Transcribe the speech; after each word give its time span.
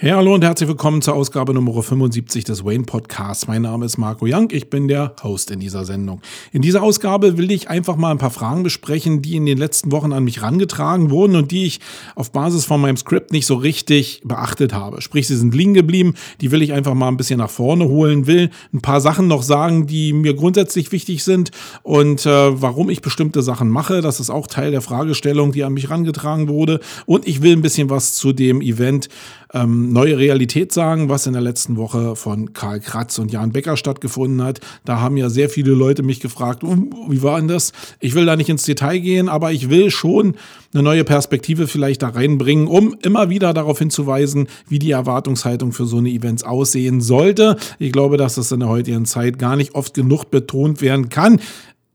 Hey, 0.00 0.12
hallo 0.12 0.32
und 0.32 0.44
herzlich 0.44 0.68
willkommen 0.68 1.02
zur 1.02 1.14
Ausgabe 1.14 1.52
Nummer 1.52 1.82
75 1.82 2.44
des 2.44 2.64
Wayne 2.64 2.84
Podcasts. 2.84 3.48
Mein 3.48 3.62
Name 3.62 3.84
ist 3.84 3.98
Marco 3.98 4.26
Young, 4.28 4.48
ich 4.52 4.70
bin 4.70 4.86
der 4.86 5.16
Host 5.24 5.50
in 5.50 5.58
dieser 5.58 5.84
Sendung. 5.84 6.20
In 6.52 6.62
dieser 6.62 6.84
Ausgabe 6.84 7.36
will 7.36 7.50
ich 7.50 7.68
einfach 7.68 7.96
mal 7.96 8.12
ein 8.12 8.18
paar 8.18 8.30
Fragen 8.30 8.62
besprechen, 8.62 9.22
die 9.22 9.34
in 9.34 9.44
den 9.44 9.58
letzten 9.58 9.90
Wochen 9.90 10.12
an 10.12 10.22
mich 10.22 10.40
rangetragen 10.40 11.10
wurden 11.10 11.34
und 11.34 11.50
die 11.50 11.64
ich 11.64 11.80
auf 12.14 12.30
Basis 12.30 12.64
von 12.64 12.80
meinem 12.80 12.96
Skript 12.96 13.32
nicht 13.32 13.44
so 13.44 13.56
richtig 13.56 14.20
beachtet 14.24 14.72
habe. 14.72 15.02
Sprich, 15.02 15.26
sie 15.26 15.36
sind 15.36 15.52
liegen 15.52 15.74
geblieben, 15.74 16.14
die 16.40 16.52
will 16.52 16.62
ich 16.62 16.72
einfach 16.72 16.94
mal 16.94 17.08
ein 17.08 17.16
bisschen 17.16 17.38
nach 17.38 17.50
vorne 17.50 17.88
holen, 17.88 18.28
will 18.28 18.50
ein 18.72 18.80
paar 18.80 19.00
Sachen 19.00 19.26
noch 19.26 19.42
sagen, 19.42 19.88
die 19.88 20.12
mir 20.12 20.34
grundsätzlich 20.34 20.92
wichtig 20.92 21.24
sind 21.24 21.50
und 21.82 22.24
äh, 22.24 22.62
warum 22.62 22.88
ich 22.88 23.02
bestimmte 23.02 23.42
Sachen 23.42 23.68
mache. 23.68 24.00
Das 24.00 24.20
ist 24.20 24.30
auch 24.30 24.46
Teil 24.46 24.70
der 24.70 24.80
Fragestellung, 24.80 25.50
die 25.50 25.64
an 25.64 25.72
mich 25.72 25.90
rangetragen 25.90 26.46
wurde. 26.48 26.78
Und 27.04 27.26
ich 27.26 27.42
will 27.42 27.56
ein 27.56 27.62
bisschen 27.62 27.90
was 27.90 28.14
zu 28.14 28.32
dem 28.32 28.60
Event 28.60 29.08
ähm, 29.52 29.87
Neue 29.92 30.18
Realität 30.18 30.72
sagen, 30.72 31.08
was 31.08 31.26
in 31.26 31.32
der 31.32 31.42
letzten 31.42 31.76
Woche 31.76 32.16
von 32.16 32.52
Karl 32.52 32.80
Kratz 32.80 33.18
und 33.18 33.32
Jan 33.32 33.52
Becker 33.52 33.76
stattgefunden 33.76 34.42
hat. 34.42 34.60
Da 34.84 35.00
haben 35.00 35.16
ja 35.16 35.28
sehr 35.30 35.48
viele 35.48 35.72
Leute 35.72 36.02
mich 36.02 36.20
gefragt, 36.20 36.62
wie 36.62 37.22
war 37.22 37.38
denn 37.38 37.48
das? 37.48 37.72
Ich 38.00 38.14
will 38.14 38.26
da 38.26 38.36
nicht 38.36 38.48
ins 38.48 38.64
Detail 38.64 38.98
gehen, 38.98 39.28
aber 39.28 39.52
ich 39.52 39.70
will 39.70 39.90
schon 39.90 40.36
eine 40.74 40.82
neue 40.82 41.04
Perspektive 41.04 41.66
vielleicht 41.66 42.02
da 42.02 42.08
reinbringen, 42.08 42.66
um 42.66 42.96
immer 43.02 43.30
wieder 43.30 43.54
darauf 43.54 43.78
hinzuweisen, 43.78 44.48
wie 44.68 44.78
die 44.78 44.90
Erwartungshaltung 44.90 45.72
für 45.72 45.86
so 45.86 45.98
eine 45.98 46.10
Events 46.10 46.44
aussehen 46.44 47.00
sollte. 47.00 47.56
Ich 47.78 47.92
glaube, 47.92 48.16
dass 48.16 48.36
das 48.36 48.52
in 48.52 48.60
der 48.60 48.68
heutigen 48.68 49.06
Zeit 49.06 49.38
gar 49.38 49.56
nicht 49.56 49.74
oft 49.74 49.94
genug 49.94 50.30
betont 50.30 50.80
werden 50.80 51.08
kann. 51.08 51.40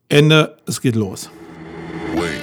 Ende, 0.09 0.58
es 0.67 0.81
geht 0.81 0.95
los. 0.95 1.30
Wait. 2.16 2.42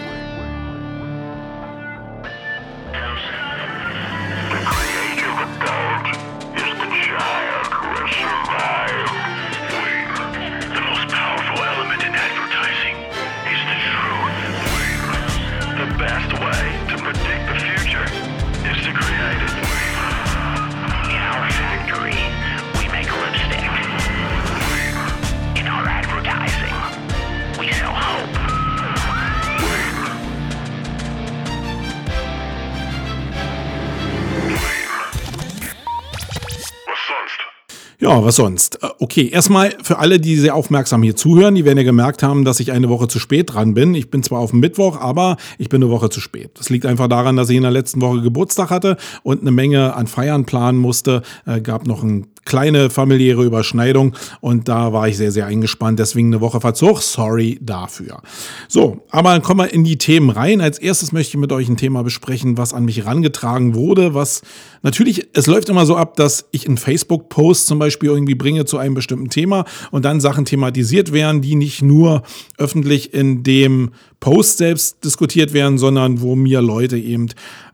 Ja, 38.20 38.26
was 38.26 38.34
sonst? 38.36 38.78
Okay, 39.02 39.30
erstmal 39.30 39.74
für 39.82 39.98
alle, 39.98 40.20
die 40.20 40.36
sehr 40.36 40.54
aufmerksam 40.54 41.02
hier 41.02 41.16
zuhören, 41.16 41.54
die 41.54 41.64
werden 41.64 41.78
ja 41.78 41.84
gemerkt 41.84 42.22
haben, 42.22 42.44
dass 42.44 42.60
ich 42.60 42.70
eine 42.70 42.90
Woche 42.90 43.08
zu 43.08 43.18
spät 43.18 43.54
dran 43.54 43.72
bin. 43.72 43.94
Ich 43.94 44.10
bin 44.10 44.22
zwar 44.22 44.40
auf 44.40 44.50
dem 44.50 44.60
Mittwoch, 44.60 45.00
aber 45.00 45.38
ich 45.56 45.70
bin 45.70 45.82
eine 45.82 45.90
Woche 45.90 46.10
zu 46.10 46.20
spät. 46.20 46.50
Das 46.58 46.68
liegt 46.68 46.84
einfach 46.84 47.08
daran, 47.08 47.34
dass 47.34 47.48
ich 47.48 47.56
in 47.56 47.62
der 47.62 47.70
letzten 47.70 48.02
Woche 48.02 48.20
Geburtstag 48.20 48.68
hatte 48.68 48.98
und 49.22 49.40
eine 49.40 49.52
Menge 49.52 49.94
an 49.94 50.06
Feiern 50.06 50.44
planen 50.44 50.78
musste. 50.78 51.22
Äh, 51.46 51.62
gab 51.62 51.86
noch 51.86 52.02
ein 52.02 52.26
kleine 52.44 52.90
familiäre 52.90 53.44
Überschneidung 53.44 54.16
und 54.40 54.68
da 54.68 54.92
war 54.92 55.08
ich 55.08 55.16
sehr, 55.16 55.30
sehr 55.30 55.46
eingespannt. 55.46 55.98
Deswegen 55.98 56.28
eine 56.28 56.40
Woche 56.40 56.60
Verzug. 56.60 57.00
Sorry 57.00 57.58
dafür. 57.62 58.22
So, 58.68 59.04
aber 59.10 59.30
dann 59.30 59.42
kommen 59.42 59.60
wir 59.60 59.72
in 59.72 59.84
die 59.84 59.98
Themen 59.98 60.30
rein. 60.30 60.60
Als 60.60 60.78
erstes 60.78 61.12
möchte 61.12 61.36
ich 61.36 61.40
mit 61.40 61.52
euch 61.52 61.68
ein 61.68 61.76
Thema 61.76 62.02
besprechen, 62.02 62.58
was 62.58 62.74
an 62.74 62.84
mich 62.84 62.98
herangetragen 62.98 63.74
wurde, 63.74 64.14
was 64.14 64.42
natürlich, 64.82 65.28
es 65.32 65.46
läuft 65.46 65.68
immer 65.68 65.86
so 65.86 65.96
ab, 65.96 66.16
dass 66.16 66.46
ich 66.50 66.66
einen 66.66 66.78
Facebook-Post 66.78 67.66
zum 67.66 67.78
Beispiel 67.78 68.08
irgendwie 68.08 68.34
bringe 68.34 68.64
zu 68.64 68.78
einem 68.78 68.89
bestimmten 68.94 69.30
Thema 69.30 69.64
und 69.90 70.04
dann 70.04 70.20
Sachen 70.20 70.44
thematisiert 70.44 71.12
werden, 71.12 71.42
die 71.42 71.54
nicht 71.54 71.82
nur 71.82 72.22
öffentlich 72.58 73.14
in 73.14 73.42
dem 73.42 73.90
Post 74.20 74.58
selbst 74.58 75.04
diskutiert 75.04 75.52
werden, 75.52 75.78
sondern 75.78 76.20
wo 76.20 76.36
mir 76.36 76.60
Leute 76.60 76.98
eben 76.98 77.28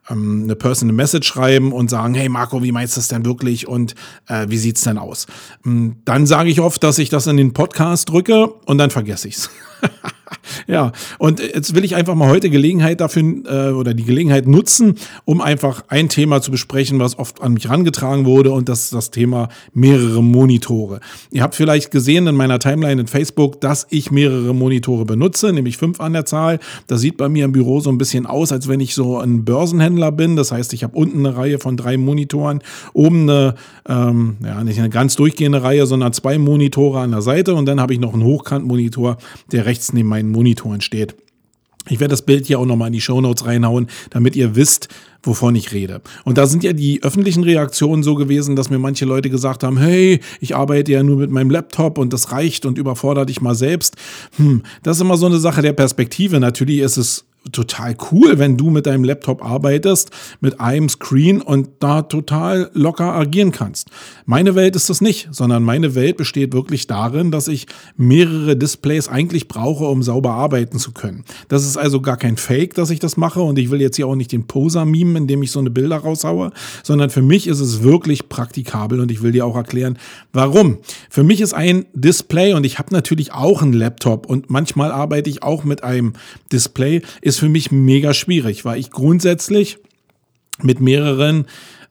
ähm, 0.09 0.43
eine 0.45 0.57
Personal 0.57 0.95
Message 0.95 1.27
schreiben 1.27 1.73
und 1.73 1.91
sagen, 1.91 2.15
hey 2.15 2.29
Marco, 2.29 2.63
wie 2.63 2.73
meinst 2.73 2.97
du 2.97 3.01
das 3.01 3.09
denn 3.09 3.25
wirklich 3.25 3.67
und 3.67 3.95
äh, 4.29 4.47
wie 4.49 4.59
sieht's 4.59 4.83
denn 4.83 4.99
aus? 4.99 5.27
Ähm, 5.65 5.97
dann 6.05 6.27
sage 6.27 6.51
ich 6.51 6.61
oft, 6.61 6.83
dass 6.83 6.99
ich 6.99 7.09
das 7.09 7.27
in 7.27 7.37
den 7.37 7.53
Podcast 7.53 8.09
drücke 8.09 8.49
und 8.67 8.79
dann 8.79 8.91
vergesse 8.91 9.29
ich's. 9.29 9.51
ja, 10.67 10.93
und 11.19 11.41
jetzt 11.41 11.75
will 11.75 11.85
ich 11.85 11.95
einfach 11.95 12.15
mal 12.15 12.29
heute 12.29 12.51
Gelegenheit 12.51 13.01
dafür 13.01 13.23
äh, 13.47 13.73
oder 13.73 13.95
die 13.95 14.05
Gelegenheit 14.05 14.47
nutzen, 14.47 14.95
um 15.25 15.41
einfach 15.41 15.85
ein 15.89 16.09
Thema 16.09 16.41
zu 16.43 16.51
besprechen, 16.51 16.99
was 16.99 17.19
oft 17.19 17.43
an 17.43 17.55
mich 17.55 17.65
herangetragen 17.65 18.25
wurde 18.25 18.53
und 18.53 18.69
das 18.69 18.85
ist 18.85 18.95
das 18.95 19.11
Thema 19.11 19.49
mehrere 19.73 20.23
Monitore. 20.23 21.01
Ihr 21.31 21.43
habt 21.43 21.55
vielleicht 21.55 21.91
gesehen 21.91 22.27
in 22.27 22.35
meiner 22.35 22.59
Timeline 22.59 23.01
in 23.01 23.07
Facebook, 23.07 23.61
dass 23.61 23.87
ich 23.91 24.11
mehrere 24.11 24.55
Monitore 24.55 25.05
benutze, 25.05 25.53
nämlich 25.53 25.77
fünf 25.77 26.01
an 26.01 26.13
der 26.13 26.27
Zahl. 26.27 26.59
Das 26.87 27.01
sieht 27.01 27.17
bei 27.17 27.29
mir 27.29 27.45
im 27.45 27.53
Büro 27.53 27.81
so 27.81 27.91
ein 27.91 27.99
bisschen 27.99 28.27
aus, 28.27 28.53
als 28.53 28.69
wenn 28.69 28.81
ich 28.81 28.95
so 28.95 29.19
ein 29.19 29.45
Börsenhändler 29.45 30.13
bin. 30.13 30.37
Das 30.37 30.53
heißt, 30.53 30.73
ich 30.73 30.83
habe 30.83 30.97
unten 30.97 31.25
eine 31.25 31.37
Reihe 31.37 31.59
von 31.59 31.77
drei 31.77 31.97
Monitoren, 31.97 32.61
oben 32.93 33.23
eine, 33.23 33.55
ähm, 33.89 34.37
ja, 34.45 34.63
nicht 34.65 34.79
eine 34.79 34.91
ganz 34.91 35.17
durchgehende 35.17 35.63
Reihe, 35.63 35.87
sondern 35.87 36.13
zwei 36.13 36.39
Monitore 36.39 37.01
an 37.01 37.13
der 37.13 37.23
Seite 37.23 37.55
und 37.55 37.67
dann 37.67 37.81
habe 37.81 37.93
ich 37.93 38.01
noch 38.01 38.13
einen 38.13 38.25
Hochkantmonitor, 38.25 39.19
der 39.53 39.67
rechts 39.67 39.93
neben 39.93 40.09
meinen 40.17 40.26
Monitoren 40.31 40.81
steht. 40.81 41.15
Ich 41.89 42.01
werde 42.01 42.13
das 42.13 42.23
Bild 42.23 42.47
hier 42.47 42.59
auch 42.59 42.67
nochmal 42.67 42.89
in 42.89 42.95
die 42.95 43.01
Show 43.01 43.21
Notes 43.21 43.47
reinhauen, 43.47 43.87
damit 44.11 44.35
ihr 44.35 44.57
wisst, 44.57 44.89
wovon 45.23 45.55
ich 45.55 45.73
rede. 45.73 46.01
Und 46.25 46.37
da 46.39 46.47
sind 46.47 46.65
ja 46.65 46.73
die 46.73 47.03
öffentlichen 47.03 47.45
Reaktionen 47.45 48.03
so 48.03 48.15
gewesen, 48.17 48.57
dass 48.57 48.71
mir 48.71 48.79
manche 48.79 49.05
Leute 49.05 49.31
gesagt 49.31 49.63
haben, 49.63 49.79
hey, 49.79 50.21
ich 50.41 50.57
arbeite 50.57 50.93
ja 50.93 51.03
nur 51.03 51.17
mit 51.17 51.31
meinem 51.31 51.51
Laptop 51.51 51.99
und 51.99 52.13
das 52.13 52.33
reicht 52.33 52.67
und 52.67 52.79
überfordert 52.79 53.29
dich 53.29 53.41
mal 53.41 53.55
selbst. 53.55 53.97
Hm, 54.37 54.63
das 54.83 54.97
ist 54.97 55.03
immer 55.03 55.17
so 55.17 55.27
eine 55.27 55.39
Sache 55.39 55.63
der 55.63 55.73
Perspektive. 55.73 56.41
Natürlich 56.41 56.81
ist 56.81 56.97
es 56.97 57.25
total 57.53 57.97
cool, 58.11 58.39
wenn 58.39 58.57
du 58.57 58.71
mit 58.71 58.87
deinem 58.87 59.05
Laptop 59.05 59.45
arbeitest, 59.45 60.11
mit 60.41 60.61
einem 60.61 60.89
Screen 60.89 61.41
und 61.41 61.69
da 61.81 62.03
total 62.03 62.71
locker 62.75 63.15
agieren 63.15 63.53
kannst. 63.53 63.91
Meine 64.25 64.55
Welt 64.55 64.77
ist 64.77 64.91
das 64.91 65.01
nicht, 65.01 65.29
sondern 65.31 65.63
meine 65.63 65.95
Welt 65.95 66.17
besteht 66.17 66.53
wirklich 66.53 66.87
darin, 66.87 67.31
dass 67.31 67.49
ich 67.49 67.67
mehrere 67.97 68.57
Displays 68.57 69.09
eigentlich 69.09 69.49
brauche, 69.49 69.85
um 69.85 70.03
sauber 70.03 70.33
arbeiten 70.33 70.79
zu 70.79 70.93
können. 70.93 71.25
Das 71.49 71.65
ist 71.65 71.77
also 71.77 72.01
gar 72.01 72.17
kein 72.17 72.37
Fake, 72.37 72.75
dass 72.75 72.91
ich 72.91 72.99
das 72.99 73.17
mache 73.17 73.41
und 73.41 73.59
ich 73.59 73.71
will 73.71 73.81
jetzt 73.81 73.97
hier 73.97 74.07
auch 74.07 74.17
nicht 74.17 74.33
den 74.33 74.47
Poser 74.47 74.85
mimen, 74.85 75.17
indem 75.17 75.43
ich 75.43 75.51
so 75.51 75.61
eine 75.61 75.71
Bilder 75.71 75.99
raushaue, 75.99 76.53
sondern 76.83 77.11
für 77.11 77.23
mich 77.23 77.47
ist 77.47 77.61
es 77.61 77.83
wirklich 77.83 78.29
praktikabel 78.29 79.01
und 79.01 79.11
ich 79.11 79.23
will 79.23 79.33
dir 79.33 79.47
auch 79.47 79.57
erklären, 79.57 79.99
warum. 80.33 80.79
Für 81.11 81.23
mich 81.23 81.41
ist 81.41 81.55
ein 81.55 81.87
Display 81.95 82.55
und 82.55 82.65
ich 82.65 82.79
habe 82.79 82.93
natürlich 82.93 83.33
auch 83.33 83.63
einen 83.63 83.73
Laptop 83.73 84.27
und 84.27 84.51
manchmal 84.51 84.91
arbeite 84.91 85.31
ich 85.31 85.43
auch 85.43 85.65
mit 85.65 85.85
einem 85.85 86.15
Display, 86.53 87.03
ist 87.21 87.36
ist 87.37 87.41
für 87.41 87.49
mich 87.51 87.71
mega 87.71 88.15
schwierig, 88.15 88.65
weil 88.65 88.81
ich 88.81 88.91
grundsätzlich 88.91 89.79
mit 90.63 90.81
mehreren 90.81 91.45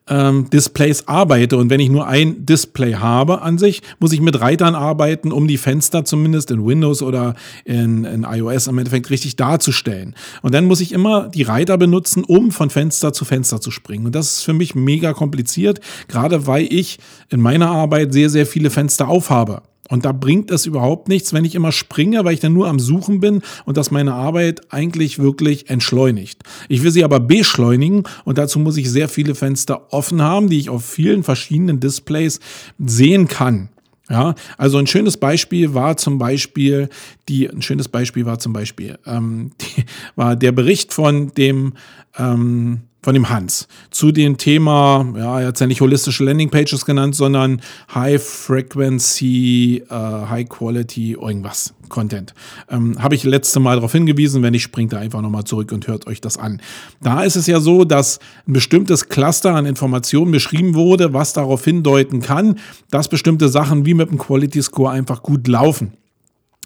ähm, 0.08 0.50
Displays 0.50 1.06
arbeite. 1.06 1.56
Und 1.56 1.70
wenn 1.70 1.78
ich 1.78 1.88
nur 1.88 2.08
ein 2.08 2.44
Display 2.44 2.94
habe 2.94 3.42
an 3.42 3.58
sich, 3.58 3.82
muss 4.00 4.12
ich 4.12 4.20
mit 4.20 4.40
Reitern 4.40 4.74
arbeiten, 4.74 5.30
um 5.30 5.46
die 5.46 5.56
Fenster 5.56 6.04
zumindest 6.04 6.50
in 6.50 6.66
Windows 6.66 7.00
oder 7.00 7.34
in, 7.64 8.04
in 8.04 8.24
iOS 8.24 8.66
im 8.66 8.78
Endeffekt 8.78 9.10
richtig 9.10 9.36
darzustellen. 9.36 10.16
Und 10.42 10.52
dann 10.52 10.64
muss 10.64 10.80
ich 10.80 10.92
immer 10.92 11.28
die 11.28 11.42
Reiter 11.42 11.78
benutzen, 11.78 12.24
um 12.24 12.50
von 12.50 12.70
Fenster 12.70 13.12
zu 13.12 13.24
Fenster 13.24 13.60
zu 13.60 13.70
springen. 13.70 14.06
Und 14.06 14.14
das 14.14 14.38
ist 14.38 14.42
für 14.42 14.52
mich 14.52 14.74
mega 14.74 15.12
kompliziert, 15.12 15.80
gerade 16.08 16.48
weil 16.48 16.66
ich 16.70 16.98
in 17.28 17.40
meiner 17.40 17.70
Arbeit 17.70 18.12
sehr, 18.12 18.30
sehr 18.30 18.46
viele 18.46 18.70
Fenster 18.70 19.06
aufhabe. 19.08 19.62
Und 19.88 20.04
da 20.04 20.12
bringt 20.12 20.50
es 20.50 20.66
überhaupt 20.66 21.08
nichts, 21.08 21.32
wenn 21.32 21.44
ich 21.44 21.54
immer 21.54 21.72
springe, 21.72 22.24
weil 22.24 22.34
ich 22.34 22.40
dann 22.40 22.52
nur 22.52 22.68
am 22.68 22.78
Suchen 22.78 23.20
bin 23.20 23.42
und 23.64 23.76
das 23.76 23.90
meine 23.90 24.14
Arbeit 24.14 24.72
eigentlich 24.72 25.18
wirklich 25.18 25.70
entschleunigt. 25.70 26.42
Ich 26.68 26.82
will 26.82 26.90
sie 26.90 27.04
aber 27.04 27.20
beschleunigen 27.20 28.04
und 28.24 28.38
dazu 28.38 28.58
muss 28.58 28.76
ich 28.76 28.90
sehr 28.90 29.08
viele 29.08 29.34
Fenster 29.34 29.92
offen 29.92 30.22
haben, 30.22 30.48
die 30.48 30.58
ich 30.58 30.70
auf 30.70 30.84
vielen 30.84 31.22
verschiedenen 31.22 31.80
Displays 31.80 32.40
sehen 32.78 33.28
kann. 33.28 33.68
Ja, 34.08 34.36
also 34.56 34.78
ein 34.78 34.86
schönes 34.86 35.16
Beispiel 35.16 35.74
war 35.74 35.96
zum 35.96 36.18
Beispiel 36.18 36.88
die, 37.28 37.48
ein 37.48 37.60
schönes 37.60 37.88
Beispiel 37.88 38.24
war 38.24 38.38
zum 38.38 38.52
Beispiel, 38.52 38.98
ähm, 39.04 39.50
die, 39.60 39.84
war 40.14 40.36
der 40.36 40.52
Bericht 40.52 40.92
von 40.92 41.32
dem 41.34 41.74
ähm, 42.16 42.82
von 43.06 43.14
dem 43.14 43.28
Hans 43.28 43.68
zu 43.92 44.10
dem 44.10 44.36
Thema, 44.36 45.06
ja, 45.16 45.40
er 45.40 45.46
hat 45.46 45.54
es 45.54 45.60
ja 45.60 45.68
nicht 45.68 45.80
holistische 45.80 46.24
Landingpages 46.24 46.84
genannt, 46.84 47.14
sondern 47.14 47.60
High 47.94 48.20
Frequency, 48.20 49.84
äh, 49.88 49.94
High 49.94 50.48
Quality, 50.48 51.12
irgendwas 51.12 51.72
Content. 51.88 52.34
Ähm, 52.68 53.00
Habe 53.00 53.14
ich 53.14 53.22
letzte 53.22 53.60
Mal 53.60 53.76
darauf 53.76 53.92
hingewiesen, 53.92 54.42
wenn 54.42 54.50
nicht, 54.50 54.64
springt 54.64 54.92
da 54.92 54.98
einfach 54.98 55.20
nochmal 55.22 55.44
zurück 55.44 55.70
und 55.70 55.86
hört 55.86 56.08
euch 56.08 56.20
das 56.20 56.36
an. 56.36 56.60
Da 57.00 57.22
ist 57.22 57.36
es 57.36 57.46
ja 57.46 57.60
so, 57.60 57.84
dass 57.84 58.18
ein 58.48 58.54
bestimmtes 58.54 59.08
Cluster 59.08 59.54
an 59.54 59.66
Informationen 59.66 60.32
beschrieben 60.32 60.74
wurde, 60.74 61.12
was 61.12 61.32
darauf 61.32 61.64
hindeuten 61.64 62.22
kann, 62.22 62.58
dass 62.90 63.06
bestimmte 63.06 63.48
Sachen 63.48 63.86
wie 63.86 63.94
mit 63.94 64.10
dem 64.10 64.18
Quality 64.18 64.60
Score 64.62 64.90
einfach 64.90 65.22
gut 65.22 65.46
laufen. 65.46 65.92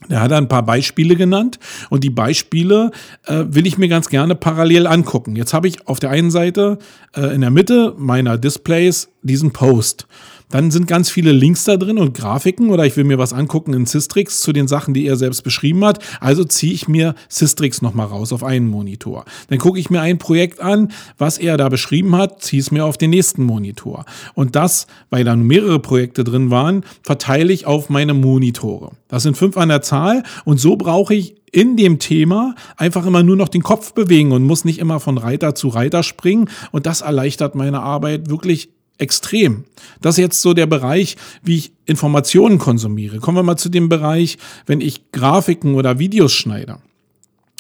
Er 0.09 0.23
hat 0.23 0.33
ein 0.33 0.49
paar 0.49 0.65
Beispiele 0.65 1.15
genannt 1.15 1.59
und 1.91 2.03
die 2.05 2.11
Beispiele 2.11 2.91
äh, 3.27 3.45
will 3.49 3.67
ich 3.67 3.77
mir 3.77 3.89
ganz 3.89 4.09
gerne 4.09 4.35
parallel 4.35 4.87
angucken. 4.87 5.37
Jetzt 5.37 5.53
habe 5.53 5.69
ich 5.69 5.87
auf 5.87 6.01
der 6.01 6.11
einen 6.11 6.31
Seite 6.31 6.79
äh, 7.15 7.35
in 7.35 7.43
der 7.43 7.51
Mitte 7.51 7.95
meiner 7.99 8.39
Displays 8.39 9.11
diesen 9.23 9.53
Post. 9.53 10.07
Dann 10.51 10.71
sind 10.71 10.87
ganz 10.87 11.11
viele 11.11 11.33
Links 11.33 11.65
da 11.65 11.77
drin 11.77 11.99
und 11.99 12.13
Grafiken 12.13 12.71
oder 12.71 12.85
ich 12.85 12.97
will 12.97 13.05
mir 13.05 13.19
was 13.19 13.33
angucken 13.33 13.73
in 13.73 13.87
Systrix 13.87 14.41
zu 14.41 14.53
den 14.53 14.69
Sachen, 14.69 14.95
die 14.95 15.07
er 15.07 15.17
selbst 15.17 15.43
beschrieben 15.43 15.85
hat. 15.85 16.01
Also 16.21 16.45
ziehe 16.45 16.73
ich 16.73 16.89
mir 16.89 17.15
Systrix 17.29 17.83
nochmal 17.83 18.07
raus 18.07 18.33
auf 18.33 18.45
einen 18.45 18.69
Monitor. 18.69 19.25
Dann 19.49 19.59
gucke 19.59 19.79
ich 19.79 19.91
mir 19.91 20.01
ein 20.01 20.19
Projekt 20.19 20.61
an, 20.61 20.93
was 21.19 21.39
er 21.39 21.57
da 21.57 21.69
beschrieben 21.69 22.17
hat, 22.17 22.43
ziehe 22.43 22.61
es 22.61 22.71
mir 22.71 22.85
auf 22.85 22.99
den 22.99 23.11
nächsten 23.11 23.45
Monitor. 23.45 24.05
Und 24.35 24.57
das, 24.57 24.87
weil 25.09 25.25
da 25.25 25.37
mehrere 25.37 25.79
Projekte 25.79 26.25
drin 26.25 26.51
waren, 26.51 26.85
verteile 27.03 27.53
ich 27.53 27.67
auf 27.67 27.89
meine 27.89 28.15
Monitore. 28.15 28.91
Das 29.09 29.23
sind 29.23 29.37
fünf 29.37 29.57
an 29.57 29.69
der 29.69 29.83
Zahl 29.83 30.25
und 30.45 30.59
so 30.59 30.77
brauche 30.77 31.15
ich 31.15 31.37
in 31.53 31.77
dem 31.77 31.99
Thema 31.99 32.55
einfach 32.77 33.07
immer 33.07 33.23
nur 33.23 33.37
noch 33.37 33.49
den 33.49 33.63
Kopf 33.63 33.93
bewegen 33.93 34.33
und 34.33 34.45
muss 34.45 34.65
nicht 34.65 34.79
immer 34.79 35.01
von 35.01 35.19
Reiter 35.19 35.55
zu 35.55 35.69
Reiter 35.69 36.03
springen. 36.03 36.49
Und 36.71 36.87
das 36.87 37.01
erleichtert 37.01 37.55
meine 37.55 37.81
Arbeit 37.81 38.31
wirklich 38.31 38.71
extrem. 39.01 39.65
Das 40.01 40.17
ist 40.17 40.23
jetzt 40.23 40.43
so 40.43 40.55
der 40.55 40.67
Bereich, 40.67 41.17
wie 41.43 41.57
ich 41.57 41.73
Informationen 41.87 42.59
konsumiere. 42.59 43.19
Kommen 43.19 43.39
wir 43.39 43.43
mal 43.43 43.57
zu 43.57 43.69
dem 43.69 43.89
Bereich, 43.89 44.39
wenn 44.67 44.81
ich 44.81 45.11
Grafiken 45.13 45.75
oder 45.75 45.99
Videos 45.99 46.33
schneide. 46.33 46.79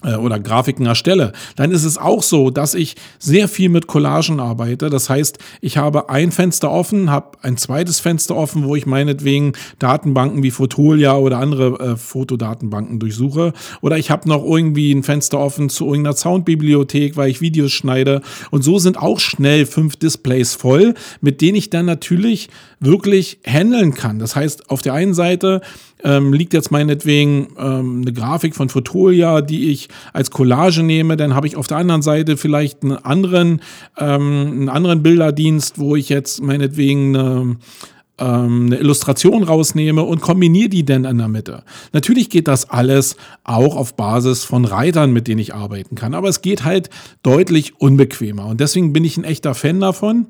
Äh, 0.02 0.14
oder 0.14 0.40
Grafiken 0.40 0.86
erstelle, 0.86 1.32
dann 1.56 1.70
ist 1.72 1.84
es 1.84 1.98
auch 1.98 2.22
so, 2.22 2.50
dass 2.50 2.74
ich 2.74 2.96
sehr 3.18 3.48
viel 3.48 3.68
mit 3.68 3.86
Collagen 3.86 4.40
arbeite. 4.40 4.88
Das 4.88 5.10
heißt, 5.10 5.38
ich 5.60 5.76
habe 5.76 6.08
ein 6.08 6.32
Fenster 6.32 6.70
offen, 6.70 7.10
habe 7.10 7.38
ein 7.42 7.56
zweites 7.58 8.00
Fenster 8.00 8.34
offen, 8.34 8.64
wo 8.64 8.76
ich 8.76 8.86
meinetwegen 8.86 9.52
Datenbanken 9.78 10.42
wie 10.42 10.50
Fotolia 10.50 11.16
oder 11.16 11.38
andere 11.38 11.78
äh, 11.80 11.96
Fotodatenbanken 11.96 12.98
durchsuche. 12.98 13.52
Oder 13.82 13.98
ich 13.98 14.10
habe 14.10 14.28
noch 14.28 14.42
irgendwie 14.42 14.92
ein 14.92 15.02
Fenster 15.02 15.38
offen 15.38 15.68
zu 15.68 15.86
irgendeiner 15.86 16.16
Soundbibliothek, 16.16 17.16
weil 17.16 17.30
ich 17.30 17.42
Videos 17.42 17.72
schneide. 17.72 18.22
Und 18.50 18.62
so 18.62 18.78
sind 18.78 18.96
auch 18.96 19.20
schnell 19.20 19.66
fünf 19.66 19.96
Displays 19.96 20.54
voll, 20.54 20.94
mit 21.20 21.42
denen 21.42 21.56
ich 21.56 21.68
dann 21.68 21.84
natürlich 21.84 22.48
wirklich 22.78 23.40
handeln 23.46 23.94
kann. 23.94 24.18
Das 24.18 24.34
heißt, 24.34 24.70
auf 24.70 24.80
der 24.80 24.94
einen 24.94 25.12
Seite 25.12 25.60
ähm, 26.04 26.32
liegt 26.32 26.52
jetzt 26.52 26.70
meinetwegen 26.70 27.48
ähm, 27.58 28.02
eine 28.02 28.12
Grafik 28.12 28.54
von 28.54 28.68
Fotolia, 28.68 29.40
die 29.40 29.70
ich 29.70 29.88
als 30.12 30.30
Collage 30.30 30.82
nehme, 30.82 31.16
dann 31.16 31.34
habe 31.34 31.46
ich 31.46 31.56
auf 31.56 31.66
der 31.66 31.78
anderen 31.78 32.02
Seite 32.02 32.36
vielleicht 32.36 32.82
einen 32.82 32.96
anderen, 32.96 33.60
ähm, 33.98 34.48
einen 34.52 34.68
anderen 34.68 35.02
Bilderdienst, 35.02 35.78
wo 35.78 35.96
ich 35.96 36.08
jetzt 36.08 36.42
meinetwegen 36.42 37.16
eine 37.16 37.56
ähm, 38.20 38.66
eine 38.66 38.76
Illustration 38.76 39.42
rausnehme 39.42 40.02
und 40.02 40.20
kombiniere 40.20 40.68
die 40.68 40.84
dann 40.84 41.04
in 41.04 41.18
der 41.18 41.28
Mitte. 41.28 41.64
Natürlich 41.92 42.28
geht 42.28 42.48
das 42.48 42.68
alles 42.68 43.16
auch 43.44 43.76
auf 43.76 43.96
Basis 43.96 44.44
von 44.44 44.66
Reitern, 44.66 45.12
mit 45.12 45.26
denen 45.26 45.40
ich 45.40 45.54
arbeiten 45.54 45.94
kann, 45.94 46.14
aber 46.14 46.28
es 46.28 46.42
geht 46.42 46.64
halt 46.64 46.90
deutlich 47.22 47.80
unbequemer. 47.80 48.46
Und 48.46 48.60
deswegen 48.60 48.92
bin 48.92 49.04
ich 49.04 49.16
ein 49.16 49.24
echter 49.24 49.54
Fan 49.54 49.80
davon 49.80 50.26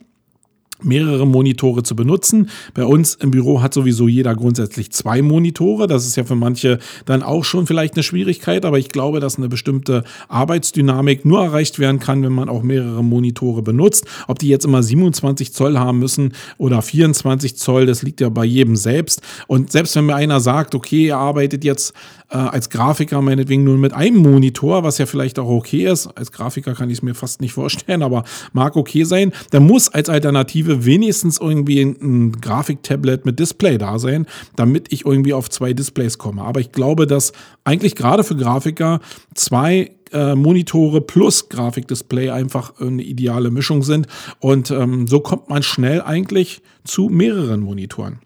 mehrere 0.82 1.26
Monitore 1.26 1.82
zu 1.82 1.96
benutzen. 1.96 2.50
Bei 2.74 2.84
uns 2.84 3.14
im 3.14 3.30
Büro 3.30 3.62
hat 3.62 3.74
sowieso 3.74 4.08
jeder 4.08 4.34
grundsätzlich 4.34 4.90
zwei 4.92 5.22
Monitore. 5.22 5.86
Das 5.86 6.06
ist 6.06 6.16
ja 6.16 6.24
für 6.24 6.34
manche 6.34 6.78
dann 7.04 7.22
auch 7.22 7.44
schon 7.44 7.66
vielleicht 7.66 7.94
eine 7.94 8.02
Schwierigkeit, 8.02 8.64
aber 8.64 8.78
ich 8.78 8.88
glaube, 8.88 9.20
dass 9.20 9.36
eine 9.36 9.48
bestimmte 9.48 10.04
Arbeitsdynamik 10.28 11.24
nur 11.24 11.42
erreicht 11.42 11.78
werden 11.78 12.00
kann, 12.00 12.22
wenn 12.22 12.32
man 12.32 12.48
auch 12.48 12.62
mehrere 12.62 13.04
Monitore 13.04 13.62
benutzt. 13.62 14.06
Ob 14.28 14.38
die 14.38 14.48
jetzt 14.48 14.64
immer 14.64 14.82
27 14.82 15.52
Zoll 15.52 15.78
haben 15.78 15.98
müssen 15.98 16.32
oder 16.58 16.82
24 16.82 17.56
Zoll, 17.56 17.86
das 17.86 18.02
liegt 18.02 18.20
ja 18.20 18.28
bei 18.28 18.44
jedem 18.44 18.76
selbst. 18.76 19.22
Und 19.46 19.72
selbst 19.72 19.96
wenn 19.96 20.06
mir 20.06 20.14
einer 20.14 20.40
sagt, 20.40 20.74
okay, 20.74 21.08
er 21.08 21.18
arbeitet 21.18 21.64
jetzt 21.64 21.94
äh, 22.30 22.36
als 22.36 22.70
Grafiker 22.70 23.20
meinetwegen 23.22 23.64
nur 23.64 23.76
mit 23.76 23.92
einem 23.92 24.18
Monitor, 24.18 24.84
was 24.84 24.98
ja 24.98 25.06
vielleicht 25.06 25.38
auch 25.38 25.48
okay 25.48 25.86
ist. 25.86 26.06
Als 26.06 26.32
Grafiker 26.32 26.74
kann 26.74 26.90
ich 26.90 26.98
es 26.98 27.02
mir 27.02 27.14
fast 27.14 27.40
nicht 27.40 27.52
vorstellen, 27.54 28.02
aber 28.02 28.24
mag 28.52 28.76
okay 28.76 29.04
sein. 29.04 29.32
Da 29.50 29.60
muss 29.60 29.88
als 29.88 30.08
Alternative 30.08 30.84
wenigstens 30.84 31.38
irgendwie 31.40 31.80
ein, 31.80 31.96
ein 32.00 32.32
Grafiktablet 32.40 33.26
mit 33.26 33.38
Display 33.38 33.78
da 33.78 33.98
sein, 33.98 34.26
damit 34.56 34.92
ich 34.92 35.04
irgendwie 35.04 35.32
auf 35.32 35.50
zwei 35.50 35.72
Displays 35.72 36.18
komme. 36.18 36.42
Aber 36.42 36.60
ich 36.60 36.72
glaube, 36.72 37.06
dass 37.06 37.32
eigentlich 37.64 37.94
gerade 37.94 38.24
für 38.24 38.36
Grafiker 38.36 39.00
zwei 39.34 39.90
äh, 40.12 40.34
Monitore 40.34 41.00
plus 41.00 41.48
Grafikdisplay 41.48 42.30
einfach 42.30 42.80
eine 42.80 43.02
ideale 43.02 43.50
Mischung 43.50 43.82
sind. 43.82 44.06
Und 44.38 44.70
ähm, 44.70 45.06
so 45.06 45.20
kommt 45.20 45.48
man 45.48 45.62
schnell 45.62 46.02
eigentlich 46.02 46.62
zu 46.84 47.08
mehreren 47.08 47.60
Monitoren. 47.60 48.20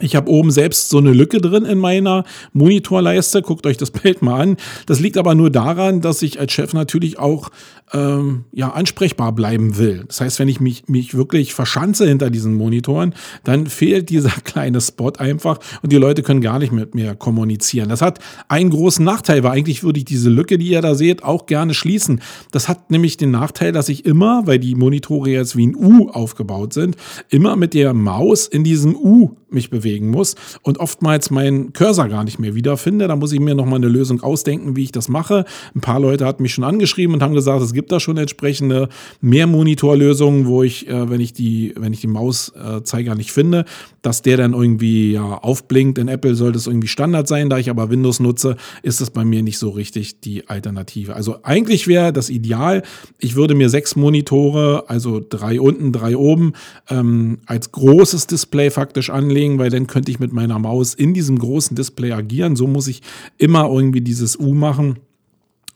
Ich 0.00 0.16
habe 0.16 0.30
oben 0.30 0.50
selbst 0.50 0.88
so 0.88 0.98
eine 0.98 1.12
Lücke 1.12 1.40
drin 1.40 1.64
in 1.64 1.78
meiner 1.78 2.24
Monitorleiste. 2.52 3.42
Guckt 3.42 3.66
euch 3.66 3.76
das 3.76 3.90
Bild 3.90 4.22
mal 4.22 4.40
an. 4.40 4.56
Das 4.86 5.00
liegt 5.00 5.18
aber 5.18 5.34
nur 5.34 5.50
daran, 5.50 6.00
dass 6.00 6.22
ich 6.22 6.40
als 6.40 6.52
Chef 6.52 6.72
natürlich 6.72 7.18
auch 7.18 7.50
ähm, 7.92 8.44
ja, 8.52 8.70
ansprechbar 8.70 9.32
bleiben 9.32 9.76
will. 9.76 10.04
Das 10.06 10.20
heißt, 10.20 10.38
wenn 10.38 10.48
ich 10.48 10.60
mich, 10.60 10.88
mich 10.88 11.14
wirklich 11.14 11.54
verschanze 11.54 12.06
hinter 12.06 12.30
diesen 12.30 12.54
Monitoren, 12.54 13.14
dann 13.44 13.66
fehlt 13.66 14.10
dieser 14.10 14.30
kleine 14.44 14.80
Spot 14.80 15.12
einfach 15.18 15.58
und 15.82 15.92
die 15.92 15.96
Leute 15.96 16.22
können 16.22 16.40
gar 16.40 16.58
nicht 16.58 16.72
mit 16.72 16.94
mir 16.94 17.14
kommunizieren. 17.14 17.88
Das 17.88 18.02
hat 18.02 18.18
einen 18.48 18.70
großen 18.70 19.04
Nachteil, 19.04 19.42
weil 19.42 19.52
eigentlich 19.52 19.82
würde 19.82 19.98
ich 19.98 20.04
diese 20.04 20.30
Lücke, 20.30 20.58
die 20.58 20.68
ihr 20.68 20.82
da 20.82 20.94
seht, 20.94 21.24
auch 21.24 21.46
gerne 21.46 21.74
schließen. 21.74 22.20
Das 22.52 22.68
hat 22.68 22.90
nämlich 22.90 23.16
den 23.16 23.30
Nachteil, 23.30 23.72
dass 23.72 23.88
ich 23.88 24.04
immer, 24.04 24.46
weil 24.46 24.58
die 24.58 24.74
Monitore 24.74 25.30
jetzt 25.30 25.56
wie 25.56 25.66
ein 25.66 25.74
U 25.74 26.10
aufgebaut 26.10 26.72
sind, 26.72 26.96
immer 27.28 27.56
mit 27.56 27.74
der 27.74 27.94
Maus 27.94 28.46
in 28.46 28.64
diesem 28.64 28.94
U 28.94 29.36
mich 29.52 29.70
bewegen 29.70 30.10
muss 30.10 30.36
und 30.62 30.78
oftmals 30.78 31.30
meinen 31.30 31.72
Cursor 31.72 32.08
gar 32.08 32.24
nicht 32.24 32.38
mehr 32.38 32.54
wiederfinde. 32.54 33.08
Da 33.08 33.16
muss 33.16 33.32
ich 33.32 33.40
mir 33.40 33.54
nochmal 33.54 33.76
eine 33.76 33.88
Lösung 33.88 34.22
ausdenken, 34.22 34.76
wie 34.76 34.84
ich 34.84 34.92
das 34.92 35.08
mache. 35.08 35.44
Ein 35.74 35.80
paar 35.80 36.00
Leute 36.00 36.26
hatten 36.26 36.42
mich 36.42 36.54
schon 36.54 36.64
angeschrieben 36.64 37.14
und 37.14 37.22
haben 37.22 37.34
gesagt, 37.34 37.62
es 37.62 37.72
gibt 37.72 37.79
gibt 37.80 37.92
da 37.92 37.98
schon 37.98 38.18
entsprechende 38.18 38.90
Mehrmonitorlösungen, 39.22 40.44
wo 40.44 40.62
ich, 40.62 40.86
äh, 40.86 41.08
wenn 41.08 41.22
ich 41.22 41.32
die, 41.32 41.72
wenn 41.78 41.94
ich 41.94 42.02
die 42.02 42.08
Mauszeiger 42.08 43.14
nicht 43.14 43.32
finde, 43.32 43.64
dass 44.02 44.20
der 44.20 44.36
dann 44.36 44.52
irgendwie 44.52 45.12
ja, 45.12 45.38
aufblinkt. 45.38 45.96
In 45.96 46.08
Apple 46.08 46.34
sollte 46.34 46.58
es 46.58 46.66
irgendwie 46.66 46.88
Standard 46.88 47.26
sein, 47.26 47.48
da 47.48 47.56
ich 47.56 47.70
aber 47.70 47.88
Windows 47.88 48.20
nutze, 48.20 48.56
ist 48.82 49.00
es 49.00 49.08
bei 49.08 49.24
mir 49.24 49.42
nicht 49.42 49.56
so 49.56 49.70
richtig 49.70 50.20
die 50.20 50.46
Alternative. 50.46 51.16
Also 51.16 51.38
eigentlich 51.42 51.88
wäre 51.88 52.12
das 52.12 52.28
ideal, 52.28 52.82
ich 53.18 53.34
würde 53.34 53.54
mir 53.54 53.70
sechs 53.70 53.96
Monitore, 53.96 54.84
also 54.88 55.22
drei 55.26 55.58
unten, 55.58 55.90
drei 55.90 56.18
oben, 56.18 56.52
ähm, 56.90 57.38
als 57.46 57.72
großes 57.72 58.26
Display 58.26 58.70
faktisch 58.70 59.08
anlegen, 59.08 59.58
weil 59.58 59.70
dann 59.70 59.86
könnte 59.86 60.10
ich 60.10 60.20
mit 60.20 60.34
meiner 60.34 60.58
Maus 60.58 60.92
in 60.92 61.14
diesem 61.14 61.38
großen 61.38 61.74
Display 61.74 62.12
agieren. 62.12 62.56
So 62.56 62.66
muss 62.66 62.88
ich 62.88 63.00
immer 63.38 63.70
irgendwie 63.70 64.02
dieses 64.02 64.38
U 64.38 64.52
machen 64.52 64.98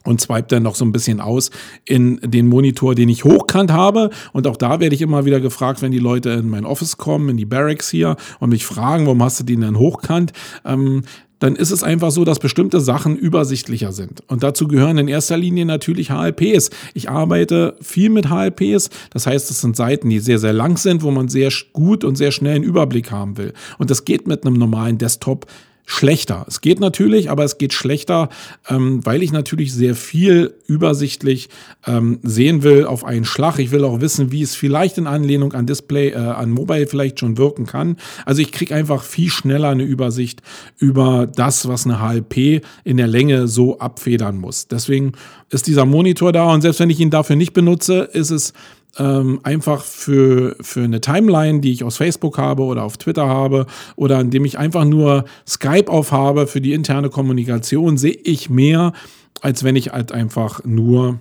und 0.05 0.21
swipe 0.21 0.47
dann 0.47 0.63
noch 0.63 0.75
so 0.75 0.85
ein 0.85 0.91
bisschen 0.91 1.19
aus 1.19 1.51
in 1.83 2.19
den 2.23 2.47
Monitor, 2.47 2.95
den 2.95 3.09
ich 3.09 3.25
hochkant 3.25 3.71
habe. 3.71 4.09
Und 4.31 4.47
auch 4.47 4.57
da 4.57 4.79
werde 4.79 4.95
ich 4.95 5.01
immer 5.01 5.25
wieder 5.25 5.41
gefragt, 5.41 5.81
wenn 5.81 5.91
die 5.91 5.99
Leute 5.99 6.29
in 6.31 6.49
mein 6.49 6.65
Office 6.65 6.97
kommen, 6.97 7.29
in 7.29 7.37
die 7.37 7.45
Barracks 7.45 7.89
hier 7.89 8.15
und 8.39 8.49
mich 8.49 8.65
fragen, 8.65 9.05
warum 9.05 9.21
hast 9.23 9.39
du 9.39 9.43
den 9.43 9.61
denn 9.61 9.77
hochkant? 9.77 10.31
Ähm, 10.63 11.01
dann 11.39 11.55
ist 11.55 11.71
es 11.71 11.83
einfach 11.83 12.11
so, 12.11 12.23
dass 12.23 12.39
bestimmte 12.39 12.79
Sachen 12.79 13.17
übersichtlicher 13.17 13.91
sind. 13.91 14.21
Und 14.27 14.43
dazu 14.43 14.67
gehören 14.67 14.97
in 14.97 15.07
erster 15.07 15.37
Linie 15.37 15.65
natürlich 15.65 16.09
HLPs. 16.09 16.69
Ich 16.93 17.09
arbeite 17.09 17.75
viel 17.81 18.09
mit 18.09 18.29
HLPs. 18.29 18.89
Das 19.11 19.27
heißt, 19.27 19.51
es 19.51 19.61
sind 19.61 19.75
Seiten, 19.75 20.09
die 20.09 20.19
sehr, 20.19 20.39
sehr 20.39 20.53
lang 20.53 20.77
sind, 20.77 21.03
wo 21.03 21.11
man 21.11 21.27
sehr 21.27 21.51
gut 21.73 22.03
und 22.03 22.15
sehr 22.15 22.31
schnell 22.31 22.55
einen 22.55 22.63
Überblick 22.63 23.11
haben 23.11 23.37
will. 23.37 23.53
Und 23.77 23.89
das 23.89 24.05
geht 24.05 24.27
mit 24.27 24.45
einem 24.45 24.55
normalen 24.55 24.97
Desktop 24.97 25.45
schlechter. 25.85 26.45
Es 26.47 26.61
geht 26.61 26.79
natürlich, 26.79 27.29
aber 27.29 27.43
es 27.43 27.57
geht 27.57 27.73
schlechter, 27.73 28.29
ähm, 28.69 29.05
weil 29.05 29.21
ich 29.21 29.31
natürlich 29.31 29.73
sehr 29.73 29.95
viel 29.95 30.55
übersichtlich 30.67 31.49
ähm, 31.85 32.19
sehen 32.23 32.63
will 32.63 32.85
auf 32.85 33.03
einen 33.05 33.25
Schlag. 33.25 33.59
Ich 33.59 33.71
will 33.71 33.83
auch 33.83 34.01
wissen, 34.01 34.31
wie 34.31 34.41
es 34.41 34.55
vielleicht 34.55 34.97
in 34.97 35.05
Anlehnung 35.05 35.53
an 35.53 35.67
Display, 35.67 36.09
äh, 36.09 36.15
an 36.15 36.49
Mobile 36.49 36.87
vielleicht 36.87 37.19
schon 37.19 37.37
wirken 37.37 37.67
kann. 37.67 37.97
Also 38.25 38.41
ich 38.41 38.51
kriege 38.51 38.73
einfach 38.73 39.03
viel 39.03 39.29
schneller 39.29 39.69
eine 39.69 39.83
Übersicht 39.83 40.41
über 40.79 41.27
das, 41.27 41.67
was 41.67 41.85
eine 41.85 41.99
HLP 41.99 42.61
in 42.83 42.97
der 42.97 43.07
Länge 43.07 43.47
so 43.47 43.77
abfedern 43.79 44.37
muss. 44.37 44.67
Deswegen 44.67 45.13
ist 45.51 45.67
dieser 45.67 45.85
Monitor 45.85 46.31
da 46.31 46.51
und 46.51 46.61
selbst 46.61 46.79
wenn 46.79 46.89
ich 46.89 46.99
ihn 46.99 47.11
dafür 47.11 47.35
nicht 47.35 47.53
benutze, 47.53 48.09
ist 48.11 48.31
es 48.31 48.53
ähm, 48.97 49.39
einfach 49.43 49.83
für, 49.83 50.55
für 50.61 50.83
eine 50.83 51.01
Timeline, 51.01 51.59
die 51.59 51.71
ich 51.71 51.83
aus 51.83 51.97
Facebook 51.97 52.37
habe 52.37 52.63
oder 52.63 52.83
auf 52.83 52.97
Twitter 52.97 53.27
habe 53.27 53.65
oder 53.95 54.19
indem 54.19 54.45
ich 54.45 54.57
einfach 54.57 54.85
nur 54.85 55.25
Skype 55.47 55.89
aufhabe 55.89 56.47
für 56.47 56.61
die 56.61 56.73
interne 56.73 57.09
Kommunikation, 57.09 57.97
sehe 57.97 58.17
ich 58.23 58.49
mehr, 58.49 58.93
als 59.41 59.63
wenn 59.63 59.75
ich 59.75 59.91
halt 59.91 60.11
einfach 60.11 60.63
nur 60.63 61.19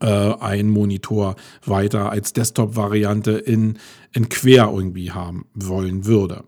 äh, 0.00 0.06
einen 0.06 0.70
Monitor 0.70 1.36
weiter 1.64 2.10
als 2.10 2.32
Desktop-Variante 2.32 3.32
in, 3.32 3.78
in 4.12 4.28
quer 4.28 4.70
irgendwie 4.74 5.12
haben 5.12 5.46
wollen 5.54 6.04
würde. 6.04 6.44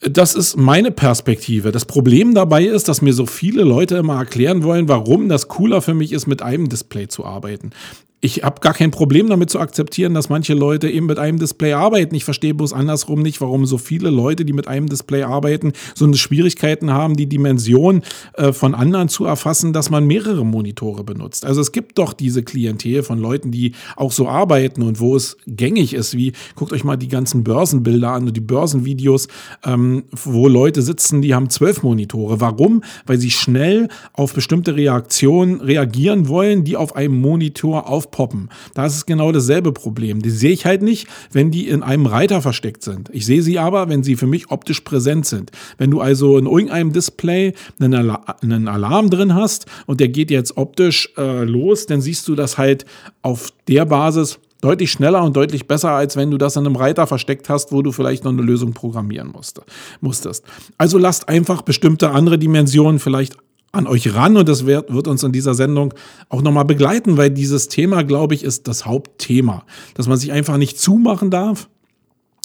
Das 0.00 0.36
ist 0.36 0.56
meine 0.56 0.92
Perspektive. 0.92 1.72
Das 1.72 1.84
Problem 1.84 2.32
dabei 2.32 2.64
ist, 2.64 2.88
dass 2.88 3.02
mir 3.02 3.12
so 3.12 3.26
viele 3.26 3.64
Leute 3.64 3.96
immer 3.96 4.18
erklären 4.18 4.62
wollen, 4.62 4.88
warum 4.88 5.28
das 5.28 5.48
cooler 5.48 5.82
für 5.82 5.94
mich 5.94 6.12
ist, 6.12 6.28
mit 6.28 6.40
einem 6.40 6.68
Display 6.68 7.08
zu 7.08 7.24
arbeiten. 7.24 7.70
Ich 8.20 8.42
habe 8.42 8.60
gar 8.60 8.74
kein 8.74 8.90
Problem 8.90 9.28
damit 9.28 9.48
zu 9.48 9.60
akzeptieren, 9.60 10.12
dass 10.12 10.28
manche 10.28 10.54
Leute 10.54 10.90
eben 10.90 11.06
mit 11.06 11.18
einem 11.18 11.38
Display 11.38 11.74
arbeiten. 11.74 12.16
Ich 12.16 12.24
verstehe 12.24 12.52
bloß 12.52 12.72
andersrum 12.72 13.22
nicht, 13.22 13.40
warum 13.40 13.64
so 13.64 13.78
viele 13.78 14.10
Leute, 14.10 14.44
die 14.44 14.52
mit 14.52 14.66
einem 14.66 14.88
Display 14.88 15.22
arbeiten, 15.22 15.72
so 15.94 16.04
eine 16.04 16.16
Schwierigkeiten 16.16 16.92
haben, 16.92 17.16
die 17.16 17.28
Dimension 17.28 18.02
äh, 18.34 18.52
von 18.52 18.74
anderen 18.74 19.08
zu 19.08 19.24
erfassen, 19.24 19.72
dass 19.72 19.90
man 19.90 20.04
mehrere 20.06 20.44
Monitore 20.44 21.04
benutzt. 21.04 21.46
Also 21.46 21.60
es 21.60 21.70
gibt 21.70 21.98
doch 21.98 22.12
diese 22.12 22.42
Klientel 22.42 23.04
von 23.04 23.18
Leuten, 23.18 23.52
die 23.52 23.72
auch 23.94 24.10
so 24.10 24.28
arbeiten 24.28 24.82
und 24.82 24.98
wo 24.98 25.14
es 25.14 25.36
gängig 25.46 25.94
ist, 25.94 26.16
wie 26.16 26.32
guckt 26.56 26.72
euch 26.72 26.82
mal 26.82 26.96
die 26.96 27.08
ganzen 27.08 27.44
Börsenbilder 27.44 28.10
an 28.10 28.26
und 28.26 28.36
die 28.36 28.40
Börsenvideos, 28.40 29.28
ähm, 29.64 30.04
wo 30.10 30.48
Leute 30.48 30.82
sitzen, 30.82 31.22
die 31.22 31.36
haben 31.36 31.50
zwölf 31.50 31.84
Monitore. 31.84 32.40
Warum? 32.40 32.82
Weil 33.06 33.18
sie 33.18 33.30
schnell 33.30 33.88
auf 34.12 34.34
bestimmte 34.34 34.74
Reaktionen 34.74 35.60
reagieren 35.60 36.26
wollen, 36.26 36.64
die 36.64 36.76
auf 36.76 36.96
einem 36.96 37.20
Monitor 37.20 37.88
auf 37.88 38.07
aufpoppen. 38.08 38.48
Da 38.74 38.86
ist 38.86 38.96
es 38.96 39.06
genau 39.06 39.32
dasselbe 39.32 39.72
Problem. 39.72 40.22
Die 40.22 40.30
sehe 40.30 40.52
ich 40.52 40.66
halt 40.66 40.82
nicht, 40.82 41.06
wenn 41.32 41.50
die 41.50 41.68
in 41.68 41.82
einem 41.82 42.06
Reiter 42.06 42.42
versteckt 42.42 42.82
sind. 42.82 43.10
Ich 43.12 43.26
sehe 43.26 43.42
sie 43.42 43.58
aber, 43.58 43.88
wenn 43.88 44.02
sie 44.02 44.16
für 44.16 44.26
mich 44.26 44.50
optisch 44.50 44.80
präsent 44.80 45.26
sind. 45.26 45.50
Wenn 45.76 45.90
du 45.90 46.00
also 46.00 46.38
in 46.38 46.46
irgendeinem 46.46 46.92
Display 46.92 47.52
einen, 47.78 47.94
Alarm, 47.94 48.24
einen 48.42 48.68
Alarm 48.68 49.10
drin 49.10 49.34
hast 49.34 49.66
und 49.86 50.00
der 50.00 50.08
geht 50.08 50.30
jetzt 50.30 50.56
optisch 50.56 51.10
äh, 51.16 51.44
los, 51.44 51.86
dann 51.86 52.00
siehst 52.00 52.26
du 52.28 52.34
das 52.34 52.58
halt 52.58 52.84
auf 53.22 53.52
der 53.68 53.84
Basis 53.84 54.38
deutlich 54.60 54.90
schneller 54.90 55.22
und 55.22 55.36
deutlich 55.36 55.68
besser, 55.68 55.90
als 55.90 56.16
wenn 56.16 56.32
du 56.32 56.38
das 56.38 56.56
in 56.56 56.66
einem 56.66 56.74
Reiter 56.74 57.06
versteckt 57.06 57.48
hast, 57.48 57.70
wo 57.70 57.82
du 57.82 57.92
vielleicht 57.92 58.24
noch 58.24 58.32
eine 58.32 58.42
Lösung 58.42 58.72
programmieren 58.72 59.28
musste, 59.28 59.62
musstest. 60.00 60.44
Also 60.78 60.98
lasst 60.98 61.28
einfach 61.28 61.62
bestimmte 61.62 62.10
andere 62.10 62.38
Dimensionen 62.38 62.98
vielleicht 62.98 63.36
an 63.72 63.86
euch 63.86 64.14
ran 64.14 64.36
und 64.36 64.48
das 64.48 64.66
wird, 64.66 64.92
wird 64.92 65.08
uns 65.08 65.22
in 65.22 65.32
dieser 65.32 65.54
Sendung 65.54 65.94
auch 66.28 66.42
nochmal 66.42 66.64
begleiten, 66.64 67.16
weil 67.16 67.30
dieses 67.30 67.68
Thema, 67.68 68.02
glaube 68.02 68.34
ich, 68.34 68.42
ist 68.42 68.66
das 68.66 68.86
Hauptthema, 68.86 69.64
dass 69.94 70.08
man 70.08 70.18
sich 70.18 70.32
einfach 70.32 70.56
nicht 70.56 70.80
zumachen 70.80 71.30
darf 71.30 71.68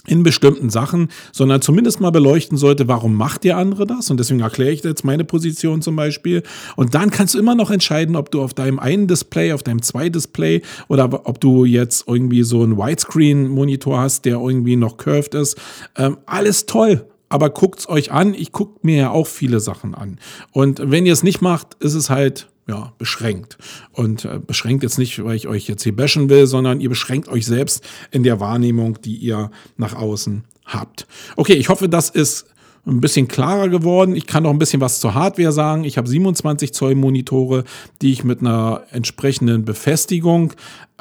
in 0.05 0.23
bestimmten 0.23 0.69
Sachen, 0.69 1.07
sondern 1.31 1.61
zumindest 1.61 2.01
mal 2.01 2.09
beleuchten 2.11 2.57
sollte, 2.57 2.87
warum 2.89 3.15
macht 3.15 3.45
der 3.45 3.57
andere 3.57 3.87
das? 3.87 4.11
Und 4.11 4.19
deswegen 4.19 4.41
erkläre 4.41 4.71
ich 4.71 4.83
jetzt 4.83 5.05
meine 5.05 5.23
Position 5.23 5.81
zum 5.81 5.95
Beispiel. 5.95 6.43
Und 6.75 6.93
dann 6.93 7.09
kannst 7.09 7.35
du 7.35 7.39
immer 7.39 7.55
noch 7.55 7.71
entscheiden, 7.71 8.17
ob 8.17 8.29
du 8.29 8.41
auf 8.41 8.53
deinem 8.53 8.79
einen 8.79 9.07
Display, 9.07 9.53
auf 9.53 9.63
deinem 9.63 9.81
zwei 9.81 10.09
Display 10.09 10.61
oder 10.89 11.25
ob 11.25 11.39
du 11.39 11.63
jetzt 11.63 12.05
irgendwie 12.07 12.43
so 12.43 12.63
einen 12.63 12.77
Widescreen-Monitor 12.77 13.97
hast, 13.97 14.25
der 14.25 14.39
irgendwie 14.39 14.75
noch 14.75 14.97
curved 14.97 15.35
ist. 15.35 15.57
Ähm, 15.95 16.17
alles 16.25 16.65
toll 16.65 17.05
aber 17.33 17.49
guckt's 17.49 17.89
euch 17.89 18.11
an. 18.11 18.35
Ich 18.35 18.51
gucke 18.51 18.79
mir 18.83 18.95
ja 18.95 19.09
auch 19.09 19.25
viele 19.25 19.59
Sachen 19.59 19.95
an. 19.95 20.19
Und 20.51 20.79
wenn 20.91 21.07
ihr 21.07 21.13
es 21.13 21.23
nicht 21.23 21.41
macht, 21.41 21.73
ist 21.79 21.95
es 21.95 22.11
halt 22.11 22.47
ja, 22.67 22.93
beschränkt. 22.99 23.57
Und 23.91 24.25
äh, 24.25 24.39
beschränkt 24.39 24.83
jetzt 24.83 24.99
nicht, 24.99 25.23
weil 25.23 25.35
ich 25.35 25.47
euch 25.47 25.67
jetzt 25.67 25.81
hier 25.81 25.95
bashen 25.95 26.29
will, 26.29 26.45
sondern 26.45 26.79
ihr 26.79 26.89
beschränkt 26.89 27.27
euch 27.27 27.47
selbst 27.47 27.83
in 28.11 28.21
der 28.21 28.39
Wahrnehmung, 28.39 29.01
die 29.01 29.15
ihr 29.15 29.49
nach 29.77 29.95
außen 29.95 30.43
habt. 30.65 31.07
Okay, 31.35 31.53
ich 31.53 31.69
hoffe, 31.69 31.89
das 31.89 32.11
ist 32.11 32.45
ein 32.85 33.01
bisschen 33.01 33.27
klarer 33.27 33.67
geworden. 33.67 34.15
Ich 34.15 34.27
kann 34.27 34.43
noch 34.43 34.51
ein 34.51 34.59
bisschen 34.59 34.81
was 34.81 34.99
zur 34.99 35.15
Hardware 35.15 35.51
sagen. 35.51 35.85
Ich 35.85 35.97
habe 35.97 36.07
27 36.07 36.71
Zoll 36.71 36.93
Monitore, 36.93 37.63
die 38.03 38.11
ich 38.11 38.23
mit 38.23 38.41
einer 38.41 38.83
entsprechenden 38.91 39.65
Befestigung 39.65 40.53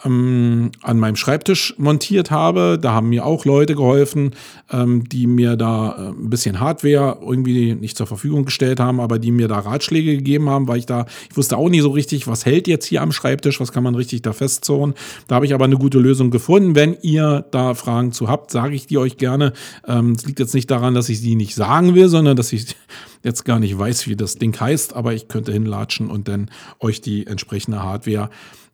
ähm, 0.04 0.71
an 0.82 0.99
meinem 0.99 1.16
Schreibtisch 1.16 1.75
montiert 1.78 2.30
habe. 2.30 2.78
Da 2.80 2.92
haben 2.92 3.09
mir 3.09 3.25
auch 3.25 3.44
Leute 3.44 3.75
geholfen, 3.75 4.32
ähm, 4.71 5.09
die 5.09 5.26
mir 5.26 5.56
da 5.56 5.92
äh, 5.92 6.09
ein 6.11 6.30
bisschen 6.30 6.61
Hardware 6.61 7.18
irgendwie 7.21 7.75
nicht 7.75 7.97
zur 7.97 8.06
Verfügung 8.06 8.44
gestellt 8.44 8.80
haben, 8.80 9.00
aber 9.00 9.18
die 9.18 9.30
mir 9.30 9.49
da 9.49 9.59
Ratschläge 9.59 10.16
gegeben 10.16 10.49
haben, 10.49 10.68
weil 10.68 10.78
ich 10.78 10.87
da, 10.87 11.06
ich 11.30 11.37
wusste 11.37 11.56
auch 11.56 11.68
nicht 11.68 11.82
so 11.82 11.90
richtig, 11.90 12.26
was 12.26 12.47
hält 12.47 12.68
jetzt 12.68 12.87
hier 12.87 13.02
am 13.02 13.12
Schreibtisch, 13.12 13.61
was 13.61 13.73
kann 13.73 13.85
man 13.85 13.94
richtig 13.94 14.23
da 14.23 14.32
festzurren. 14.32 14.94
Da 15.28 15.37
habe 15.37 15.47
ich 15.47 15.54
aber 15.54 15.64
eine 15.64 15.76
gute 15.76 15.99
Lösung 15.99 16.30
gefunden. 16.30 16.75
Wenn 16.75 16.97
ihr 17.02 17.44
da 17.50 17.75
Fragen 17.75 18.12
zu 18.12 18.28
habt, 18.28 18.50
sage 18.50 18.75
ich 18.75 18.87
die 18.87 18.99
euch 18.99 19.16
gerne. 19.16 19.52
Ähm, 19.87 20.12
es 20.12 20.26
liegt 20.26 20.40
jetzt 20.40 20.54
nicht 20.54 20.71
daran, 20.71 20.94
dass 20.94 21.09
ich 21.09 21.21
sie 21.21 21.37
nicht 21.37 21.54
sagen 21.54 21.94
will, 21.94 22.09
sondern 22.09 22.37
dass 22.37 22.52
ich 22.52 22.76
jetzt 23.23 23.44
gar 23.44 23.61
nicht 23.61 23.78
weiß, 23.78 24.09
wie 24.09 24.16
das 24.16 24.37
Ding 24.37 24.59
heißt, 24.59 24.94
aber 24.94 25.14
ich 25.14 25.28
könnte 25.28 25.52
hinlatschen 25.52 26.11
und 26.11 26.28
dann 26.28 26.50
euch 26.80 27.00
die 27.00 27.26
entsprechende 27.26 27.82
Hardware 27.82 28.30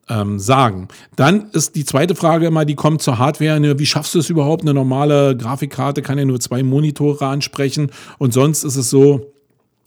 ähm, 0.08 0.38
sagen. 0.38 0.88
Dann 1.16 1.50
ist 1.52 1.76
die 1.76 1.84
zweite 1.84 2.14
Frage 2.14 2.46
immer, 2.46 2.64
die 2.64 2.74
kommt 2.74 3.02
zur 3.02 3.18
Hardware. 3.18 3.60
Ne, 3.60 3.78
wie 3.78 3.86
schaffst 3.86 4.14
du 4.14 4.18
es 4.18 4.30
überhaupt? 4.30 4.62
Eine 4.62 4.74
normale 4.74 5.36
Grafikkarte 5.36 6.02
kann 6.02 6.18
ja 6.18 6.24
nur 6.24 6.40
zwei 6.40 6.62
Monitore 6.62 7.26
ansprechen 7.26 7.90
und 8.18 8.32
sonst 8.32 8.64
ist 8.64 8.76
es 8.76 8.90
so, 8.90 9.32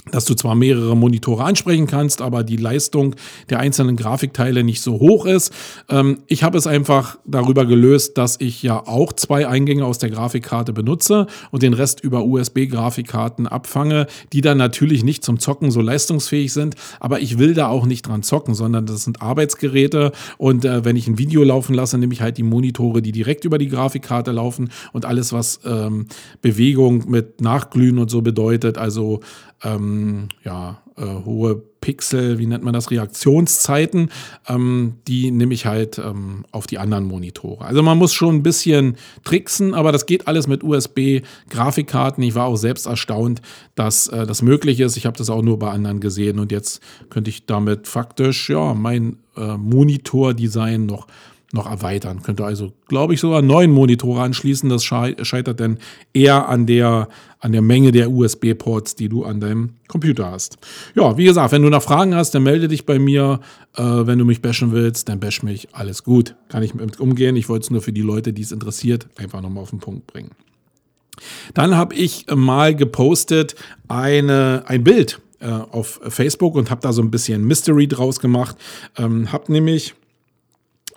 dass 0.09 0.25
du 0.25 0.33
zwar 0.33 0.55
mehrere 0.55 0.97
Monitore 0.97 1.43
ansprechen 1.43 1.85
kannst, 1.85 2.21
aber 2.21 2.43
die 2.43 2.57
Leistung 2.57 3.15
der 3.49 3.59
einzelnen 3.59 3.95
Grafikteile 3.95 4.63
nicht 4.63 4.81
so 4.81 4.93
hoch 4.93 5.25
ist. 5.25 5.53
Ähm, 5.89 6.19
ich 6.27 6.43
habe 6.43 6.57
es 6.57 6.65
einfach 6.65 7.19
darüber 7.25 7.65
gelöst, 7.65 8.17
dass 8.17 8.37
ich 8.39 8.63
ja 8.63 8.87
auch 8.87 9.13
zwei 9.13 9.47
Eingänge 9.47 9.85
aus 9.85 9.99
der 9.99 10.09
Grafikkarte 10.09 10.73
benutze 10.73 11.27
und 11.51 11.61
den 11.61 11.73
Rest 11.73 12.01
über 12.01 12.25
USB-Grafikkarten 12.25 13.47
abfange, 13.47 14.07
die 14.33 14.41
dann 14.41 14.57
natürlich 14.57 15.03
nicht 15.03 15.23
zum 15.23 15.39
Zocken 15.39 15.69
so 15.69 15.81
leistungsfähig 15.81 16.51
sind, 16.51 16.75
aber 16.99 17.21
ich 17.21 17.37
will 17.37 17.53
da 17.53 17.67
auch 17.67 17.85
nicht 17.85 18.07
dran 18.07 18.23
zocken, 18.23 18.55
sondern 18.55 18.87
das 18.87 19.03
sind 19.03 19.21
Arbeitsgeräte. 19.21 20.11
Und 20.37 20.65
äh, 20.65 20.83
wenn 20.83 20.95
ich 20.95 21.07
ein 21.07 21.17
Video 21.19 21.43
laufen 21.43 21.75
lasse, 21.75 21.97
nehme 21.97 22.13
ich 22.13 22.21
halt 22.21 22.37
die 22.37 22.43
Monitore, 22.43 23.01
die 23.01 23.11
direkt 23.11 23.45
über 23.45 23.57
die 23.57 23.67
Grafikkarte 23.67 24.31
laufen. 24.31 24.69
Und 24.93 25.05
alles, 25.05 25.31
was 25.31 25.59
ähm, 25.65 26.07
Bewegung 26.41 27.09
mit 27.09 27.41
Nachglühen 27.41 27.99
und 27.99 28.09
so 28.09 28.21
bedeutet, 28.21 28.77
also 28.77 29.19
ähm, 29.63 30.29
ja, 30.43 30.81
äh, 30.97 31.05
hohe 31.25 31.61
Pixel, 31.81 32.37
wie 32.37 32.45
nennt 32.45 32.63
man 32.63 32.73
das, 32.73 32.91
Reaktionszeiten, 32.91 34.11
ähm, 34.47 34.97
die 35.07 35.31
nehme 35.31 35.53
ich 35.53 35.65
halt 35.65 35.97
ähm, 35.97 36.45
auf 36.51 36.67
die 36.67 36.77
anderen 36.77 37.05
Monitore. 37.05 37.65
Also 37.65 37.81
man 37.81 37.97
muss 37.97 38.13
schon 38.13 38.35
ein 38.35 38.43
bisschen 38.43 38.97
tricksen, 39.23 39.73
aber 39.73 39.91
das 39.91 40.05
geht 40.05 40.27
alles 40.27 40.47
mit 40.47 40.63
USB-Grafikkarten. 40.63 42.23
Ich 42.23 42.35
war 42.35 42.45
auch 42.45 42.55
selbst 42.55 42.85
erstaunt, 42.85 43.41
dass 43.73 44.07
äh, 44.09 44.27
das 44.27 44.43
möglich 44.43 44.79
ist. 44.79 44.95
Ich 44.95 45.07
habe 45.07 45.17
das 45.17 45.29
auch 45.31 45.41
nur 45.41 45.57
bei 45.57 45.71
anderen 45.71 45.99
gesehen 45.99 46.39
und 46.39 46.51
jetzt 46.51 46.81
könnte 47.09 47.31
ich 47.31 47.47
damit 47.47 47.87
faktisch 47.87 48.49
ja 48.49 48.75
mein 48.75 49.17
äh, 49.35 49.57
Monitor-Design 49.57 50.85
noch 50.85 51.07
noch 51.53 51.69
erweitern. 51.69 52.21
Könnte 52.23 52.45
also, 52.45 52.71
glaube 52.87 53.13
ich, 53.13 53.19
sogar 53.19 53.41
neuen 53.41 53.71
Monitore 53.71 54.21
anschließen. 54.21 54.69
Das 54.69 54.83
scheitert 54.83 55.59
dann 55.59 55.77
eher 56.13 56.47
an 56.49 56.65
der, 56.65 57.09
an 57.39 57.51
der 57.51 57.61
Menge 57.61 57.91
der 57.91 58.11
USB-Ports, 58.11 58.95
die 58.95 59.09
du 59.09 59.23
an 59.25 59.39
deinem 59.39 59.71
Computer 59.87 60.31
hast. 60.31 60.57
Ja, 60.95 61.17
wie 61.17 61.25
gesagt, 61.25 61.51
wenn 61.51 61.61
du 61.61 61.69
noch 61.69 61.83
Fragen 61.83 62.15
hast, 62.15 62.31
dann 62.31 62.43
melde 62.43 62.67
dich 62.67 62.85
bei 62.85 62.99
mir. 62.99 63.39
Äh, 63.75 63.83
wenn 63.83 64.19
du 64.19 64.25
mich 64.25 64.41
bashen 64.41 64.71
willst, 64.71 65.09
dann 65.09 65.19
bash 65.19 65.43
mich. 65.43 65.69
Alles 65.73 66.03
gut. 66.03 66.35
Kann 66.49 66.63
ich 66.63 66.73
mit 66.73 66.99
umgehen. 66.99 67.35
Ich 67.35 67.49
wollte 67.49 67.63
es 67.63 67.69
nur 67.69 67.81
für 67.81 67.93
die 67.93 68.01
Leute, 68.01 68.33
die 68.33 68.41
es 68.41 68.51
interessiert, 68.51 69.07
einfach 69.17 69.41
nochmal 69.41 69.63
auf 69.63 69.69
den 69.71 69.79
Punkt 69.79 70.07
bringen. 70.07 70.31
Dann 71.53 71.75
habe 71.75 71.95
ich 71.95 72.25
mal 72.33 72.75
gepostet 72.75 73.55
eine, 73.87 74.63
ein 74.65 74.83
Bild 74.83 75.19
äh, 75.39 75.47
auf 75.47 75.99
Facebook 76.07 76.55
und 76.55 76.69
habe 76.69 76.81
da 76.81 76.93
so 76.93 77.01
ein 77.01 77.11
bisschen 77.11 77.43
Mystery 77.43 77.87
draus 77.87 78.19
gemacht. 78.19 78.55
Ähm, 78.97 79.31
habe 79.31 79.51
nämlich 79.51 79.93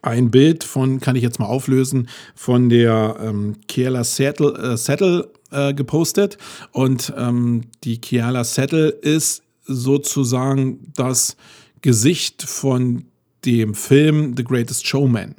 ein 0.04 0.30
Bild 0.30 0.64
von, 0.64 1.00
kann 1.00 1.16
ich 1.16 1.22
jetzt 1.22 1.38
mal 1.38 1.46
auflösen, 1.46 2.08
von 2.34 2.68
der 2.68 3.16
ähm, 3.20 3.56
Kiala 3.66 4.04
Settle, 4.04 4.52
äh, 4.52 4.76
Settle 4.76 5.30
äh, 5.50 5.72
gepostet. 5.72 6.38
Und 6.72 7.12
ähm, 7.16 7.62
die 7.84 8.00
Kiala 8.00 8.44
Settle 8.44 8.88
ist 8.88 9.42
sozusagen 9.66 10.92
das 10.94 11.36
Gesicht 11.80 12.42
von 12.42 13.06
dem 13.44 13.74
Film 13.74 14.34
The 14.36 14.44
Greatest 14.44 14.86
Showman. 14.86 15.34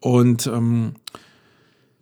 Und 0.00 0.46
ähm, 0.46 0.94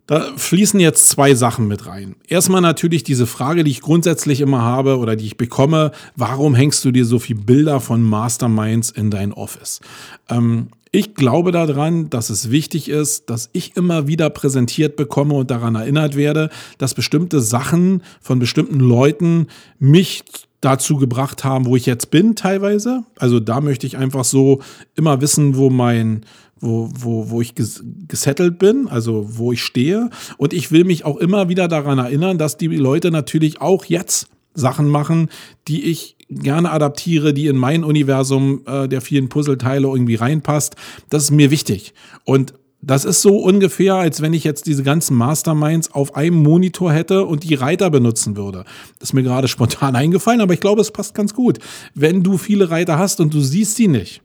da 0.05 0.31
fließen 0.37 0.79
jetzt 0.79 1.09
zwei 1.09 1.35
Sachen 1.35 1.67
mit 1.67 1.85
rein. 1.85 2.15
Erstmal 2.27 2.61
natürlich 2.61 3.03
diese 3.03 3.27
Frage, 3.27 3.65
die 3.65 3.71
ich 3.71 3.81
grundsätzlich 3.81 4.39
immer 4.39 4.61
habe 4.61 4.97
oder 4.99 5.17
die 5.17 5.25
ich 5.25 5.35
bekomme, 5.35 5.91
warum 6.15 6.55
hängst 6.55 6.85
du 6.85 6.91
dir 6.91 7.03
so 7.05 7.19
viele 7.19 7.41
Bilder 7.41 7.81
von 7.81 8.01
Masterminds 8.01 8.89
in 8.89 9.11
dein 9.11 9.33
Office? 9.33 9.81
Ähm, 10.29 10.69
ich 10.91 11.15
glaube 11.15 11.51
daran, 11.51 12.09
dass 12.09 12.29
es 12.29 12.51
wichtig 12.51 12.89
ist, 12.89 13.29
dass 13.29 13.49
ich 13.53 13.75
immer 13.75 14.07
wieder 14.07 14.29
präsentiert 14.29 14.95
bekomme 14.95 15.35
und 15.35 15.51
daran 15.51 15.75
erinnert 15.75 16.15
werde, 16.15 16.49
dass 16.77 16.93
bestimmte 16.93 17.41
Sachen 17.41 18.03
von 18.21 18.39
bestimmten 18.39 18.79
Leuten 18.79 19.47
mich 19.79 20.23
dazu 20.61 20.97
gebracht 20.97 21.43
haben, 21.43 21.65
wo 21.65 21.75
ich 21.75 21.85
jetzt 21.85 22.09
bin 22.09 22.35
teilweise. 22.35 23.03
Also 23.17 23.39
da 23.39 23.61
möchte 23.61 23.85
ich 23.85 23.97
einfach 23.97 24.23
so 24.23 24.61
immer 24.95 25.21
wissen, 25.21 25.55
wo 25.55 25.69
mein, 25.69 26.25
wo, 26.59 26.89
wo, 26.93 27.29
wo 27.29 27.41
ich 27.41 27.53
gesettelt 27.55 28.57
bin, 28.57 28.87
also 28.87 29.37
wo 29.37 29.51
ich 29.51 29.63
stehe. 29.63 30.09
Und 30.37 30.53
ich 30.53 30.71
will 30.71 30.83
mich 30.83 31.05
auch 31.05 31.17
immer 31.17 31.49
wieder 31.49 31.67
daran 31.67 31.99
erinnern, 31.99 32.37
dass 32.37 32.57
die 32.57 32.67
Leute 32.67 33.11
natürlich 33.11 33.61
auch 33.61 33.85
jetzt 33.85 34.29
Sachen 34.57 34.89
machen, 34.89 35.29
die 35.67 35.85
ich 35.85 36.17
gerne 36.29 36.71
adaptiere, 36.71 37.33
die 37.33 37.47
in 37.47 37.57
mein 37.57 37.83
Universum 37.83 38.61
äh, 38.65 38.87
der 38.87 39.01
vielen 39.01 39.29
Puzzleteile 39.29 39.87
irgendwie 39.87 40.15
reinpasst. 40.15 40.75
Das 41.09 41.23
ist 41.23 41.31
mir 41.31 41.51
wichtig. 41.51 41.93
Und 42.25 42.53
das 42.81 43.05
ist 43.05 43.21
so 43.21 43.37
ungefähr, 43.37 43.95
als 43.95 44.21
wenn 44.21 44.33
ich 44.33 44.43
jetzt 44.43 44.67
diese 44.67 44.83
ganzen 44.83 45.17
Masterminds 45.17 45.91
auf 45.93 46.15
einem 46.15 46.41
Monitor 46.43 46.93
hätte 46.93 47.25
und 47.25 47.43
die 47.43 47.55
Reiter 47.55 47.89
benutzen 47.89 48.37
würde. 48.37 48.65
Das 48.99 49.09
ist 49.09 49.13
mir 49.13 49.23
gerade 49.23 49.47
spontan 49.47 49.95
eingefallen, 49.95 50.41
aber 50.41 50.53
ich 50.53 50.59
glaube, 50.59 50.81
es 50.81 50.91
passt 50.91 51.15
ganz 51.15 51.33
gut. 51.33 51.59
Wenn 51.95 52.23
du 52.23 52.37
viele 52.37 52.69
Reiter 52.69 52.99
hast 52.99 53.19
und 53.19 53.33
du 53.33 53.41
siehst 53.41 53.75
sie 53.75 53.87
nicht, 53.87 54.21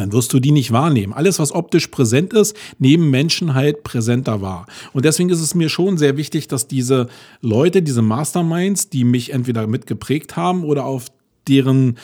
dann 0.00 0.12
wirst 0.12 0.32
du 0.32 0.40
die 0.40 0.52
nicht 0.52 0.72
wahrnehmen. 0.72 1.12
Alles, 1.12 1.38
was 1.38 1.52
optisch 1.52 1.88
präsent 1.88 2.32
ist, 2.32 2.56
nehmen 2.78 3.10
Menschen 3.10 3.54
halt 3.54 3.82
präsenter 3.82 4.40
wahr. 4.40 4.66
Und 4.92 5.04
deswegen 5.04 5.30
ist 5.30 5.40
es 5.40 5.54
mir 5.54 5.68
schon 5.68 5.98
sehr 5.98 6.16
wichtig, 6.16 6.48
dass 6.48 6.66
diese 6.66 7.08
Leute, 7.40 7.82
diese 7.82 8.02
Masterminds, 8.02 8.88
die 8.88 9.04
mich 9.04 9.32
entweder 9.32 9.66
mitgeprägt 9.66 10.36
haben 10.36 10.64
oder 10.64 10.84
auf 10.84 11.06
deren 11.48 11.98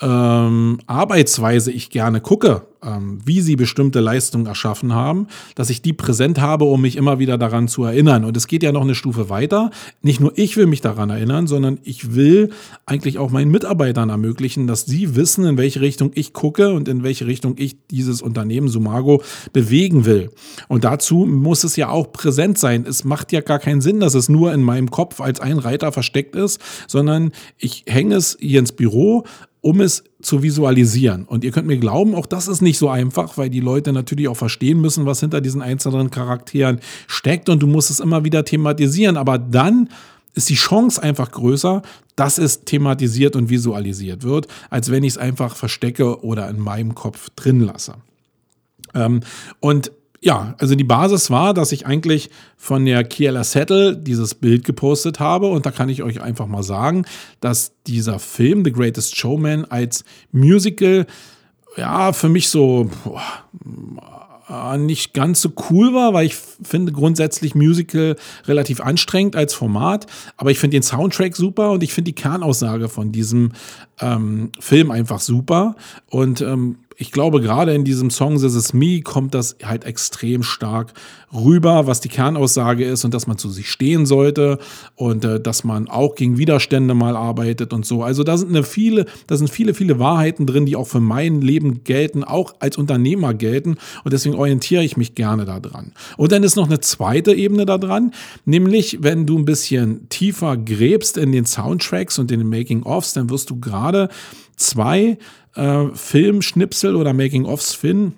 ähm, 0.00 0.78
Arbeitsweise 0.86 1.72
ich 1.72 1.90
gerne 1.90 2.20
gucke, 2.20 2.67
ähm, 2.82 3.20
wie 3.24 3.40
sie 3.40 3.56
bestimmte 3.56 4.00
Leistungen 4.00 4.46
erschaffen 4.46 4.94
haben, 4.94 5.26
dass 5.54 5.70
ich 5.70 5.82
die 5.82 5.92
präsent 5.92 6.40
habe, 6.40 6.64
um 6.64 6.80
mich 6.80 6.96
immer 6.96 7.18
wieder 7.18 7.38
daran 7.38 7.68
zu 7.68 7.84
erinnern. 7.84 8.24
Und 8.24 8.36
es 8.36 8.46
geht 8.46 8.62
ja 8.62 8.72
noch 8.72 8.82
eine 8.82 8.94
Stufe 8.94 9.28
weiter. 9.28 9.70
Nicht 10.02 10.20
nur 10.20 10.32
ich 10.36 10.56
will 10.56 10.66
mich 10.66 10.80
daran 10.80 11.10
erinnern, 11.10 11.46
sondern 11.46 11.78
ich 11.82 12.14
will 12.14 12.50
eigentlich 12.86 13.18
auch 13.18 13.30
meinen 13.30 13.50
Mitarbeitern 13.50 14.10
ermöglichen, 14.10 14.66
dass 14.66 14.86
sie 14.86 15.16
wissen, 15.16 15.44
in 15.44 15.56
welche 15.56 15.80
Richtung 15.80 16.12
ich 16.14 16.32
gucke 16.32 16.72
und 16.72 16.88
in 16.88 17.02
welche 17.02 17.26
Richtung 17.26 17.54
ich 17.58 17.76
dieses 17.90 18.22
Unternehmen 18.22 18.68
Sumago 18.68 19.22
bewegen 19.52 20.04
will. 20.04 20.30
Und 20.68 20.84
dazu 20.84 21.26
muss 21.26 21.64
es 21.64 21.76
ja 21.76 21.90
auch 21.90 22.12
präsent 22.12 22.58
sein. 22.58 22.84
Es 22.88 23.04
macht 23.04 23.32
ja 23.32 23.40
gar 23.40 23.58
keinen 23.58 23.80
Sinn, 23.80 24.00
dass 24.00 24.14
es 24.14 24.28
nur 24.28 24.52
in 24.52 24.62
meinem 24.62 24.90
Kopf 24.90 25.20
als 25.20 25.40
ein 25.40 25.58
Reiter 25.58 25.92
versteckt 25.92 26.36
ist, 26.36 26.60
sondern 26.86 27.32
ich 27.56 27.84
hänge 27.86 28.16
es 28.16 28.36
hier 28.40 28.60
ins 28.60 28.72
Büro 28.72 29.24
um 29.60 29.80
es 29.80 30.04
zu 30.20 30.42
visualisieren. 30.42 31.24
Und 31.24 31.44
ihr 31.44 31.52
könnt 31.52 31.68
mir 31.68 31.78
glauben, 31.78 32.14
auch 32.14 32.26
das 32.26 32.48
ist 32.48 32.60
nicht 32.60 32.78
so 32.78 32.88
einfach, 32.88 33.38
weil 33.38 33.50
die 33.50 33.60
Leute 33.60 33.92
natürlich 33.92 34.28
auch 34.28 34.36
verstehen 34.36 34.80
müssen, 34.80 35.06
was 35.06 35.20
hinter 35.20 35.40
diesen 35.40 35.62
einzelnen 35.62 36.10
Charakteren 36.10 36.80
steckt 37.06 37.48
und 37.48 37.62
du 37.62 37.66
musst 37.66 37.90
es 37.90 38.00
immer 38.00 38.24
wieder 38.24 38.44
thematisieren. 38.44 39.16
Aber 39.16 39.38
dann 39.38 39.88
ist 40.34 40.50
die 40.50 40.54
Chance 40.54 41.02
einfach 41.02 41.30
größer, 41.30 41.82
dass 42.16 42.38
es 42.38 42.64
thematisiert 42.64 43.36
und 43.36 43.48
visualisiert 43.48 44.24
wird, 44.24 44.48
als 44.70 44.90
wenn 44.90 45.04
ich 45.04 45.12
es 45.12 45.18
einfach 45.18 45.54
verstecke 45.54 46.24
oder 46.24 46.48
in 46.48 46.58
meinem 46.58 46.94
Kopf 46.94 47.30
drin 47.36 47.60
lasse. 47.60 47.94
Ähm, 48.94 49.20
und 49.60 49.92
ja, 50.20 50.54
also 50.58 50.74
die 50.74 50.84
Basis 50.84 51.30
war, 51.30 51.54
dass 51.54 51.72
ich 51.72 51.86
eigentlich 51.86 52.30
von 52.56 52.84
der 52.84 53.04
Kiela 53.04 53.44
Settle 53.44 53.96
dieses 53.96 54.34
Bild 54.34 54.64
gepostet 54.64 55.20
habe. 55.20 55.48
Und 55.48 55.64
da 55.64 55.70
kann 55.70 55.88
ich 55.88 56.02
euch 56.02 56.20
einfach 56.20 56.46
mal 56.46 56.62
sagen, 56.62 57.04
dass 57.40 57.72
dieser 57.86 58.18
Film 58.18 58.64
The 58.64 58.72
Greatest 58.72 59.16
Showman 59.16 59.64
als 59.66 60.04
Musical 60.32 61.06
ja 61.76 62.12
für 62.12 62.28
mich 62.28 62.48
so 62.48 62.90
boah, 63.04 64.76
nicht 64.76 65.14
ganz 65.14 65.40
so 65.40 65.52
cool 65.70 65.94
war, 65.94 66.14
weil 66.14 66.26
ich 66.26 66.34
finde 66.34 66.90
grundsätzlich 66.90 67.54
Musical 67.54 68.16
relativ 68.46 68.80
anstrengend 68.80 69.36
als 69.36 69.54
Format, 69.54 70.06
aber 70.36 70.50
ich 70.50 70.58
finde 70.58 70.76
den 70.76 70.82
Soundtrack 70.82 71.36
super 71.36 71.70
und 71.72 71.82
ich 71.82 71.92
finde 71.92 72.10
die 72.12 72.20
Kernaussage 72.20 72.88
von 72.88 73.12
diesem 73.12 73.52
ähm, 74.00 74.50
Film 74.58 74.90
einfach 74.90 75.20
super. 75.20 75.76
Und 76.08 76.40
ähm, 76.40 76.78
ich 77.00 77.12
glaube, 77.12 77.40
gerade 77.40 77.72
in 77.74 77.84
diesem 77.84 78.10
Song 78.10 78.40
This 78.40 78.56
Is 78.56 78.72
Me 78.72 79.02
kommt 79.02 79.32
das 79.32 79.56
halt 79.62 79.84
extrem 79.84 80.42
stark 80.42 80.94
rüber, 81.32 81.86
was 81.86 82.00
die 82.00 82.08
Kernaussage 82.08 82.84
ist 82.84 83.04
und 83.04 83.14
dass 83.14 83.28
man 83.28 83.38
zu 83.38 83.50
sich 83.50 83.70
stehen 83.70 84.04
sollte 84.04 84.58
und 84.96 85.24
äh, 85.24 85.40
dass 85.40 85.62
man 85.62 85.88
auch 85.88 86.16
gegen 86.16 86.38
Widerstände 86.38 86.94
mal 86.94 87.16
arbeitet 87.16 87.72
und 87.72 87.86
so. 87.86 88.02
Also 88.02 88.24
da 88.24 88.36
sind 88.36 88.48
eine 88.48 88.64
viele, 88.64 89.06
da 89.28 89.36
sind 89.36 89.48
viele, 89.48 89.74
viele 89.74 90.00
Wahrheiten 90.00 90.44
drin, 90.44 90.66
die 90.66 90.74
auch 90.74 90.88
für 90.88 90.98
mein 90.98 91.40
Leben 91.40 91.84
gelten, 91.84 92.24
auch 92.24 92.56
als 92.58 92.76
Unternehmer 92.76 93.32
gelten 93.32 93.76
und 94.02 94.12
deswegen 94.12 94.34
orientiere 94.34 94.82
ich 94.82 94.96
mich 94.96 95.14
gerne 95.14 95.44
daran. 95.44 95.92
Und 96.16 96.32
dann 96.32 96.42
ist 96.42 96.56
noch 96.56 96.66
eine 96.66 96.80
zweite 96.80 97.32
Ebene 97.32 97.64
da 97.64 97.78
dran, 97.78 98.12
nämlich 98.44 98.98
wenn 99.02 99.24
du 99.24 99.38
ein 99.38 99.44
bisschen 99.44 100.08
tiefer 100.08 100.56
gräbst 100.56 101.16
in 101.16 101.30
den 101.30 101.46
Soundtracks 101.46 102.18
und 102.18 102.32
in 102.32 102.40
den 102.40 102.48
Making-ofs, 102.48 103.12
dann 103.12 103.30
wirst 103.30 103.50
du 103.50 103.60
gerade 103.60 104.08
zwei 104.56 105.16
äh, 105.58 105.88
Filmschnipsel 105.94 106.96
oder 106.96 107.12
Making-ofs 107.12 107.74
finden, 107.74 108.14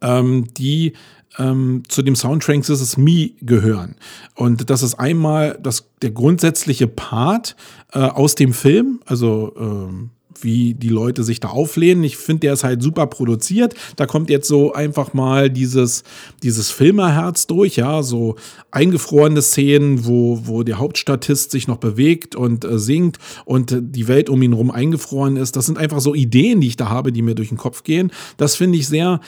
ähm, 0.00 0.52
die 0.54 0.92
ähm, 1.38 1.82
zu 1.88 2.02
dem 2.02 2.14
Soundtrack 2.14 2.62
This 2.62 2.80
Is 2.80 2.96
Me 2.96 3.30
gehören. 3.40 3.96
Und 4.34 4.68
das 4.68 4.82
ist 4.82 4.94
einmal 4.94 5.58
das, 5.62 5.88
der 6.02 6.10
grundsätzliche 6.10 6.86
Part 6.86 7.56
äh, 7.92 8.00
aus 8.00 8.34
dem 8.34 8.52
Film, 8.52 9.00
also 9.06 9.54
ähm, 9.58 10.10
wie 10.40 10.74
die 10.74 10.88
Leute 10.88 11.24
sich 11.24 11.40
da 11.40 11.48
auflehnen. 11.48 12.04
Ich 12.04 12.16
finde, 12.16 12.40
der 12.40 12.54
ist 12.54 12.64
halt 12.64 12.82
super 12.82 13.06
produziert. 13.06 13.74
Da 13.96 14.06
kommt 14.06 14.30
jetzt 14.30 14.48
so 14.48 14.72
einfach 14.72 15.14
mal 15.14 15.50
dieses, 15.50 16.04
dieses 16.42 16.70
Filmerherz 16.70 17.46
durch, 17.46 17.76
ja, 17.76 18.02
so 18.02 18.36
eingefrorene 18.70 19.42
Szenen, 19.42 20.06
wo, 20.06 20.40
wo 20.44 20.62
der 20.62 20.78
Hauptstatist 20.78 21.50
sich 21.50 21.68
noch 21.68 21.78
bewegt 21.78 22.34
und 22.34 22.64
äh, 22.64 22.78
singt 22.78 23.18
und 23.44 23.76
die 23.80 24.08
Welt 24.08 24.28
um 24.30 24.42
ihn 24.42 24.52
herum 24.52 24.70
eingefroren 24.70 25.36
ist. 25.36 25.56
Das 25.56 25.66
sind 25.66 25.78
einfach 25.78 26.00
so 26.00 26.14
Ideen, 26.14 26.60
die 26.60 26.68
ich 26.68 26.76
da 26.76 26.88
habe, 26.88 27.12
die 27.12 27.22
mir 27.22 27.34
durch 27.34 27.48
den 27.48 27.58
Kopf 27.58 27.82
gehen. 27.82 28.10
Das 28.36 28.56
finde 28.56 28.78
ich 28.78 28.88
sehr, 28.88 29.20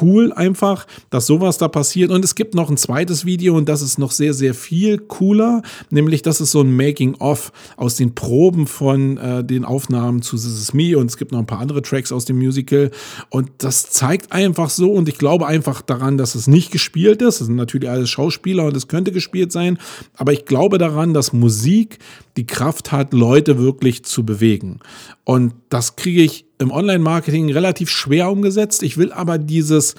cool 0.00 0.32
einfach, 0.32 0.86
dass 1.10 1.26
sowas 1.26 1.58
da 1.58 1.68
passiert. 1.68 2.10
Und 2.10 2.24
es 2.24 2.34
gibt 2.34 2.54
noch 2.54 2.70
ein 2.70 2.76
zweites 2.76 3.24
Video 3.24 3.56
und 3.56 3.68
das 3.68 3.82
ist 3.82 3.98
noch 3.98 4.10
sehr, 4.10 4.34
sehr 4.34 4.54
viel 4.54 4.98
cooler. 4.98 5.62
Nämlich, 5.90 6.22
das 6.22 6.40
ist 6.40 6.50
so 6.50 6.60
ein 6.60 6.74
Making-of 6.74 7.52
aus 7.76 7.96
den 7.96 8.14
Proben 8.14 8.66
von 8.66 9.16
äh, 9.16 9.44
den 9.44 9.64
Aufnahmen 9.64 10.22
zu 10.22 10.36
This 10.36 10.46
Is 10.46 10.74
Me 10.74 10.96
und 10.96 11.06
es 11.06 11.16
gibt 11.16 11.32
noch 11.32 11.38
ein 11.38 11.46
paar 11.46 11.60
andere 11.60 11.82
Tracks 11.82 12.12
aus 12.12 12.24
dem 12.24 12.38
Musical. 12.38 12.90
Und 13.30 13.50
das 13.58 13.90
zeigt 13.90 14.32
einfach 14.32 14.70
so 14.70 14.92
und 14.92 15.08
ich 15.08 15.18
glaube 15.18 15.46
einfach 15.46 15.82
daran, 15.82 16.18
dass 16.18 16.34
es 16.34 16.46
nicht 16.46 16.70
gespielt 16.70 17.22
ist. 17.22 17.40
Das 17.40 17.46
sind 17.46 17.56
natürlich 17.56 17.88
alles 17.88 18.10
Schauspieler 18.10 18.66
und 18.66 18.76
es 18.76 18.88
könnte 18.88 19.12
gespielt 19.12 19.52
sein. 19.52 19.78
Aber 20.16 20.32
ich 20.32 20.44
glaube 20.44 20.78
daran, 20.78 21.14
dass 21.14 21.32
Musik 21.32 21.98
die 22.36 22.46
Kraft 22.46 22.92
hat, 22.92 23.12
Leute 23.12 23.58
wirklich 23.58 24.04
zu 24.04 24.24
bewegen. 24.24 24.80
Und 25.24 25.54
das 25.68 25.96
kriege 25.96 26.22
ich 26.22 26.47
im 26.58 26.70
Online-Marketing 26.70 27.50
relativ 27.52 27.90
schwer 27.90 28.30
umgesetzt. 28.30 28.82
Ich 28.82 28.96
will 28.96 29.12
aber 29.12 29.38
dieses, 29.38 29.94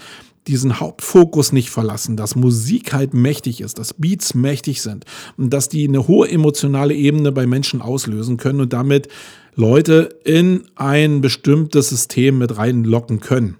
diesen 0.47 0.79
Hauptfokus 0.79 1.51
nicht 1.51 1.69
verlassen, 1.69 2.17
dass 2.17 2.35
Musik 2.35 2.93
halt 2.93 3.13
mächtig 3.13 3.61
ist, 3.61 3.79
dass 3.79 3.93
Beats 3.93 4.33
mächtig 4.33 4.81
sind 4.81 5.05
und 5.37 5.53
dass 5.53 5.69
die 5.69 5.87
eine 5.87 6.07
hohe 6.07 6.29
emotionale 6.29 6.93
Ebene 6.93 7.31
bei 7.31 7.45
Menschen 7.45 7.81
auslösen 7.81 8.37
können 8.37 8.61
und 8.61 8.73
damit 8.73 9.07
Leute 9.55 10.09
in 10.23 10.63
ein 10.75 11.21
bestimmtes 11.21 11.89
System 11.89 12.37
mit 12.37 12.57
reinlocken 12.57 13.19
können. 13.19 13.57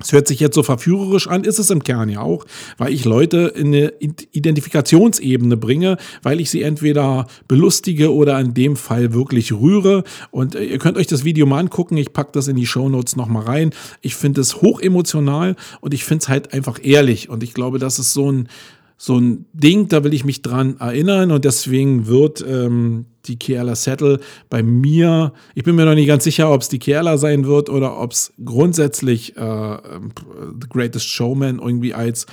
Es 0.00 0.12
hört 0.12 0.26
sich 0.26 0.40
jetzt 0.40 0.56
so 0.56 0.64
verführerisch 0.64 1.28
an, 1.28 1.44
ist 1.44 1.60
es 1.60 1.70
im 1.70 1.84
Kern 1.84 2.08
ja 2.08 2.20
auch, 2.20 2.44
weil 2.78 2.92
ich 2.92 3.04
Leute 3.04 3.52
in 3.54 3.68
eine 3.68 3.92
Identifikationsebene 4.00 5.56
bringe, 5.56 5.98
weil 6.22 6.40
ich 6.40 6.50
sie 6.50 6.62
entweder 6.62 7.26
belustige 7.46 8.12
oder 8.12 8.38
in 8.40 8.54
dem 8.54 8.74
Fall 8.74 9.14
wirklich 9.14 9.52
rühre. 9.52 10.02
Und 10.32 10.56
äh, 10.56 10.64
ihr 10.64 10.78
könnt 10.78 10.96
euch 10.96 11.06
das 11.06 11.24
Video 11.24 11.46
mal 11.46 11.60
angucken, 11.60 11.96
ich 11.96 12.12
packe 12.12 12.32
das 12.32 12.48
in 12.48 12.56
die 12.56 12.66
Shownotes 12.66 13.14
nochmal 13.14 13.44
rein. 13.44 13.70
Ich 14.00 14.16
finde 14.16 14.40
es 14.40 14.62
hochemotional 14.62 15.54
und 15.80 15.94
ich 15.94 16.04
finde 16.04 16.22
es 16.22 16.28
halt 16.28 16.52
einfach 16.52 16.80
ehrlich. 16.82 17.28
Und 17.28 17.44
ich 17.44 17.54
glaube, 17.54 17.78
das 17.78 18.00
ist 18.00 18.12
so 18.12 18.32
ein, 18.32 18.48
so 18.96 19.18
ein 19.18 19.46
Ding, 19.52 19.86
da 19.88 20.02
will 20.02 20.12
ich 20.12 20.24
mich 20.24 20.42
dran 20.42 20.76
erinnern 20.80 21.30
und 21.30 21.44
deswegen 21.44 22.08
wird 22.08 22.44
ähm, 22.46 23.06
die 23.26 23.38
Keala 23.38 23.74
Settle 23.74 24.20
bei 24.50 24.62
mir, 24.62 25.32
ich 25.54 25.64
bin 25.64 25.74
mir 25.76 25.84
noch 25.84 25.94
nicht 25.94 26.08
ganz 26.08 26.24
sicher, 26.24 26.50
ob 26.52 26.62
es 26.62 26.68
die 26.68 26.78
Keala 26.78 27.18
sein 27.18 27.46
wird 27.46 27.68
oder 27.70 27.98
ob 27.98 28.12
es 28.12 28.32
grundsätzlich 28.44 29.36
äh, 29.36 29.40
The 29.40 30.68
Greatest 30.68 31.08
Showman 31.08 31.58
irgendwie 31.58 31.94
als, 31.94 32.26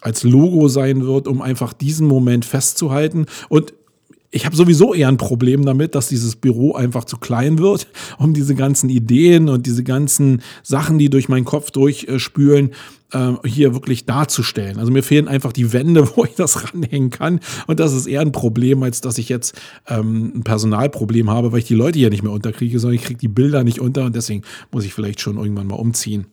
als 0.00 0.22
Logo 0.22 0.68
sein 0.68 1.06
wird, 1.06 1.28
um 1.28 1.42
einfach 1.42 1.72
diesen 1.72 2.06
Moment 2.06 2.44
festzuhalten. 2.44 3.26
Und 3.48 3.74
ich 4.30 4.46
habe 4.46 4.54
sowieso 4.54 4.94
eher 4.94 5.08
ein 5.08 5.16
Problem 5.16 5.64
damit, 5.64 5.94
dass 5.94 6.08
dieses 6.08 6.36
Büro 6.36 6.74
einfach 6.74 7.04
zu 7.04 7.16
klein 7.16 7.58
wird, 7.58 7.88
um 8.18 8.32
diese 8.32 8.54
ganzen 8.54 8.88
Ideen 8.88 9.48
und 9.48 9.66
diese 9.66 9.84
ganzen 9.84 10.42
Sachen, 10.62 10.98
die 10.98 11.10
durch 11.10 11.28
meinen 11.28 11.44
Kopf 11.44 11.70
durchspülen, 11.70 12.70
äh, 13.12 13.32
hier 13.44 13.74
wirklich 13.74 14.06
darzustellen. 14.06 14.78
Also 14.78 14.92
mir 14.92 15.02
fehlen 15.02 15.26
einfach 15.26 15.52
die 15.52 15.72
Wände, 15.72 16.08
wo 16.16 16.24
ich 16.24 16.34
das 16.34 16.72
ranhängen 16.72 17.10
kann. 17.10 17.40
Und 17.66 17.80
das 17.80 17.92
ist 17.92 18.06
eher 18.06 18.20
ein 18.20 18.32
Problem, 18.32 18.82
als 18.82 19.00
dass 19.00 19.18
ich 19.18 19.28
jetzt 19.28 19.60
ähm, 19.88 20.32
ein 20.36 20.44
Personalproblem 20.44 21.28
habe, 21.28 21.50
weil 21.50 21.60
ich 21.60 21.66
die 21.66 21.74
Leute 21.74 21.98
hier 21.98 22.10
nicht 22.10 22.22
mehr 22.22 22.32
unterkriege, 22.32 22.78
sondern 22.78 22.96
ich 22.96 23.04
kriege 23.04 23.18
die 23.18 23.28
Bilder 23.28 23.64
nicht 23.64 23.80
unter 23.80 24.04
und 24.04 24.14
deswegen 24.14 24.42
muss 24.70 24.84
ich 24.84 24.94
vielleicht 24.94 25.20
schon 25.20 25.38
irgendwann 25.38 25.66
mal 25.66 25.76
umziehen. 25.76 26.26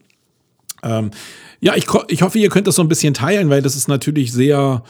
Ähm, 0.84 1.10
ja, 1.60 1.74
ich, 1.74 1.86
ich 2.06 2.22
hoffe, 2.22 2.38
ihr 2.38 2.50
könnt 2.50 2.68
das 2.68 2.76
so 2.76 2.82
ein 2.82 2.88
bisschen 2.88 3.12
teilen, 3.12 3.50
weil 3.50 3.62
das 3.62 3.74
ist 3.74 3.88
natürlich 3.88 4.32
sehr 4.32 4.84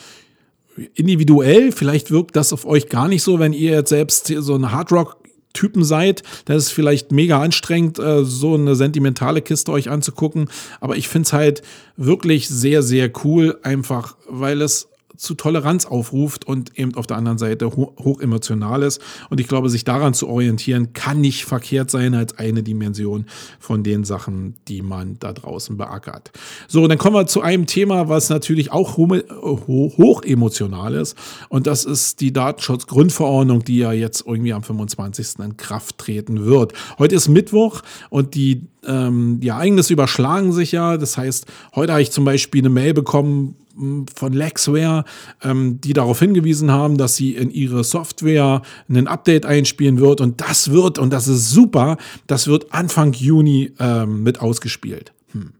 individuell. 0.94 1.72
Vielleicht 1.72 2.10
wirkt 2.10 2.36
das 2.36 2.52
auf 2.52 2.64
euch 2.64 2.88
gar 2.88 3.08
nicht 3.08 3.22
so, 3.22 3.38
wenn 3.38 3.52
ihr 3.52 3.72
jetzt 3.72 3.90
selbst 3.90 4.26
so 4.26 4.54
ein 4.54 4.72
Hardrock 4.72 5.18
Typen 5.54 5.82
seid, 5.82 6.22
dann 6.44 6.56
ist 6.56 6.70
vielleicht 6.70 7.10
mega 7.10 7.40
anstrengend, 7.40 7.98
äh, 7.98 8.24
so 8.24 8.54
eine 8.54 8.76
sentimentale 8.76 9.42
Kiste 9.42 9.72
euch 9.72 9.90
anzugucken. 9.90 10.48
Aber 10.80 10.96
ich 10.96 11.08
finde 11.08 11.26
es 11.26 11.32
halt 11.32 11.62
wirklich 11.96 12.48
sehr, 12.48 12.82
sehr 12.82 13.10
cool, 13.24 13.58
einfach 13.62 14.16
weil 14.28 14.62
es 14.62 14.88
zu 15.18 15.34
Toleranz 15.34 15.84
aufruft 15.84 16.46
und 16.46 16.78
eben 16.78 16.94
auf 16.94 17.06
der 17.06 17.16
anderen 17.16 17.38
Seite 17.38 17.66
ho 17.66 17.92
hoch 17.98 18.20
emotional 18.20 18.82
ist. 18.82 19.02
Und 19.28 19.40
ich 19.40 19.48
glaube, 19.48 19.68
sich 19.68 19.84
daran 19.84 20.14
zu 20.14 20.28
orientieren, 20.28 20.92
kann 20.92 21.20
nicht 21.20 21.44
verkehrt 21.44 21.90
sein 21.90 22.14
als 22.14 22.38
eine 22.38 22.62
Dimension 22.62 23.26
von 23.58 23.82
den 23.82 24.04
Sachen, 24.04 24.54
die 24.68 24.80
man 24.80 25.18
da 25.18 25.32
draußen 25.32 25.76
beackert. 25.76 26.30
So, 26.68 26.86
dann 26.86 26.98
kommen 26.98 27.16
wir 27.16 27.26
zu 27.26 27.40
einem 27.40 27.66
Thema, 27.66 28.08
was 28.08 28.30
natürlich 28.30 28.72
auch 28.72 28.96
hoch 28.96 30.22
emotional 30.22 30.94
ist. 30.94 31.16
Und 31.48 31.66
das 31.66 31.84
ist 31.84 32.20
die 32.20 32.32
Datenschutzgrundverordnung, 32.32 33.64
die 33.64 33.78
ja 33.78 33.92
jetzt 33.92 34.24
irgendwie 34.24 34.52
am 34.52 34.62
25. 34.62 35.40
in 35.40 35.56
Kraft 35.56 35.98
treten 35.98 36.44
wird. 36.44 36.72
Heute 36.98 37.16
ist 37.16 37.28
Mittwoch 37.28 37.82
und 38.10 38.34
die 38.34 38.62
ähm, 38.86 39.40
die 39.40 39.48
Ereignisse 39.48 39.92
überschlagen 39.92 40.52
sich 40.52 40.72
ja. 40.72 40.96
Das 40.96 41.18
heißt, 41.18 41.46
heute 41.74 41.92
habe 41.92 42.02
ich 42.02 42.12
zum 42.12 42.24
Beispiel 42.24 42.62
eine 42.62 42.70
Mail 42.70 42.94
bekommen 42.94 43.56
von 44.14 44.32
Lexware, 44.32 45.04
ähm, 45.42 45.80
die 45.80 45.92
darauf 45.92 46.18
hingewiesen 46.18 46.70
haben, 46.70 46.98
dass 46.98 47.16
sie 47.16 47.34
in 47.34 47.50
ihre 47.50 47.84
Software 47.84 48.62
ein 48.88 49.06
Update 49.06 49.46
einspielen 49.46 49.98
wird. 49.98 50.20
Und 50.20 50.40
das 50.40 50.70
wird, 50.70 50.98
und 50.98 51.12
das 51.12 51.28
ist 51.28 51.50
super, 51.50 51.96
das 52.26 52.46
wird 52.46 52.72
Anfang 52.72 53.12
Juni 53.12 53.72
ähm, 53.78 54.22
mit 54.22 54.40
ausgespielt. 54.40 55.12
Hm. 55.32 55.52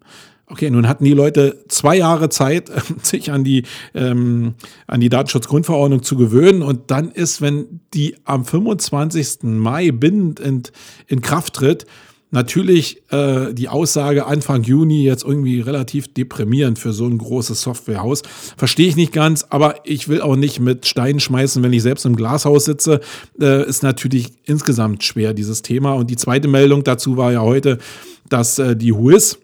Okay, 0.51 0.71
nun 0.71 0.89
hatten 0.89 1.05
die 1.05 1.13
Leute 1.13 1.63
zwei 1.69 1.97
Jahre 1.97 2.31
Zeit, 2.31 2.71
sich 3.03 3.31
an 3.31 3.45
die, 3.45 3.65
ähm, 3.95 4.55
an 4.87 5.01
die 5.01 5.11
Datenschutzgrundverordnung 5.11 6.03
zu 6.03 6.17
gewöhnen. 6.17 6.63
Und 6.63 6.91
dann 6.91 7.11
ist, 7.11 7.43
wenn 7.43 7.81
die 7.93 8.17
am 8.25 8.45
25. 8.45 9.43
Mai 9.43 9.91
bindend 9.91 10.41
in, 10.41 10.63
in 11.07 11.21
Kraft 11.21 11.55
tritt, 11.55 11.87
Natürlich 12.31 13.03
äh, 13.11 13.55
die 13.55 13.69
Aussage 13.71 14.27
Anfang 14.27 14.63
Juni 14.63 15.03
jetzt 15.03 15.25
irgendwie 15.25 15.61
relativ 15.61 16.13
deprimierend 16.13 16.79
für 16.79 16.93
so 16.93 17.07
ein 17.07 17.17
großes 17.17 17.63
Softwarehaus. 17.63 18.23
Verstehe 18.57 18.89
ich 18.89 18.97
nicht 18.97 19.13
ganz, 19.13 19.47
aber 19.49 19.77
ich 19.85 20.09
will 20.09 20.21
auch 20.21 20.37
nicht 20.37 20.61
mit 20.61 20.87
Steinen 20.87 21.21
schmeißen, 21.21 21.63
wenn 21.63 21.73
ich 21.73 21.83
selbst 21.83 22.05
im 22.05 22.17
Glashaus 22.17 22.67
sitze. 22.67 23.01
Äh, 23.41 23.67
ist 23.67 23.83
natürlich 23.83 24.33
insgesamt 24.45 25.05
schwer, 25.05 25.33
dieses 25.33 25.63
Thema. 25.63 25.95
Und 25.95 26.11
die 26.11 26.17
zweite 26.17 26.49
Meldung 26.49 26.85
dazu 26.85 27.17
war 27.17 27.33
ja 27.33 27.41
heute, 27.41 27.79
dass 28.29 28.59
äh, 28.59 28.77
die 28.77 28.95
WHOIS, 28.95 29.39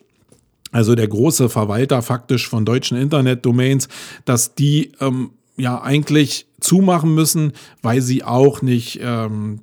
also 0.70 0.94
der 0.94 1.08
große 1.08 1.48
Verwalter 1.48 2.02
faktisch 2.02 2.48
von 2.48 2.66
deutschen 2.66 2.98
Internetdomains, 2.98 3.88
dass 4.26 4.54
die 4.54 4.92
ähm, 5.00 5.30
ja 5.56 5.80
eigentlich 5.80 6.46
zumachen 6.60 7.14
müssen, 7.14 7.52
weil 7.80 8.02
sie 8.02 8.24
auch 8.24 8.60
nicht 8.60 9.00
ähm, 9.02 9.60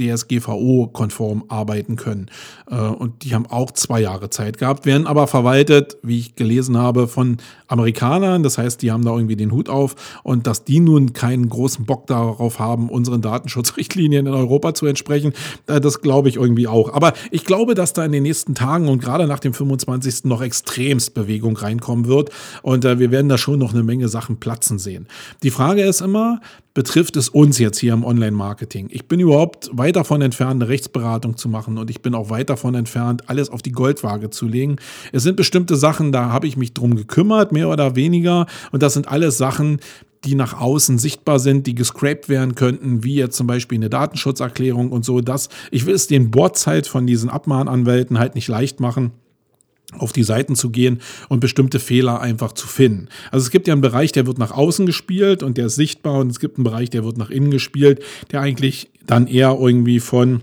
DSGVO-konform 0.00 1.44
arbeiten 1.48 1.96
können. 1.96 2.26
Äh, 2.70 2.76
und 2.76 3.24
die 3.24 3.34
haben 3.34 3.46
auch 3.46 3.70
zwei 3.72 4.00
Jahre 4.00 4.30
Zeit 4.30 4.58
gehabt, 4.58 4.86
werden 4.86 5.06
aber 5.06 5.26
verwaltet, 5.26 5.98
wie 6.02 6.18
ich 6.18 6.34
gelesen 6.34 6.78
habe, 6.78 7.08
von 7.08 7.36
Amerikanern. 7.68 8.42
Das 8.42 8.58
heißt, 8.58 8.82
die 8.82 8.90
haben 8.90 9.04
da 9.04 9.12
irgendwie 9.12 9.36
den 9.36 9.52
Hut 9.52 9.68
auf 9.68 9.94
und 10.22 10.46
dass 10.46 10.64
die 10.64 10.80
nun 10.80 11.12
keinen 11.12 11.48
großen 11.48 11.84
Bock 11.84 12.06
darauf 12.06 12.58
haben, 12.58 12.88
unseren 12.88 13.22
Datenschutzrichtlinien 13.22 14.26
in 14.26 14.34
Europa 14.34 14.74
zu 14.74 14.86
entsprechen, 14.86 15.32
äh, 15.66 15.80
das 15.80 16.00
glaube 16.00 16.28
ich 16.28 16.36
irgendwie 16.36 16.66
auch. 16.66 16.92
Aber 16.92 17.12
ich 17.30 17.44
glaube, 17.44 17.74
dass 17.74 17.92
da 17.92 18.04
in 18.04 18.12
den 18.12 18.22
nächsten 18.22 18.54
Tagen 18.54 18.88
und 18.88 19.00
gerade 19.00 19.26
nach 19.26 19.40
dem 19.40 19.54
25. 19.54 20.24
noch 20.24 20.42
extremst 20.42 21.14
Bewegung 21.14 21.56
reinkommen 21.56 22.06
wird 22.06 22.30
und 22.62 22.84
äh, 22.84 22.98
wir 22.98 23.10
werden 23.10 23.28
da 23.28 23.38
schon 23.38 23.58
noch 23.58 23.72
eine 23.72 23.82
Menge 23.82 24.08
Sachen 24.08 24.40
platzen 24.40 24.78
sehen. 24.78 25.06
Die 25.42 25.50
Frage 25.50 25.82
ist 25.82 26.00
immer, 26.00 26.40
betrifft 26.74 27.16
es 27.16 27.28
uns 27.28 27.58
jetzt 27.58 27.78
hier 27.78 27.92
im 27.92 28.04
Online-Marketing? 28.04 28.88
Ich 28.90 29.06
bin 29.06 29.20
überhaupt 29.20 29.70
weit 29.72 29.96
davon 29.96 30.22
entfernt, 30.22 30.62
eine 30.62 30.68
Rechtsberatung 30.68 31.36
zu 31.36 31.48
machen 31.48 31.78
und 31.78 31.90
ich 31.90 32.02
bin 32.02 32.14
auch 32.14 32.30
weit 32.30 32.50
davon 32.50 32.74
entfernt, 32.74 33.28
alles 33.28 33.50
auf 33.50 33.62
die 33.62 33.72
Goldwaage 33.72 34.30
zu 34.30 34.46
legen. 34.46 34.76
Es 35.12 35.22
sind 35.22 35.36
bestimmte 35.36 35.76
Sachen, 35.76 36.12
da 36.12 36.30
habe 36.30 36.46
ich 36.46 36.56
mich 36.56 36.74
drum 36.74 36.94
gekümmert, 36.94 37.52
mehr 37.52 37.68
oder 37.68 37.96
weniger. 37.96 38.46
Und 38.72 38.82
das 38.82 38.94
sind 38.94 39.08
alles 39.08 39.38
Sachen, 39.38 39.80
die 40.24 40.34
nach 40.34 40.60
außen 40.60 40.98
sichtbar 40.98 41.38
sind, 41.38 41.66
die 41.66 41.74
gescraped 41.74 42.28
werden 42.28 42.54
könnten, 42.54 43.04
wie 43.04 43.14
jetzt 43.14 43.36
zum 43.36 43.46
Beispiel 43.46 43.78
eine 43.78 43.88
Datenschutzerklärung 43.88 44.92
und 44.92 45.04
so. 45.04 45.20
Das, 45.20 45.48
ich 45.70 45.86
will 45.86 45.94
es 45.94 46.06
den 46.06 46.30
Boards 46.30 46.66
halt 46.66 46.86
von 46.86 47.06
diesen 47.06 47.30
Abmahnanwälten 47.30 48.18
halt 48.18 48.34
nicht 48.34 48.48
leicht 48.48 48.80
machen 48.80 49.12
auf 49.98 50.12
die 50.12 50.22
Seiten 50.22 50.54
zu 50.54 50.70
gehen 50.70 51.00
und 51.28 51.40
bestimmte 51.40 51.80
Fehler 51.80 52.20
einfach 52.20 52.52
zu 52.52 52.66
finden. 52.66 53.08
Also 53.30 53.44
es 53.44 53.50
gibt 53.50 53.66
ja 53.66 53.74
einen 53.74 53.80
Bereich, 53.80 54.12
der 54.12 54.26
wird 54.26 54.38
nach 54.38 54.52
außen 54.52 54.86
gespielt 54.86 55.42
und 55.42 55.58
der 55.58 55.66
ist 55.66 55.76
sichtbar 55.76 56.20
und 56.20 56.30
es 56.30 56.40
gibt 56.40 56.58
einen 56.58 56.64
Bereich, 56.64 56.90
der 56.90 57.04
wird 57.04 57.16
nach 57.16 57.30
innen 57.30 57.50
gespielt, 57.50 58.02
der 58.30 58.40
eigentlich 58.40 58.90
dann 59.06 59.26
eher 59.26 59.56
irgendwie 59.60 60.00
von 60.00 60.42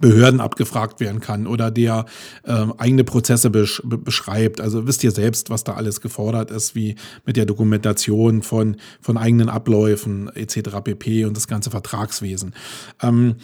Behörden 0.00 0.40
abgefragt 0.40 1.00
werden 1.00 1.20
kann 1.20 1.46
oder 1.46 1.70
der 1.70 2.06
äh, 2.44 2.66
eigene 2.78 3.04
Prozesse 3.04 3.50
besch 3.50 3.82
beschreibt. 3.84 4.60
Also 4.60 4.86
wisst 4.86 5.04
ihr 5.04 5.10
selbst, 5.10 5.50
was 5.50 5.64
da 5.64 5.74
alles 5.74 6.00
gefordert 6.00 6.50
ist, 6.50 6.74
wie 6.74 6.96
mit 7.26 7.36
der 7.36 7.44
Dokumentation 7.44 8.42
von, 8.42 8.76
von 9.00 9.18
eigenen 9.18 9.48
Abläufen 9.48 10.34
etc. 10.34 10.80
pp. 10.82 11.26
und 11.26 11.36
das 11.36 11.46
ganze 11.46 11.70
Vertragswesen. 11.70 12.54
Ähm, 13.02 13.36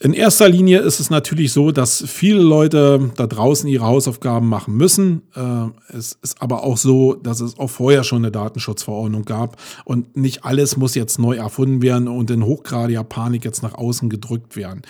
in 0.00 0.12
erster 0.12 0.48
Linie 0.48 0.78
ist 0.78 1.00
es 1.00 1.10
natürlich 1.10 1.52
so, 1.52 1.72
dass 1.72 2.04
viele 2.06 2.40
Leute 2.40 3.10
da 3.16 3.26
draußen 3.26 3.68
ihre 3.68 3.84
Hausaufgaben 3.84 4.48
machen 4.48 4.76
müssen. 4.76 5.22
Äh, 5.34 5.96
es 5.96 6.16
ist 6.22 6.40
aber 6.40 6.62
auch 6.62 6.76
so, 6.76 7.14
dass 7.14 7.40
es 7.40 7.58
auch 7.58 7.68
vorher 7.70 8.04
schon 8.04 8.18
eine 8.18 8.30
Datenschutzverordnung 8.30 9.24
gab 9.24 9.56
und 9.84 10.16
nicht 10.16 10.44
alles 10.44 10.76
muss 10.76 10.94
jetzt 10.94 11.18
neu 11.18 11.36
erfunden 11.36 11.82
werden 11.82 12.06
und 12.06 12.30
in 12.30 12.44
hochgradiger 12.44 13.02
Panik 13.02 13.44
jetzt 13.44 13.62
nach 13.62 13.74
außen 13.74 14.08
gedrückt 14.08 14.54
werden. 14.54 14.82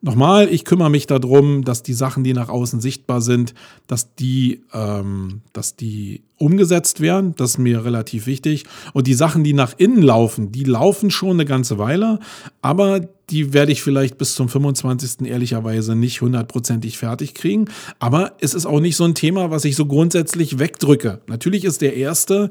Nochmal, 0.00 0.48
ich 0.48 0.64
kümmere 0.64 0.90
mich 0.90 1.06
darum, 1.06 1.64
dass 1.64 1.82
die 1.82 1.94
Sachen, 1.94 2.24
die 2.24 2.32
nach 2.32 2.48
außen 2.48 2.80
sichtbar 2.80 3.20
sind, 3.20 3.54
dass 3.86 4.14
die, 4.14 4.62
ähm, 4.72 5.42
dass 5.52 5.76
die 5.76 6.22
umgesetzt 6.42 7.00
werden. 7.00 7.34
Das 7.36 7.52
ist 7.52 7.58
mir 7.58 7.84
relativ 7.84 8.26
wichtig. 8.26 8.64
Und 8.92 9.06
die 9.06 9.14
Sachen, 9.14 9.44
die 9.44 9.52
nach 9.52 9.74
innen 9.78 10.02
laufen, 10.02 10.50
die 10.50 10.64
laufen 10.64 11.10
schon 11.10 11.30
eine 11.30 11.44
ganze 11.44 11.78
Weile, 11.78 12.18
aber 12.60 13.00
die 13.30 13.54
werde 13.54 13.72
ich 13.72 13.82
vielleicht 13.82 14.18
bis 14.18 14.34
zum 14.34 14.48
25. 14.48 15.26
ehrlicherweise 15.26 15.96
nicht 15.96 16.20
hundertprozentig 16.20 16.98
fertig 16.98 17.34
kriegen. 17.34 17.66
Aber 17.98 18.32
es 18.40 18.52
ist 18.52 18.66
auch 18.66 18.80
nicht 18.80 18.96
so 18.96 19.04
ein 19.04 19.14
Thema, 19.14 19.50
was 19.50 19.64
ich 19.64 19.74
so 19.74 19.86
grundsätzlich 19.86 20.58
wegdrücke. 20.58 21.20
Natürlich 21.28 21.64
ist 21.64 21.80
der 21.80 21.96
Erste, 21.96 22.50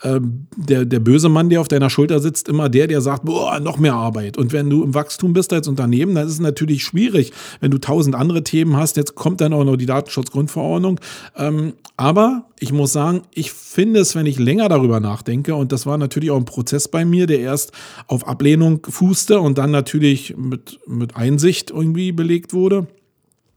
äh, 0.00 0.20
der, 0.56 0.86
der 0.86 1.00
böse 1.00 1.28
Mann, 1.28 1.50
der 1.50 1.60
auf 1.60 1.68
deiner 1.68 1.90
Schulter 1.90 2.20
sitzt, 2.20 2.48
immer 2.48 2.70
der, 2.70 2.86
der 2.86 3.02
sagt, 3.02 3.24
boah, 3.24 3.60
noch 3.60 3.78
mehr 3.78 3.94
Arbeit. 3.94 4.38
Und 4.38 4.52
wenn 4.52 4.70
du 4.70 4.82
im 4.84 4.94
Wachstum 4.94 5.34
bist 5.34 5.52
als 5.52 5.68
Unternehmen, 5.68 6.14
dann 6.14 6.26
ist 6.26 6.34
es 6.34 6.40
natürlich 6.40 6.82
schwierig, 6.82 7.32
wenn 7.60 7.70
du 7.70 7.78
tausend 7.78 8.14
andere 8.14 8.42
Themen 8.42 8.76
hast. 8.76 8.96
Jetzt 8.96 9.14
kommt 9.14 9.40
dann 9.42 9.52
auch 9.52 9.64
noch 9.64 9.76
die 9.76 9.86
Datenschutzgrundverordnung. 9.86 10.98
Ähm, 11.36 11.74
aber 11.96 12.46
ich 12.58 12.72
muss 12.72 12.92
sagen, 12.92 13.22
ich 13.34 13.52
finde 13.52 14.00
es, 14.00 14.14
wenn 14.14 14.26
ich 14.26 14.38
länger 14.38 14.68
darüber 14.68 15.00
nachdenke, 15.00 15.54
und 15.54 15.72
das 15.72 15.86
war 15.86 15.98
natürlich 15.98 16.30
auch 16.30 16.36
ein 16.36 16.44
Prozess 16.44 16.88
bei 16.88 17.04
mir, 17.04 17.26
der 17.26 17.40
erst 17.40 17.72
auf 18.06 18.26
Ablehnung 18.26 18.86
fußte 18.88 19.40
und 19.40 19.58
dann 19.58 19.70
natürlich 19.70 20.36
mit, 20.36 20.80
mit 20.86 21.16
Einsicht 21.16 21.70
irgendwie 21.70 22.12
belegt 22.12 22.52
wurde. 22.52 22.86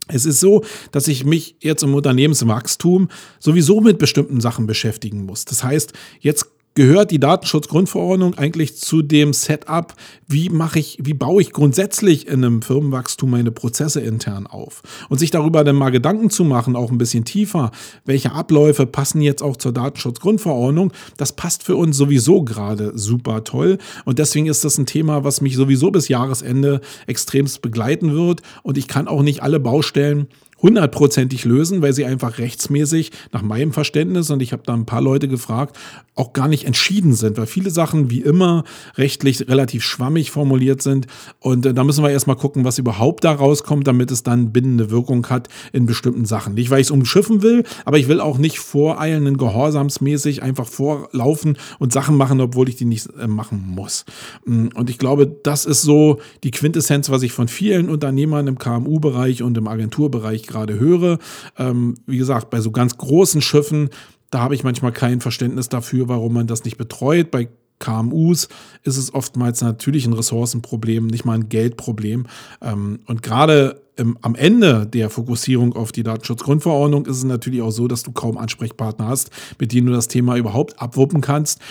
Es 0.08 0.26
ist 0.26 0.40
so, 0.40 0.64
dass 0.92 1.08
ich 1.08 1.26
mich 1.26 1.56
jetzt 1.62 1.84
im 1.84 1.96
Unternehmenswachstum 1.96 3.10
sowieso 3.40 3.82
mit 3.82 3.98
bestimmten 3.98 4.40
Sachen 4.40 4.68
beschäftigen 4.68 5.26
muss. 5.26 5.46
Das 5.46 5.64
heißt, 5.64 5.94
jetzt 6.20 6.55
gehört 6.76 7.12
die 7.12 7.22
Datenschutzgrundverordnung 7.22 8.38
eigentlich 8.38 8.78
zu 8.78 9.02
dem 9.02 9.32
Setup, 9.32 9.94
wie 10.28 10.50
mache 10.50 10.80
ich, 10.80 10.98
wie 11.02 11.14
baue 11.14 11.42
ich 11.42 11.54
grundsätzlich 11.54 12.28
in 12.28 12.44
einem 12.44 12.62
Firmenwachstum 12.62 13.32
meine 13.32 13.52
Prozesse 13.52 14.02
intern 14.02 14.46
auf? 14.46 14.84
Und 15.08 15.18
sich 15.18 15.32
darüber 15.32 15.64
dann 15.64 15.78
mal 15.78 15.90
Gedanken 15.90 16.30
zu 16.30 16.44
machen, 16.44 16.76
auch 16.76 16.92
ein 16.92 16.98
bisschen 16.98 17.24
tiefer, 17.24 17.72
welche 18.04 18.34
Abläufe 18.34 18.86
passen 18.86 19.22
jetzt 19.22 19.42
auch 19.42 19.56
zur 19.56 19.72
Datenschutzgrundverordnung, 19.72 20.92
das 21.16 21.32
passt 21.32 21.64
für 21.64 21.78
uns 21.78 21.96
sowieso 21.96 22.44
gerade 22.44 22.92
super 22.98 23.46
toll. 23.46 23.78
Und 24.04 24.20
deswegen 24.20 24.48
ist 24.48 24.66
das 24.66 24.78
ein 24.78 24.86
Thema, 24.86 25.24
was 25.24 25.40
mich 25.40 25.56
sowieso 25.56 25.92
bis 25.92 26.10
Jahresende 26.10 26.82
extremst 27.08 27.62
begleiten 27.62 28.14
wird. 28.14 28.42
Und 28.64 28.78
ich 28.78 28.90
kann 28.90 29.08
auch 29.08 29.24
nicht 29.24 29.42
alle 29.42 29.62
Baustellen 29.62 30.28
hundertprozentig 30.62 31.46
lösen, 31.46 31.82
weil 31.82 31.94
sie 31.94 32.06
einfach 32.06 32.38
rechtsmäßig 32.38 33.12
nach 33.32 33.42
meinem 33.42 33.74
Verständnis, 33.74 34.30
und 34.30 34.42
ich 34.42 34.54
habe 34.54 34.64
da 34.66 34.74
ein 34.74 34.86
paar 34.86 35.02
Leute 35.02 35.28
gefragt, 35.28 35.78
auch 36.16 36.32
gar 36.32 36.48
nicht 36.48 36.66
entschieden 36.66 37.14
sind, 37.14 37.38
weil 37.38 37.46
viele 37.46 37.70
Sachen 37.70 38.10
wie 38.10 38.22
immer 38.22 38.64
rechtlich 38.96 39.48
relativ 39.50 39.84
schwammig 39.84 40.32
formuliert 40.32 40.82
sind. 40.82 41.08
Und 41.40 41.66
äh, 41.66 41.74
da 41.74 41.84
müssen 41.84 42.04
wir 42.04 42.10
erstmal 42.10 42.38
gucken, 42.38 42.64
was 42.64 42.78
überhaupt 42.78 43.26
da 43.26 43.34
rauskommt, 43.34 43.86
damit 43.86 44.12
es 44.12 44.24
dann 44.24 44.54
bindende 44.54 44.90
Wirkung 44.90 45.28
hat 45.28 45.50
in 45.74 45.86
bestimmten 45.86 46.26
Sachen. 46.26 46.54
Nicht, 46.54 46.70
weil 46.70 46.80
ich 46.80 46.88
es 46.88 46.92
umschiffen 46.92 47.42
will, 47.42 47.64
aber 47.84 47.98
ich 47.98 48.08
will 48.08 48.22
auch 48.22 48.38
nicht 48.38 48.60
voreilen 48.60 49.28
und 49.28 49.38
gehorsamsmäßig 49.38 50.42
einfach 50.42 50.68
vorlaufen 50.68 51.58
und 51.80 51.92
Sachen 51.92 52.16
machen, 52.16 52.40
obwohl 52.40 52.70
ich 52.70 52.78
die 52.78 52.86
nicht 52.86 53.10
äh, 53.20 53.28
machen 53.28 53.62
muss. 53.68 54.06
Mm, 54.46 54.68
und 54.74 54.90
ich 54.90 54.98
glaube, 54.98 55.28
das 55.28 55.66
ist 55.66 55.82
so 55.82 56.20
die 56.44 56.52
Quintessenz, 56.52 57.10
was 57.10 57.24
ich 57.24 57.34
von 57.34 57.50
vielen 57.50 57.90
Unternehmern 57.90 58.48
im 58.48 58.58
KMU-Bereich 58.58 59.44
und 59.44 59.58
im 59.58 59.68
Agenturbereich 59.68 60.48
gerade 60.56 60.80
höre. 60.80 61.20
Ähm, 61.58 61.96
wie 62.08 62.18
gesagt, 62.18 62.50
bei 62.50 62.62
so 62.62 62.72
ganz 62.72 62.98
großen 62.98 63.42
Schiffen, 63.42 63.90
da 64.32 64.40
habe 64.40 64.56
ich 64.56 64.64
manchmal 64.64 64.92
kein 64.92 65.22
Verständnis 65.22 65.70
dafür, 65.70 66.08
warum 66.08 66.34
man 66.34 66.48
das 66.48 66.64
nicht 66.64 66.78
betreut. 66.78 67.32
Bei 67.32 67.50
KMUs 67.80 68.48
ist 68.84 68.98
es 68.98 69.14
oftmals 69.14 69.62
natürlich 69.62 70.06
ein 70.06 70.14
Ressourcenproblem, 70.14 71.08
nicht 71.08 71.26
mal 71.26 71.34
ein 71.34 71.50
Geldproblem. 71.50 72.26
Ähm, 72.62 73.00
und 73.06 73.22
gerade 73.22 73.82
am 73.98 74.36
Ende 74.36 74.86
der 74.86 75.10
Fokussierung 75.10 75.74
auf 75.74 75.94
die 75.94 76.04
Datenschutzgrundverordnung 76.04 77.06
ist 77.06 77.18
es 77.18 77.24
natürlich 77.24 77.62
auch 77.62 77.72
so, 77.72 77.88
dass 77.88 78.04
du 78.04 78.12
kaum 78.12 78.38
Ansprechpartner 78.38 79.08
hast, 79.08 79.30
mit 79.58 79.72
denen 79.72 79.88
du 79.88 79.94
das 79.94 80.10
Thema 80.10 80.36
überhaupt 80.36 80.82
abwuppen 80.82 81.22
kannst. 81.22 81.62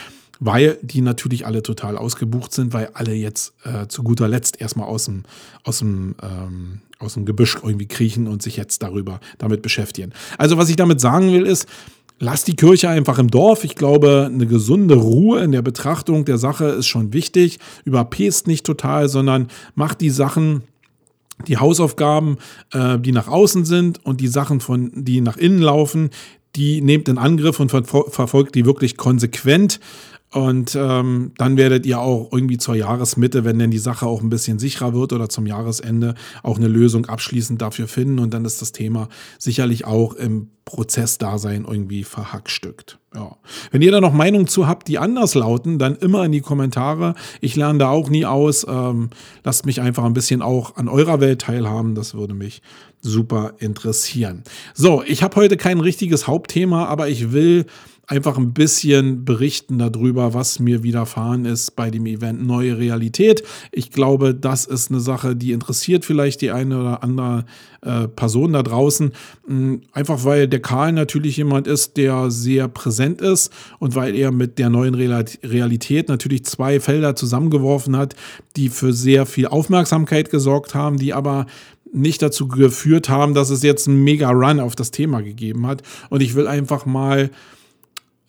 Weil 0.40 0.78
die 0.82 1.00
natürlich 1.00 1.46
alle 1.46 1.62
total 1.62 1.96
ausgebucht 1.96 2.52
sind, 2.52 2.72
weil 2.72 2.90
alle 2.94 3.14
jetzt 3.14 3.54
äh, 3.64 3.86
zu 3.88 4.02
guter 4.02 4.28
Letzt 4.28 4.60
erstmal 4.60 4.88
aus 4.88 5.06
dem, 5.06 5.24
aus 5.62 5.78
dem, 5.78 6.14
ähm, 6.22 6.80
aus 6.98 7.14
dem 7.14 7.24
Gebüsch 7.24 7.56
irgendwie 7.62 7.86
kriechen 7.86 8.26
und 8.26 8.42
sich 8.42 8.56
jetzt 8.56 8.82
darüber 8.82 9.20
damit 9.38 9.62
beschäftigen. 9.62 10.12
Also 10.38 10.56
was 10.58 10.68
ich 10.68 10.76
damit 10.76 11.00
sagen 11.00 11.32
will 11.32 11.46
ist, 11.46 11.68
Lass 12.20 12.44
die 12.44 12.54
Kirche 12.54 12.88
einfach 12.88 13.18
im 13.18 13.28
Dorf. 13.28 13.64
Ich 13.64 13.74
glaube, 13.74 14.30
eine 14.32 14.46
gesunde 14.46 14.94
Ruhe 14.94 15.42
in 15.42 15.50
der 15.50 15.62
Betrachtung 15.62 16.24
der 16.24 16.38
Sache 16.38 16.66
ist 16.66 16.86
schon 16.86 17.12
wichtig. 17.12 17.58
Überpest 17.84 18.46
nicht 18.46 18.64
total, 18.64 19.08
sondern 19.08 19.48
mach 19.74 19.94
die 19.94 20.10
Sachen, 20.10 20.62
die 21.48 21.58
Hausaufgaben, 21.58 22.38
äh, 22.72 22.98
die 23.00 23.10
nach 23.10 23.26
außen 23.26 23.64
sind 23.64 24.04
und 24.04 24.20
die 24.20 24.28
Sachen, 24.28 24.60
von, 24.60 24.92
die 24.94 25.20
nach 25.20 25.36
innen 25.36 25.60
laufen, 25.60 26.10
die 26.54 26.80
nehmt 26.80 27.08
in 27.08 27.18
Angriff 27.18 27.58
und 27.58 27.70
verfolgt 27.70 28.54
die 28.54 28.64
wirklich 28.64 28.96
konsequent. 28.96 29.80
Und 30.34 30.74
ähm, 30.74 31.30
dann 31.38 31.56
werdet 31.56 31.86
ihr 31.86 32.00
auch 32.00 32.32
irgendwie 32.32 32.58
zur 32.58 32.74
Jahresmitte, 32.74 33.44
wenn 33.44 33.60
denn 33.60 33.70
die 33.70 33.78
Sache 33.78 34.04
auch 34.06 34.20
ein 34.20 34.30
bisschen 34.30 34.58
sicherer 34.58 34.92
wird 34.92 35.12
oder 35.12 35.28
zum 35.28 35.46
Jahresende, 35.46 36.16
auch 36.42 36.56
eine 36.56 36.66
Lösung 36.66 37.06
abschließend 37.06 37.62
dafür 37.62 37.86
finden. 37.86 38.18
Und 38.18 38.34
dann 38.34 38.44
ist 38.44 38.60
das 38.60 38.72
Thema 38.72 39.08
sicherlich 39.38 39.84
auch 39.84 40.14
im 40.14 40.48
Prozessdasein 40.64 41.66
irgendwie 41.68 42.02
verhackstückt. 42.02 42.98
Ja. 43.14 43.36
Wenn 43.70 43.80
ihr 43.80 43.92
da 43.92 44.00
noch 44.00 44.12
Meinungen 44.12 44.48
zu 44.48 44.66
habt, 44.66 44.88
die 44.88 44.98
anders 44.98 45.36
lauten, 45.36 45.78
dann 45.78 45.94
immer 45.94 46.24
in 46.24 46.32
die 46.32 46.40
Kommentare. 46.40 47.14
Ich 47.40 47.54
lerne 47.54 47.78
da 47.78 47.90
auch 47.90 48.10
nie 48.10 48.26
aus. 48.26 48.66
Ähm, 48.68 49.10
lasst 49.44 49.66
mich 49.66 49.80
einfach 49.82 50.02
ein 50.02 50.14
bisschen 50.14 50.42
auch 50.42 50.74
an 50.74 50.88
eurer 50.88 51.20
Welt 51.20 51.42
teilhaben. 51.42 51.94
Das 51.94 52.14
würde 52.14 52.34
mich 52.34 52.60
super 53.00 53.52
interessieren. 53.58 54.42
So, 54.72 55.04
ich 55.06 55.22
habe 55.22 55.36
heute 55.36 55.56
kein 55.56 55.78
richtiges 55.78 56.26
Hauptthema, 56.26 56.86
aber 56.86 57.08
ich 57.08 57.30
will 57.30 57.66
einfach 58.06 58.36
ein 58.36 58.52
bisschen 58.52 59.24
berichten 59.24 59.78
darüber, 59.78 60.34
was 60.34 60.58
mir 60.58 60.82
widerfahren 60.82 61.44
ist 61.44 61.74
bei 61.76 61.90
dem 61.90 62.06
Event 62.06 62.46
Neue 62.46 62.78
Realität. 62.78 63.42
Ich 63.72 63.90
glaube, 63.90 64.34
das 64.34 64.66
ist 64.66 64.90
eine 64.90 65.00
Sache, 65.00 65.36
die 65.36 65.52
interessiert 65.52 66.04
vielleicht 66.04 66.40
die 66.40 66.50
eine 66.50 66.80
oder 66.80 67.02
andere 67.02 67.44
äh, 67.80 68.08
Person 68.08 68.52
da 68.52 68.62
draußen. 68.62 69.12
Mm, 69.46 69.76
einfach 69.92 70.24
weil 70.24 70.48
der 70.48 70.60
Karl 70.60 70.92
natürlich 70.92 71.36
jemand 71.36 71.66
ist, 71.66 71.96
der 71.96 72.30
sehr 72.30 72.68
präsent 72.68 73.20
ist 73.20 73.52
und 73.78 73.94
weil 73.94 74.14
er 74.14 74.32
mit 74.32 74.58
der 74.58 74.70
neuen 74.70 74.94
Realität 74.94 76.08
natürlich 76.08 76.44
zwei 76.44 76.80
Felder 76.80 77.16
zusammengeworfen 77.16 77.96
hat, 77.96 78.14
die 78.56 78.68
für 78.68 78.92
sehr 78.92 79.26
viel 79.26 79.46
Aufmerksamkeit 79.46 80.30
gesorgt 80.30 80.74
haben, 80.74 80.98
die 80.98 81.14
aber 81.14 81.46
nicht 81.94 82.22
dazu 82.22 82.48
geführt 82.48 83.08
haben, 83.08 83.34
dass 83.34 83.50
es 83.50 83.62
jetzt 83.62 83.86
einen 83.88 84.02
mega 84.02 84.30
Run 84.30 84.60
auf 84.60 84.74
das 84.74 84.90
Thema 84.90 85.22
gegeben 85.22 85.66
hat. 85.66 85.82
Und 86.10 86.22
ich 86.22 86.34
will 86.34 86.48
einfach 86.48 86.86
mal 86.86 87.30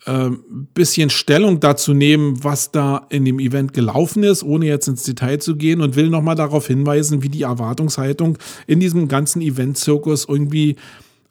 äh, 0.06 0.30
bisschen 0.72 1.10
Stellung 1.10 1.60
dazu 1.60 1.92
nehmen, 1.92 2.42
was 2.42 2.70
da 2.70 3.06
in 3.10 3.24
dem 3.24 3.38
Event 3.38 3.72
gelaufen 3.72 4.22
ist, 4.22 4.42
ohne 4.42 4.66
jetzt 4.66 4.88
ins 4.88 5.02
Detail 5.02 5.38
zu 5.38 5.56
gehen 5.56 5.80
und 5.80 5.96
will 5.96 6.08
nochmal 6.08 6.36
darauf 6.36 6.68
hinweisen, 6.68 7.22
wie 7.22 7.28
die 7.28 7.42
Erwartungshaltung 7.42 8.38
in 8.66 8.80
diesem 8.80 9.08
ganzen 9.08 9.42
Event-Zirkus 9.42 10.26
irgendwie 10.28 10.76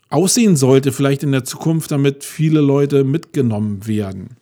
aussehen 0.10 0.56
sollte, 0.56 0.92
vielleicht 0.92 1.24
in 1.24 1.32
der 1.32 1.46
Zukunft, 1.46 1.92
damit 1.92 2.24
viele 2.24 2.62
Leute 2.62 3.04
mitgenommen 3.04 3.88
werden. 3.88 4.38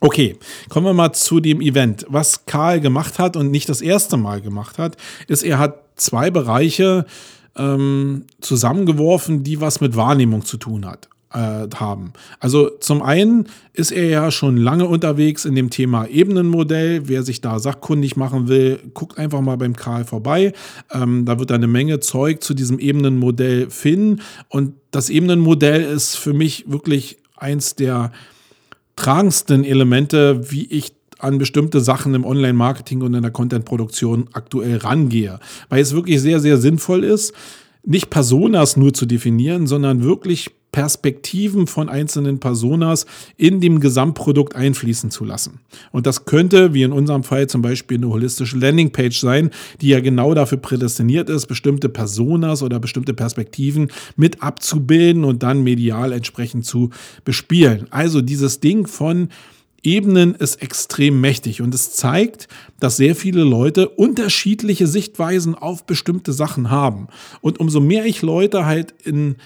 Okay, 0.00 0.36
kommen 0.68 0.86
wir 0.86 0.94
mal 0.94 1.12
zu 1.12 1.40
dem 1.40 1.60
Event. 1.60 2.06
Was 2.08 2.46
Karl 2.46 2.80
gemacht 2.80 3.18
hat 3.18 3.36
und 3.36 3.50
nicht 3.50 3.68
das 3.68 3.80
erste 3.80 4.16
Mal 4.16 4.40
gemacht 4.40 4.78
hat, 4.78 4.96
ist, 5.26 5.42
er 5.42 5.58
hat 5.58 5.82
zwei 5.96 6.30
Bereiche 6.30 7.06
ähm, 7.56 8.26
zusammengeworfen, 8.40 9.42
die 9.42 9.60
was 9.60 9.80
mit 9.80 9.96
Wahrnehmung 9.96 10.44
zu 10.44 10.56
tun 10.58 10.86
hat 10.86 11.08
äh, 11.32 11.66
haben. 11.74 12.12
Also 12.40 12.70
zum 12.80 13.02
einen 13.02 13.46
ist 13.72 13.90
er 13.90 14.08
ja 14.08 14.30
schon 14.30 14.56
lange 14.56 14.86
unterwegs 14.86 15.44
in 15.44 15.54
dem 15.54 15.70
Thema 15.70 16.06
Ebenenmodell. 16.06 17.08
Wer 17.08 17.22
sich 17.22 17.40
da 17.40 17.58
sachkundig 17.58 18.16
machen 18.16 18.48
will, 18.48 18.80
guckt 18.94 19.18
einfach 19.18 19.40
mal 19.40 19.56
beim 19.56 19.76
Karl 19.76 20.04
vorbei. 20.04 20.52
Ähm, 20.92 21.24
da 21.24 21.38
wird 21.38 21.50
er 21.50 21.56
eine 21.56 21.66
Menge 21.66 22.00
Zeug 22.00 22.42
zu 22.42 22.54
diesem 22.54 22.78
Ebenenmodell 22.78 23.70
finden. 23.70 24.22
Und 24.48 24.74
das 24.90 25.10
Ebenenmodell 25.10 25.82
ist 25.82 26.16
für 26.16 26.32
mich 26.32 26.64
wirklich 26.68 27.18
eins 27.36 27.74
der 27.74 28.12
tragendsten 28.96 29.64
Elemente, 29.64 30.50
wie 30.50 30.66
ich 30.66 30.92
an 31.18 31.38
bestimmte 31.38 31.80
Sachen 31.80 32.14
im 32.14 32.24
Online-Marketing 32.24 33.02
und 33.02 33.14
in 33.14 33.22
der 33.22 33.32
Content-Produktion 33.32 34.28
aktuell 34.32 34.78
rangehe. 34.78 35.40
Weil 35.68 35.82
es 35.82 35.94
wirklich 35.94 36.20
sehr, 36.20 36.40
sehr 36.40 36.58
sinnvoll 36.58 37.04
ist, 37.04 37.34
nicht 37.84 38.10
Personas 38.10 38.76
nur 38.76 38.92
zu 38.92 39.06
definieren, 39.06 39.66
sondern 39.66 40.02
wirklich 40.02 40.50
Perspektiven 40.72 41.66
von 41.66 41.88
einzelnen 41.88 42.40
Personas 42.40 43.06
in 43.36 43.60
dem 43.60 43.80
Gesamtprodukt 43.80 44.54
einfließen 44.54 45.10
zu 45.10 45.24
lassen. 45.24 45.60
Und 45.92 46.06
das 46.06 46.26
könnte, 46.26 46.74
wie 46.74 46.82
in 46.82 46.92
unserem 46.92 47.24
Fall 47.24 47.46
zum 47.46 47.62
Beispiel 47.62 47.96
eine 47.96 48.08
holistische 48.08 48.58
Landingpage 48.58 49.18
sein, 49.18 49.50
die 49.80 49.88
ja 49.88 50.00
genau 50.00 50.34
dafür 50.34 50.58
prädestiniert 50.58 51.30
ist, 51.30 51.46
bestimmte 51.46 51.88
Personas 51.88 52.62
oder 52.62 52.78
bestimmte 52.80 53.14
Perspektiven 53.14 53.90
mit 54.16 54.42
abzubilden 54.42 55.24
und 55.24 55.42
dann 55.42 55.62
medial 55.62 56.12
entsprechend 56.12 56.66
zu 56.66 56.90
bespielen. 57.24 57.86
Also 57.90 58.20
dieses 58.20 58.60
Ding 58.60 58.86
von 58.86 59.30
Ebenen 59.82 60.34
ist 60.34 60.60
extrem 60.62 61.20
mächtig 61.20 61.62
und 61.62 61.74
es 61.74 61.92
zeigt, 61.92 62.48
dass 62.80 62.96
sehr 62.96 63.14
viele 63.14 63.44
Leute 63.44 63.88
unterschiedliche 63.88 64.86
Sichtweisen 64.86 65.54
auf 65.54 65.86
bestimmte 65.86 66.32
Sachen 66.32 66.70
haben. 66.70 67.08
Und 67.40 67.60
umso 67.60 67.80
mehr 67.80 68.04
ich 68.04 68.22
Leute 68.22 68.66
halt 68.66 68.94
in, 69.04 69.36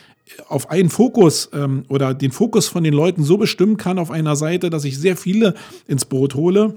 auf 0.49 0.71
einen 0.71 0.89
Fokus 0.89 1.51
ähm, 1.53 1.85
oder 1.89 2.15
den 2.15 2.33
Fokus 2.33 2.69
von 2.69 2.83
den 2.83 2.95
Leuten 2.95 3.25
so 3.25 3.37
bestimmen 3.37 3.77
kann 3.77 3.99
auf 3.99 4.11
einer 4.11 4.37
Seite, 4.37 4.71
dass 4.71 4.85
ich 4.85 4.99
sehr 4.99 5.17
viele 5.17 5.55
ins 5.87 6.07
Boot 6.07 6.35
hole, 6.35 6.77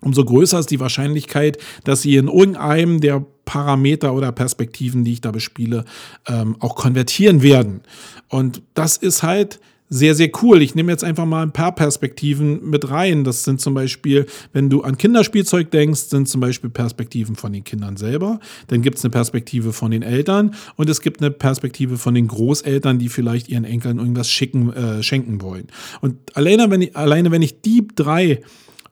umso 0.00 0.24
größer 0.24 0.58
ist 0.58 0.70
die 0.70 0.80
Wahrscheinlichkeit, 0.80 1.58
dass 1.84 2.02
sie 2.02 2.16
in 2.16 2.28
irgendeinem 2.28 3.00
der 3.00 3.24
Parameter 3.44 4.14
oder 4.14 4.32
Perspektiven, 4.32 5.04
die 5.04 5.14
ich 5.14 5.20
da 5.20 5.30
bespiele, 5.30 5.84
ähm, 6.26 6.56
auch 6.60 6.76
konvertieren 6.76 7.42
werden. 7.42 7.80
Und 8.28 8.62
das 8.74 8.96
ist 8.96 9.22
halt 9.22 9.58
sehr, 9.88 10.14
sehr 10.14 10.30
cool. 10.42 10.60
Ich 10.62 10.74
nehme 10.74 10.92
jetzt 10.92 11.04
einfach 11.04 11.24
mal 11.24 11.42
ein 11.42 11.52
paar 11.52 11.74
Perspektiven 11.74 12.68
mit 12.68 12.90
rein. 12.90 13.24
Das 13.24 13.44
sind 13.44 13.60
zum 13.60 13.74
Beispiel, 13.74 14.26
wenn 14.52 14.68
du 14.68 14.82
an 14.82 14.98
Kinderspielzeug 14.98 15.70
denkst, 15.70 16.02
sind 16.02 16.28
zum 16.28 16.40
Beispiel 16.40 16.70
Perspektiven 16.70 17.36
von 17.36 17.52
den 17.52 17.64
Kindern 17.64 17.96
selber. 17.96 18.40
Dann 18.66 18.82
gibt 18.82 18.98
es 18.98 19.04
eine 19.04 19.10
Perspektive 19.10 19.72
von 19.72 19.90
den 19.90 20.02
Eltern 20.02 20.54
und 20.76 20.90
es 20.90 21.00
gibt 21.00 21.20
eine 21.20 21.30
Perspektive 21.30 21.96
von 21.96 22.14
den 22.14 22.28
Großeltern, 22.28 22.98
die 22.98 23.08
vielleicht 23.08 23.48
ihren 23.48 23.64
Enkeln 23.64 23.98
irgendwas 23.98 24.30
schicken, 24.30 24.72
äh, 24.72 25.02
schenken 25.02 25.40
wollen. 25.40 25.68
Und 26.00 26.16
alleine 26.36 26.70
wenn 26.70 26.82
ich, 26.82 26.96
alleine 26.96 27.30
wenn 27.30 27.42
ich 27.42 27.62
die 27.62 27.86
drei 27.94 28.40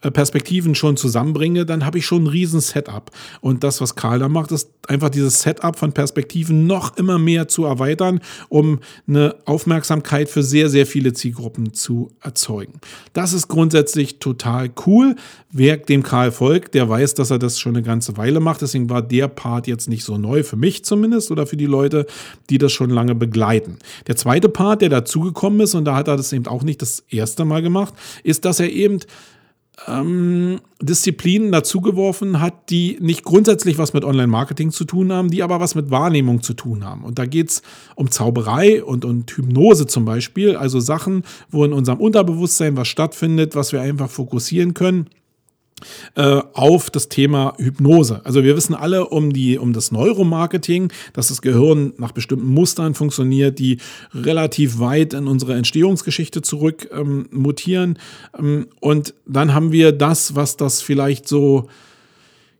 Perspektiven 0.00 0.74
schon 0.74 0.96
zusammenbringe, 0.96 1.66
dann 1.66 1.84
habe 1.84 1.98
ich 1.98 2.06
schon 2.06 2.24
ein 2.24 2.28
riesen 2.28 2.60
Setup. 2.60 3.10
Und 3.40 3.64
das, 3.64 3.80
was 3.80 3.94
Karl 3.94 4.18
da 4.18 4.28
macht, 4.28 4.52
ist 4.52 4.70
einfach 4.88 5.10
dieses 5.10 5.42
Setup 5.42 5.76
von 5.76 5.92
Perspektiven 5.92 6.66
noch 6.66 6.96
immer 6.96 7.18
mehr 7.18 7.48
zu 7.48 7.64
erweitern, 7.64 8.20
um 8.48 8.80
eine 9.08 9.36
Aufmerksamkeit 9.44 10.28
für 10.28 10.42
sehr, 10.42 10.68
sehr 10.68 10.86
viele 10.86 11.12
Zielgruppen 11.12 11.72
zu 11.74 12.10
erzeugen. 12.20 12.80
Das 13.12 13.32
ist 13.32 13.48
grundsätzlich 13.48 14.18
total 14.18 14.70
cool. 14.86 15.16
Wer 15.50 15.78
dem 15.78 16.02
Karl 16.02 16.32
folgt, 16.32 16.74
der 16.74 16.88
weiß, 16.88 17.14
dass 17.14 17.30
er 17.30 17.38
das 17.38 17.58
schon 17.58 17.76
eine 17.76 17.82
ganze 17.82 18.16
Weile 18.16 18.40
macht. 18.40 18.62
Deswegen 18.62 18.90
war 18.90 19.02
der 19.02 19.28
Part 19.28 19.66
jetzt 19.66 19.88
nicht 19.88 20.04
so 20.04 20.18
neu, 20.18 20.42
für 20.42 20.56
mich 20.56 20.84
zumindest 20.84 21.30
oder 21.30 21.46
für 21.46 21.56
die 21.56 21.66
Leute, 21.66 22.06
die 22.50 22.58
das 22.58 22.72
schon 22.72 22.90
lange 22.90 23.14
begleiten. 23.14 23.78
Der 24.06 24.16
zweite 24.16 24.48
Part, 24.48 24.82
der 24.82 24.88
dazugekommen 24.88 25.60
ist, 25.60 25.74
und 25.74 25.84
da 25.84 25.96
hat 25.96 26.08
er 26.08 26.16
das 26.16 26.32
eben 26.32 26.46
auch 26.46 26.62
nicht 26.62 26.82
das 26.82 27.04
erste 27.08 27.44
Mal 27.44 27.62
gemacht, 27.62 27.94
ist, 28.22 28.44
dass 28.44 28.60
er 28.60 28.70
eben 28.70 29.00
ähm, 29.86 30.60
Disziplinen 30.80 31.52
dazugeworfen 31.52 32.40
hat, 32.40 32.70
die 32.70 32.98
nicht 33.00 33.24
grundsätzlich 33.24 33.78
was 33.78 33.92
mit 33.92 34.04
Online-Marketing 34.04 34.70
zu 34.70 34.84
tun 34.84 35.12
haben, 35.12 35.30
die 35.30 35.42
aber 35.42 35.60
was 35.60 35.74
mit 35.74 35.90
Wahrnehmung 35.90 36.42
zu 36.42 36.54
tun 36.54 36.84
haben. 36.84 37.04
Und 37.04 37.18
da 37.18 37.26
geht 37.26 37.50
es 37.50 37.62
um 37.94 38.10
Zauberei 38.10 38.82
und, 38.82 39.04
und 39.04 39.30
Hypnose 39.30 39.86
zum 39.86 40.04
Beispiel, 40.04 40.56
also 40.56 40.80
Sachen, 40.80 41.24
wo 41.50 41.64
in 41.64 41.72
unserem 41.72 42.00
Unterbewusstsein 42.00 42.76
was 42.76 42.88
stattfindet, 42.88 43.54
was 43.54 43.72
wir 43.72 43.80
einfach 43.80 44.10
fokussieren 44.10 44.74
können 44.74 45.10
auf 46.14 46.88
das 46.88 47.10
Thema 47.10 47.54
Hypnose. 47.58 48.22
Also 48.24 48.42
wir 48.42 48.56
wissen 48.56 48.74
alle 48.74 49.08
um 49.08 49.34
die 49.34 49.58
um 49.58 49.74
das 49.74 49.92
Neuromarketing, 49.92 50.90
dass 51.12 51.28
das 51.28 51.42
Gehirn 51.42 51.92
nach 51.98 52.12
bestimmten 52.12 52.46
Mustern 52.46 52.94
funktioniert, 52.94 53.58
die 53.58 53.78
relativ 54.14 54.78
weit 54.78 55.12
in 55.12 55.26
unsere 55.26 55.54
Entstehungsgeschichte 55.54 56.40
zurück 56.40 56.88
ähm, 56.92 57.28
mutieren. 57.30 57.98
Ähm, 58.38 58.68
und 58.80 59.14
dann 59.26 59.52
haben 59.52 59.70
wir 59.70 59.92
das, 59.92 60.34
was 60.34 60.56
das 60.56 60.80
vielleicht 60.80 61.28
so 61.28 61.68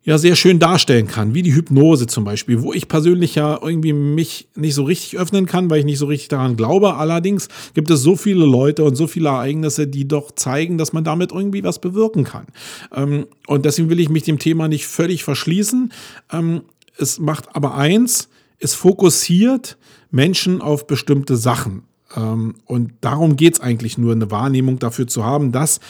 ja 0.07 0.19
sehr 0.19 0.37
schön 0.37 0.61
darstellen 0.61 1.09
kann, 1.09 1.35
wie 1.35 1.43
die 1.43 1.53
Hypnose 1.55 2.07
zum 2.07 2.23
Beispiel, 2.23 2.63
wo 2.63 2.73
ich 2.73 2.87
persönlich 2.87 3.35
ja 3.35 3.59
irgendwie 3.61 3.93
mich 3.93 4.49
nicht 4.55 4.75
so 4.75 4.85
richtig 4.85 5.19
öffnen 5.19 5.47
kann, 5.47 5.69
weil 5.69 5.81
ich 5.81 5.85
nicht 5.85 5.99
so 5.99 6.07
richtig 6.07 6.29
daran 6.29 6.57
glaube. 6.57 6.95
Allerdings 6.95 7.49
gibt 7.75 7.91
es 7.91 8.03
so 8.03 8.15
viele 8.15 8.47
Leute 8.47 8.85
und 8.85 8.95
so 8.95 9.09
viele 9.09 9.31
Ereignisse, 9.31 9.89
die 9.89 10.07
doch 10.07 10.31
zeigen, 10.31 10.79
dass 10.79 10.93
man 10.93 11.03
damit 11.03 11.33
irgendwie 11.33 11.65
was 11.65 11.81
bewirken 11.81 12.23
kann. 12.23 12.47
Ähm, 12.95 13.27
und 13.49 13.65
deswegen 13.65 13.91
will 13.91 13.99
ich 13.99 14.09
mich 14.09 14.23
dem 14.23 14.39
Thema 14.39 14.69
nicht 14.69 14.87
völlig 14.87 15.25
verschließen. 15.25 15.93
Ähm, 16.33 16.63
es 16.97 17.19
macht 17.19 17.57
aber 17.57 17.75
eins, 17.75 18.29
es 18.61 18.75
fokussiert 18.75 19.77
Menschen 20.13 20.63
auf 20.63 20.87
bestimmte 20.87 21.37
Sachen. 21.37 21.83
Ähm, 22.17 22.55
und 22.65 22.93
darum 23.01 23.35
geht 23.35 23.55
es 23.55 23.61
eigentlich 23.61 23.99
nur, 23.99 24.13
eine 24.13 24.31
Wahrnehmung 24.31 24.79
dafür 24.79 25.09
zu 25.09 25.25
haben, 25.25 25.51
dass 25.51 25.81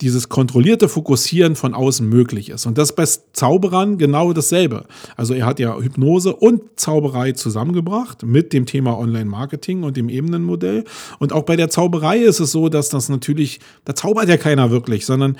dieses 0.00 0.28
kontrollierte 0.28 0.88
Fokussieren 0.88 1.56
von 1.56 1.74
außen 1.74 2.08
möglich 2.08 2.50
ist. 2.50 2.66
Und 2.66 2.78
das 2.78 2.90
ist 2.90 2.96
bei 2.96 3.04
Zauberern 3.32 3.98
genau 3.98 4.32
dasselbe. 4.32 4.84
Also 5.16 5.34
er 5.34 5.46
hat 5.46 5.60
ja 5.60 5.78
Hypnose 5.78 6.34
und 6.34 6.62
Zauberei 6.76 7.32
zusammengebracht 7.32 8.22
mit 8.22 8.52
dem 8.52 8.66
Thema 8.66 8.98
Online-Marketing 8.98 9.82
und 9.82 9.96
dem 9.96 10.08
Ebenenmodell. 10.08 10.84
Und 11.18 11.32
auch 11.32 11.42
bei 11.42 11.56
der 11.56 11.68
Zauberei 11.68 12.18
ist 12.18 12.40
es 12.40 12.52
so, 12.52 12.68
dass 12.68 12.88
das 12.88 13.08
natürlich, 13.08 13.60
da 13.84 13.94
zaubert 13.94 14.28
ja 14.28 14.36
keiner 14.36 14.70
wirklich, 14.70 15.04
sondern 15.04 15.36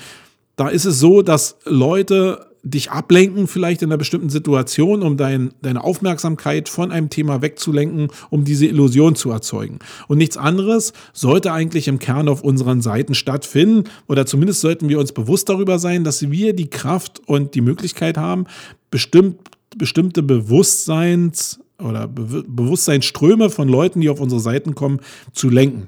da 0.55 0.67
ist 0.67 0.85
es 0.85 0.99
so, 0.99 1.21
dass 1.21 1.57
Leute 1.65 2.50
dich 2.63 2.91
ablenken, 2.91 3.47
vielleicht 3.47 3.81
in 3.81 3.89
einer 3.89 3.97
bestimmten 3.97 4.29
Situation, 4.29 5.01
um 5.01 5.17
dein, 5.17 5.51
deine 5.61 5.83
Aufmerksamkeit 5.83 6.69
von 6.69 6.91
einem 6.91 7.09
Thema 7.09 7.41
wegzulenken, 7.41 8.09
um 8.29 8.43
diese 8.43 8.67
Illusion 8.67 9.15
zu 9.15 9.31
erzeugen. 9.31 9.79
Und 10.07 10.17
nichts 10.17 10.37
anderes 10.37 10.93
sollte 11.13 11.51
eigentlich 11.51 11.87
im 11.87 11.99
Kern 11.99 12.27
auf 12.27 12.43
unseren 12.43 12.81
Seiten 12.81 13.15
stattfinden, 13.15 13.85
oder 14.07 14.25
zumindest 14.25 14.61
sollten 14.61 14.89
wir 14.89 14.99
uns 14.99 15.11
bewusst 15.11 15.49
darüber 15.49 15.79
sein, 15.79 16.03
dass 16.03 16.29
wir 16.29 16.53
die 16.53 16.69
Kraft 16.69 17.21
und 17.25 17.55
die 17.55 17.61
Möglichkeit 17.61 18.17
haben, 18.17 18.45
bestimmt, 18.91 19.39
bestimmte 19.77 20.21
Bewusstseins- 20.21 21.59
oder 21.79 22.07
Be 22.07 22.43
Bewusstseinsströme 22.47 23.49
von 23.49 23.67
Leuten, 23.67 24.01
die 24.01 24.09
auf 24.09 24.19
unsere 24.19 24.41
Seiten 24.41 24.75
kommen, 24.75 24.99
zu 25.33 25.49
lenken. 25.49 25.87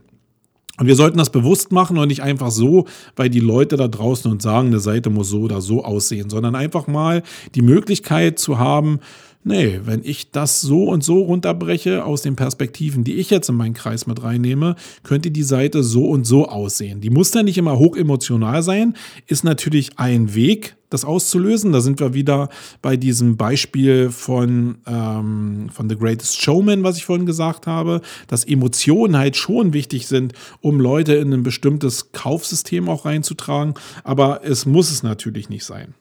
Und 0.80 0.88
wir 0.88 0.96
sollten 0.96 1.20
das 1.20 1.30
bewusst 1.30 1.72
machen 1.72 1.98
und 1.98 2.08
nicht 2.08 2.24
einfach 2.24 2.50
so, 2.50 2.86
weil 3.16 3.30
die 3.30 3.40
Leute 3.40 3.78
da 3.78 3.88
draußen 3.88 4.32
uns 4.32 4.42
sagen, 4.42 4.68
eine 4.68 4.80
Seite 4.80 5.12
muss 5.12 5.30
so 5.30 5.42
oder 5.42 5.62
so 5.62 5.84
aussehen, 5.84 6.30
sondern 6.30 6.56
einfach 6.56 6.88
mal 6.88 7.22
die 7.54 7.62
Möglichkeit 7.62 8.40
zu 8.40 8.58
haben, 8.58 9.00
nee, 9.44 9.80
wenn 9.84 10.02
ich 10.04 10.32
das 10.32 10.62
so 10.62 10.86
und 10.86 11.04
so 11.04 11.22
runterbreche 11.22 12.06
aus 12.06 12.22
den 12.22 12.36
Perspektiven, 12.36 13.04
die 13.04 13.16
ich 13.16 13.30
jetzt 13.30 13.50
in 13.50 13.56
meinen 13.56 13.74
Kreis 13.74 14.08
mit 14.08 14.24
reinnehme, 14.24 14.76
könnte 15.04 15.32
die 15.32 15.44
Seite 15.44 15.84
so 15.84 16.06
und 16.06 16.26
so 16.26 16.48
aussehen. 16.48 17.02
Die 17.02 17.10
muss 17.10 17.32
dann 17.32 17.46
nicht 17.46 17.58
immer 17.58 17.78
hoch 17.78 17.96
emotional 17.96 18.64
sein, 18.64 18.96
ist 19.28 19.44
natürlich 19.44 20.00
ein 20.00 20.36
Weg, 20.36 20.76
das 20.90 21.06
auszulösen. 21.06 21.72
Da 21.72 21.82
sind 21.82 22.00
wir 22.00 22.14
wieder 22.14 22.50
bei 22.82 22.96
diesem 22.96 23.36
Beispiel 23.36 24.10
von, 24.12 24.78
ähm, 24.86 25.70
von 25.72 25.90
The 25.90 25.98
Greatest 25.98 26.40
Showman, 26.40 26.84
was 26.84 26.98
ich 26.98 27.06
vorhin 27.06 27.26
gesagt 27.26 27.68
habe, 27.68 28.02
dass 28.28 28.46
Emotionen 28.46 29.18
halt 29.18 29.36
schon 29.36 29.74
wichtig 29.74 30.08
sind, 30.08 30.34
um 30.62 30.80
Leute 30.80 31.16
in 31.16 31.34
ein 31.34 31.44
bestimmtes 31.44 32.12
Kaufsystem 32.12 32.88
auch 32.90 33.06
reinzutragen. 33.06 33.74
Aber 34.04 34.42
es 34.44 34.66
muss 34.66 34.92
es 34.92 35.04
natürlich 35.04 35.50
nicht 35.50 35.66
sein. 35.66 35.96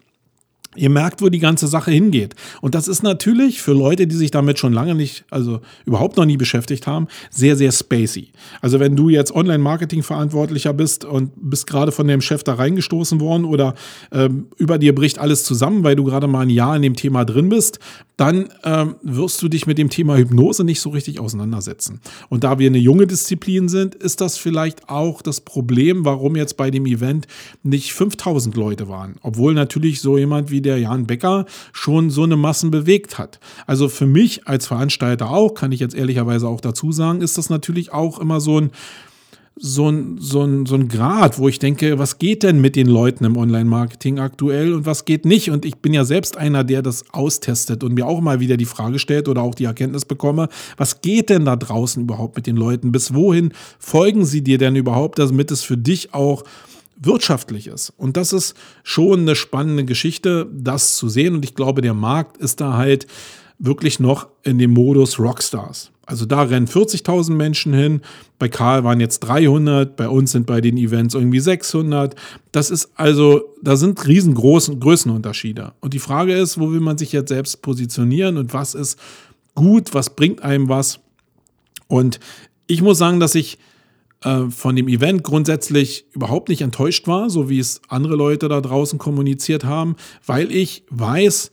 Ihr 0.75 0.89
merkt, 0.89 1.21
wo 1.21 1.29
die 1.29 1.39
ganze 1.39 1.67
Sache 1.67 1.91
hingeht. 1.91 2.35
Und 2.63 2.75
das 2.75 2.89
ist 2.89 3.03
natürlich 3.03 3.61
für 3.61 3.73
Leute, 3.73 4.07
die 4.07 4.17
sich 4.17 4.31
damit 4.31 4.59
schon 4.59 4.73
lange 4.73 4.95
nicht, 4.95 5.25
also 5.31 5.61
überhaupt 5.85 6.17
noch 6.17 6.25
nie 6.25 6.39
beschäftigt 6.39 6.87
haben, 6.87 7.09
sehr, 7.31 7.57
sehr 7.57 7.73
spacey. 7.73 8.29
Also 8.63 8.81
wenn 8.81 8.97
du 8.97 9.11
jetzt 9.11 9.35
Online-Marketing-Verantwortlicher 9.35 10.73
bist 10.73 11.05
und 11.05 11.33
bist 11.37 11.67
gerade 11.67 11.93
von 11.93 12.09
dem 12.09 12.23
Chef 12.23 12.43
da 12.43 12.55
reingestoßen 12.55 13.21
worden 13.21 13.45
oder 13.45 13.75
ähm, 14.13 14.47
über 14.57 14.79
dir 14.79 14.95
bricht 14.95 15.19
alles 15.19 15.45
zusammen, 15.45 15.85
weil 15.85 15.97
du 15.97 16.05
gerade 16.05 16.27
mal 16.27 16.41
ein 16.41 16.51
Jahr 16.51 16.75
in 16.75 16.83
dem 16.83 16.97
Thema 16.97 17.25
drin 17.27 17.51
bist, 17.51 17.79
dann 18.17 18.49
ähm, 18.65 18.97
wirst 19.03 19.43
du 19.43 19.49
dich 19.49 19.67
mit 19.67 19.79
dem 19.79 19.91
Thema 19.91 20.17
Hypnose 20.17 20.65
nicht 20.65 20.81
so 20.81 20.91
richtig 20.91 21.21
auseinandersetzen. 21.21 22.01
Und 22.29 22.45
da 22.45 22.59
wir 22.59 22.69
eine 22.69 22.79
junge 22.79 23.07
Disziplin 23.07 23.69
sind, 23.69 23.95
ist 23.95 24.21
das 24.21 24.39
vielleicht 24.39 24.89
auch 24.89 25.23
das 25.23 25.41
Problem, 25.41 26.05
warum 26.05 26.37
jetzt 26.37 26.57
bei 26.57 26.71
dem 26.71 26.87
Event 26.87 27.27
nicht 27.63 27.93
5000 27.93 28.57
Leute 28.57 28.89
waren. 28.89 29.17
Obwohl 29.23 29.55
natürlich 29.55 30.01
so 30.01 30.17
jemand 30.17 30.51
wie 30.51 30.62
der 30.63 30.79
Jan 30.79 31.07
Becker 31.07 31.47
schon 31.73 32.11
so 32.11 32.23
eine 32.23 32.37
Massen 32.37 32.71
bewegt 32.71 33.19
hat. 33.19 33.41
Also 33.67 33.89
für 33.89 34.07
mich 34.07 34.47
als 34.47 34.67
Veranstalter 34.67 35.31
auch, 35.31 35.55
kann 35.55 35.73
ich 35.73 35.81
jetzt 35.81 35.95
ehrlicherweise 35.95 36.49
auch 36.49 36.61
dazu 36.61 36.93
sagen, 36.93 37.21
ist 37.21 37.39
das 37.39 37.51
natürlich 37.51 37.93
auch 37.93 38.19
immer 38.19 38.41
so 38.41 38.61
ein 38.61 38.71
so 39.55 39.89
ein, 39.91 40.17
so, 40.19 40.43
ein, 40.43 40.67
so 40.67 40.75
ein 40.75 40.89
Grad, 40.89 41.39
wo 41.39 41.49
ich 41.49 41.59
denke, 41.59 41.99
was 41.99 42.19
geht 42.19 42.43
denn 42.43 42.61
mit 42.61 42.75
den 42.75 42.87
Leuten 42.87 43.25
im 43.25 43.37
Online-Marketing 43.37 44.19
aktuell 44.19 44.73
und 44.73 44.87
was 44.87 45.05
geht 45.05 45.25
nicht? 45.25 45.51
Und 45.51 45.65
ich 45.65 45.77
bin 45.77 45.93
ja 45.93 46.05
selbst 46.05 46.37
einer, 46.37 46.65
der 46.65 46.83
das 46.83 47.05
austestet 47.13 47.85
und 47.85 47.95
mir 47.95 48.07
auch 48.07 48.21
mal 48.21 48.41
wieder 48.41 48.57
die 48.57 48.65
Frage 48.65 48.99
stellt 48.99 49.29
oder 49.29 49.43
auch 49.43 49.55
die 49.55 49.65
Erkenntnis 49.65 50.05
bekomme, 50.05 50.49
was 50.77 51.01
geht 51.01 51.29
denn 51.29 51.45
da 51.45 51.57
draußen 51.57 52.03
überhaupt 52.03 52.37
mit 52.37 52.47
den 52.47 52.57
Leuten? 52.57 52.93
Bis 52.93 53.15
wohin 53.15 53.53
folgen 53.79 54.25
sie 54.25 54.43
dir 54.43 54.59
denn 54.59 54.75
überhaupt, 54.75 55.19
damit 55.19 55.51
es 55.51 55.63
für 55.63 55.77
dich 55.77 56.15
auch 56.15 56.45
wirtschaftlich 57.05 57.67
ist. 57.67 57.91
Und 57.97 58.17
das 58.17 58.33
ist 58.33 58.55
schon 58.83 59.21
eine 59.21 59.35
spannende 59.35 59.85
Geschichte, 59.85 60.49
das 60.53 60.97
zu 60.97 61.09
sehen. 61.09 61.35
Und 61.35 61.45
ich 61.45 61.55
glaube, 61.55 61.83
der 61.83 61.95
Markt 61.95 62.37
ist 62.37 62.61
da 62.61 62.77
halt 62.77 63.07
wirklich 63.59 64.01
noch 64.01 64.29
in 64.43 64.59
dem 64.59 64.73
Modus 64.73 65.19
Rockstars. 65.19 65.93
Also 66.05 66.27
da 66.27 66.43
rennen 66.43 66.67
40.000 66.67 67.33
Menschen 67.33 67.73
hin. 67.73 68.01
Bei 68.39 68.49
Karl 68.49 68.83
waren 68.83 68.99
jetzt 69.01 69.21
300. 69.21 69.97
Bei 69.97 70.09
uns 70.09 70.33
sind 70.33 70.47
bei 70.47 70.61
den 70.61 70.77
Events 70.77 71.15
irgendwie 71.15 71.41
600. 71.41 72.17
Das 72.51 72.71
ist 72.71 72.91
also, 72.97 73.55
da 73.63 73.77
sind 73.77 74.05
riesengroße 74.07 74.77
Größenunterschiede. 74.77 75.73
Und 75.81 75.95
die 75.95 76.01
Frage 76.01 76.35
ist, 76.35 76.59
wo 76.59 76.73
will 76.73 76.81
man 76.81 76.99
sich 76.99 77.13
jetzt 77.13 77.29
selbst 77.29 77.63
positionieren 77.63 78.37
und 78.37 78.53
was 78.53 78.75
ist 78.75 78.99
gut, 79.55 79.95
was 79.95 80.11
bringt 80.11 80.43
einem 80.43 80.69
was? 80.69 80.99
Und 81.87 82.19
ich 82.67 82.83
muss 82.83 82.99
sagen, 82.99 83.21
dass 83.21 83.35
ich 83.35 83.59
äh, 84.25 84.51
von 84.51 84.77
dem 84.77 84.89
Event 84.89 85.23
grundsätzlich 85.23 86.07
überhaupt 86.13 86.49
nicht 86.49 86.63
enttäuscht 86.63 87.07
war, 87.07 87.31
so 87.31 87.49
wie 87.49 87.59
es 87.59 87.81
andere 87.89 88.17
Leute 88.17 88.49
da 88.49 88.61
draußen 88.61 88.99
kommuniziert 88.99 89.65
haben, 89.65 89.97
weil 90.27 90.53
ich 90.53 90.85
weiß, 90.91 91.51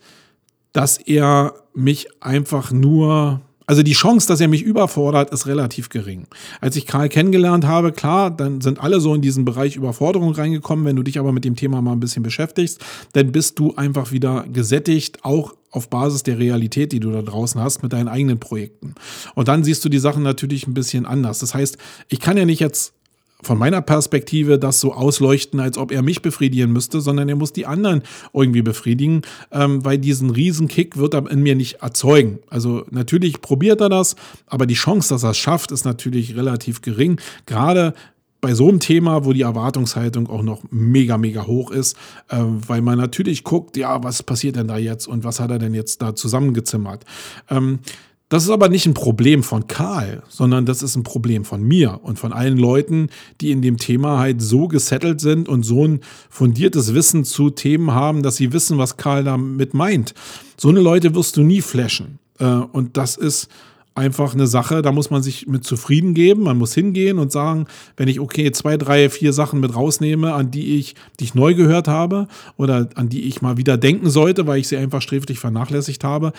dass 0.72 0.98
er 0.98 1.54
mich 1.74 2.08
einfach 2.22 2.72
nur 2.72 3.40
also 3.70 3.84
die 3.84 3.92
Chance, 3.92 4.26
dass 4.26 4.40
er 4.40 4.48
mich 4.48 4.62
überfordert, 4.62 5.30
ist 5.30 5.46
relativ 5.46 5.90
gering. 5.90 6.26
Als 6.60 6.74
ich 6.74 6.88
Karl 6.88 7.08
kennengelernt 7.08 7.64
habe, 7.64 7.92
klar, 7.92 8.32
dann 8.32 8.60
sind 8.60 8.80
alle 8.80 8.98
so 8.98 9.14
in 9.14 9.22
diesen 9.22 9.44
Bereich 9.44 9.76
Überforderung 9.76 10.32
reingekommen. 10.32 10.84
Wenn 10.84 10.96
du 10.96 11.04
dich 11.04 11.20
aber 11.20 11.30
mit 11.30 11.44
dem 11.44 11.54
Thema 11.54 11.80
mal 11.80 11.92
ein 11.92 12.00
bisschen 12.00 12.24
beschäftigst, 12.24 12.84
dann 13.12 13.30
bist 13.30 13.60
du 13.60 13.76
einfach 13.76 14.10
wieder 14.10 14.44
gesättigt, 14.52 15.24
auch 15.24 15.54
auf 15.70 15.88
Basis 15.88 16.24
der 16.24 16.40
Realität, 16.40 16.90
die 16.90 16.98
du 16.98 17.12
da 17.12 17.22
draußen 17.22 17.60
hast, 17.60 17.84
mit 17.84 17.92
deinen 17.92 18.08
eigenen 18.08 18.40
Projekten. 18.40 18.96
Und 19.36 19.46
dann 19.46 19.62
siehst 19.62 19.84
du 19.84 19.88
die 19.88 20.00
Sachen 20.00 20.24
natürlich 20.24 20.66
ein 20.66 20.74
bisschen 20.74 21.06
anders. 21.06 21.38
Das 21.38 21.54
heißt, 21.54 21.78
ich 22.08 22.18
kann 22.18 22.36
ja 22.36 22.46
nicht 22.46 22.58
jetzt 22.58 22.94
von 23.42 23.58
meiner 23.58 23.82
Perspektive 23.82 24.58
das 24.58 24.80
so 24.80 24.92
ausleuchten, 24.92 25.60
als 25.60 25.78
ob 25.78 25.92
er 25.92 26.02
mich 26.02 26.22
befriedigen 26.22 26.72
müsste, 26.72 27.00
sondern 27.00 27.28
er 27.28 27.36
muss 27.36 27.52
die 27.52 27.66
anderen 27.66 28.02
irgendwie 28.32 28.62
befriedigen, 28.62 29.22
ähm, 29.52 29.84
weil 29.84 29.98
diesen 29.98 30.30
Riesenkick 30.30 30.96
wird 30.96 31.14
er 31.14 31.30
in 31.30 31.42
mir 31.42 31.54
nicht 31.54 31.82
erzeugen. 31.82 32.38
Also 32.48 32.84
natürlich 32.90 33.40
probiert 33.40 33.80
er 33.80 33.88
das, 33.88 34.16
aber 34.46 34.66
die 34.66 34.74
Chance, 34.74 35.10
dass 35.10 35.22
er 35.22 35.30
es 35.30 35.38
schafft, 35.38 35.72
ist 35.72 35.84
natürlich 35.84 36.36
relativ 36.36 36.82
gering. 36.82 37.20
Gerade 37.46 37.94
bei 38.40 38.54
so 38.54 38.68
einem 38.68 38.80
Thema, 38.80 39.24
wo 39.24 39.32
die 39.32 39.42
Erwartungshaltung 39.42 40.28
auch 40.28 40.42
noch 40.42 40.62
mega, 40.70 41.18
mega 41.18 41.46
hoch 41.46 41.70
ist, 41.70 41.96
äh, 42.28 42.38
weil 42.40 42.80
man 42.80 42.98
natürlich 42.98 43.44
guckt, 43.44 43.76
ja, 43.76 44.02
was 44.02 44.22
passiert 44.22 44.56
denn 44.56 44.68
da 44.68 44.78
jetzt 44.78 45.06
und 45.06 45.24
was 45.24 45.40
hat 45.40 45.50
er 45.50 45.58
denn 45.58 45.74
jetzt 45.74 46.00
da 46.02 46.14
zusammengezimmert. 46.14 47.04
Ähm, 47.50 47.80
das 48.30 48.44
ist 48.44 48.50
aber 48.50 48.68
nicht 48.68 48.86
ein 48.86 48.94
Problem 48.94 49.42
von 49.42 49.66
Karl, 49.66 50.22
sondern 50.28 50.64
das 50.64 50.84
ist 50.84 50.94
ein 50.94 51.02
Problem 51.02 51.44
von 51.44 51.62
mir 51.62 51.98
und 52.04 52.18
von 52.18 52.32
allen 52.32 52.56
Leuten, 52.56 53.08
die 53.40 53.50
in 53.50 53.60
dem 53.60 53.76
Thema 53.76 54.20
halt 54.20 54.40
so 54.40 54.68
gesettelt 54.68 55.20
sind 55.20 55.48
und 55.48 55.64
so 55.64 55.84
ein 55.84 56.00
fundiertes 56.30 56.94
Wissen 56.94 57.24
zu 57.24 57.50
Themen 57.50 57.90
haben, 57.90 58.22
dass 58.22 58.36
sie 58.36 58.52
wissen, 58.52 58.78
was 58.78 58.96
Karl 58.96 59.24
damit 59.24 59.74
meint. 59.74 60.14
So 60.56 60.68
eine 60.68 60.80
Leute 60.80 61.14
wirst 61.16 61.36
du 61.36 61.42
nie 61.42 61.60
flashen. 61.60 62.20
Äh, 62.38 62.44
und 62.44 62.96
das 62.96 63.16
ist 63.16 63.48
einfach 63.96 64.32
eine 64.32 64.46
Sache, 64.46 64.80
da 64.80 64.92
muss 64.92 65.10
man 65.10 65.24
sich 65.24 65.48
mit 65.48 65.64
zufrieden 65.64 66.14
geben. 66.14 66.44
Man 66.44 66.56
muss 66.56 66.72
hingehen 66.72 67.18
und 67.18 67.32
sagen, 67.32 67.66
wenn 67.96 68.06
ich 68.06 68.20
okay 68.20 68.52
zwei, 68.52 68.76
drei, 68.76 69.10
vier 69.10 69.32
Sachen 69.32 69.58
mit 69.58 69.74
rausnehme, 69.74 70.34
an 70.34 70.52
die 70.52 70.78
ich, 70.78 70.94
die 71.18 71.24
ich 71.24 71.34
neu 71.34 71.54
gehört 71.54 71.88
habe 71.88 72.28
oder 72.56 72.88
an 72.94 73.08
die 73.08 73.22
ich 73.22 73.42
mal 73.42 73.56
wieder 73.56 73.76
denken 73.76 74.08
sollte, 74.08 74.46
weil 74.46 74.60
ich 74.60 74.68
sie 74.68 74.76
einfach 74.76 75.02
sträflich 75.02 75.40
vernachlässigt 75.40 76.04
habe, 76.04 76.32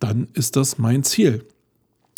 dann 0.00 0.28
ist 0.34 0.56
das 0.56 0.78
mein 0.78 1.04
Ziel. 1.04 1.44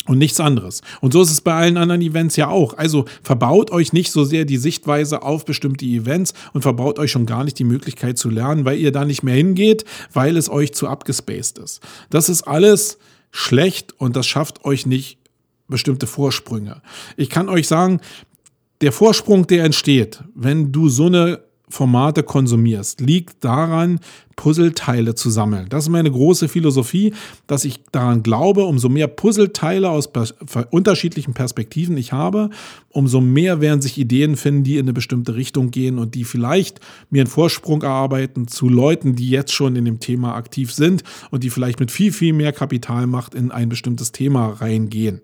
Und 0.05 0.17
nichts 0.17 0.41
anderes. 0.41 0.81
Und 0.99 1.13
so 1.13 1.21
ist 1.21 1.31
es 1.31 1.39
bei 1.39 1.53
allen 1.53 1.77
anderen 1.77 2.01
Events 2.01 2.35
ja 2.35 2.49
auch. 2.49 2.77
Also 2.77 3.05
verbaut 3.21 3.71
euch 3.71 3.93
nicht 3.93 4.11
so 4.11 4.25
sehr 4.25 4.43
die 4.43 4.57
Sichtweise 4.57 5.21
auf 5.21 5.45
bestimmte 5.45 5.85
Events 5.85 6.33
und 6.51 6.61
verbaut 6.61 6.99
euch 6.99 7.11
schon 7.11 7.25
gar 7.25 7.45
nicht 7.45 7.57
die 7.57 7.63
Möglichkeit 7.63 8.17
zu 8.17 8.29
lernen, 8.29 8.65
weil 8.65 8.79
ihr 8.79 8.91
da 8.91 9.05
nicht 9.05 9.23
mehr 9.23 9.35
hingeht, 9.35 9.85
weil 10.11 10.35
es 10.35 10.49
euch 10.49 10.73
zu 10.73 10.89
abgespaced 10.89 11.57
ist. 11.57 11.79
Das 12.09 12.27
ist 12.27 12.41
alles 12.43 12.97
schlecht 13.31 13.93
und 13.97 14.17
das 14.17 14.27
schafft 14.27 14.65
euch 14.65 14.85
nicht 14.85 15.19
bestimmte 15.69 16.05
Vorsprünge. 16.05 16.81
Ich 17.15 17.29
kann 17.29 17.47
euch 17.47 17.69
sagen, 17.69 18.01
der 18.81 18.91
Vorsprung, 18.91 19.47
der 19.47 19.63
entsteht, 19.63 20.21
wenn 20.35 20.73
du 20.73 20.89
so 20.89 21.05
eine 21.05 21.39
Formate 21.73 22.21
konsumierst, 22.21 23.01
liegt 23.01 23.43
daran, 23.43 23.99
Puzzleteile 24.35 25.15
zu 25.15 25.31
sammeln. 25.31 25.65
Das 25.69 25.85
ist 25.85 25.89
meine 25.89 26.11
große 26.11 26.47
Philosophie, 26.47 27.13
dass 27.47 27.65
ich 27.65 27.81
daran 27.91 28.21
glaube, 28.21 28.65
umso 28.65 28.89
mehr 28.89 29.07
Puzzleteile 29.07 29.89
aus 29.89 30.07
unterschiedlichen 30.69 31.33
Perspektiven 31.33 31.97
ich 31.97 32.13
habe, 32.13 32.51
umso 32.89 33.21
mehr 33.21 33.59
werden 33.59 33.81
sich 33.81 33.97
Ideen 33.97 34.35
finden, 34.35 34.63
die 34.63 34.75
in 34.75 34.85
eine 34.85 34.93
bestimmte 34.93 35.33
Richtung 35.33 35.71
gehen 35.71 35.97
und 35.97 36.13
die 36.13 36.25
vielleicht 36.25 36.79
mir 37.09 37.21
einen 37.21 37.29
Vorsprung 37.29 37.81
erarbeiten 37.81 38.47
zu 38.47 38.69
Leuten, 38.69 39.15
die 39.15 39.29
jetzt 39.31 39.51
schon 39.51 39.75
in 39.75 39.85
dem 39.85 39.99
Thema 39.99 40.35
aktiv 40.35 40.71
sind 40.71 41.03
und 41.31 41.43
die 41.43 41.49
vielleicht 41.49 41.79
mit 41.79 41.89
viel, 41.89 42.11
viel 42.11 42.33
mehr 42.33 42.53
Kapitalmacht 42.53 43.33
in 43.33 43.51
ein 43.51 43.69
bestimmtes 43.69 44.11
Thema 44.11 44.49
reingehen. 44.49 45.21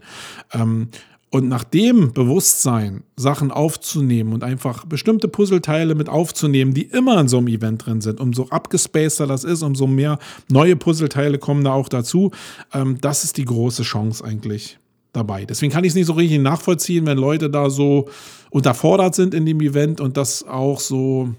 Ähm, 0.51 0.89
Und 1.31 1.47
nach 1.47 1.63
dem 1.63 2.11
Bewusstsein, 2.11 3.03
Sachen 3.15 3.51
aufzunehmen 3.51 4.33
und 4.33 4.43
einfach 4.43 4.85
bestimmte 4.85 5.27
Puzzleteile 5.27 5.93
mit 5.93 6.09
aufzunehmen, 6.09 6.73
die 6.73 6.83
immer 6.83 7.19
in 7.19 7.27
so 7.27 7.37
einem 7.37 7.49
Event 7.49 7.85
drin 7.85 8.01
sind, 8.01 8.19
umso 8.19 8.47
abgespaceter 8.49 9.27
das 9.27 9.43
ist, 9.43 9.61
umso 9.61 9.85
mehr 9.85 10.17
neue 10.49 10.75
Puzzleteile 10.75 11.37
kommen 11.37 11.63
da 11.63 11.73
auch 11.73 11.87
dazu. 11.87 12.31
Ähm, 12.73 12.97
das 12.99 13.23
ist 13.23 13.37
die 13.37 13.45
große 13.45 13.83
Chance 13.83 14.23
eigentlich 14.25 14.79
dabei. 15.13 15.45
Deswegen 15.45 15.71
kann 15.71 15.83
ich 15.83 15.89
es 15.89 15.95
nicht 15.95 16.07
so 16.07 16.13
richtig 16.13 16.39
nachvollziehen, 16.39 17.05
wenn 17.05 17.17
Leute 17.17 17.49
da 17.49 17.69
so 17.69 18.09
unterfordert 18.49 19.13
sind 19.13 19.35
in 19.35 19.45
dem 19.45 19.61
Event 19.61 20.01
und 20.01 20.17
das 20.17 20.47
auch 20.47 20.79
so 20.79 21.29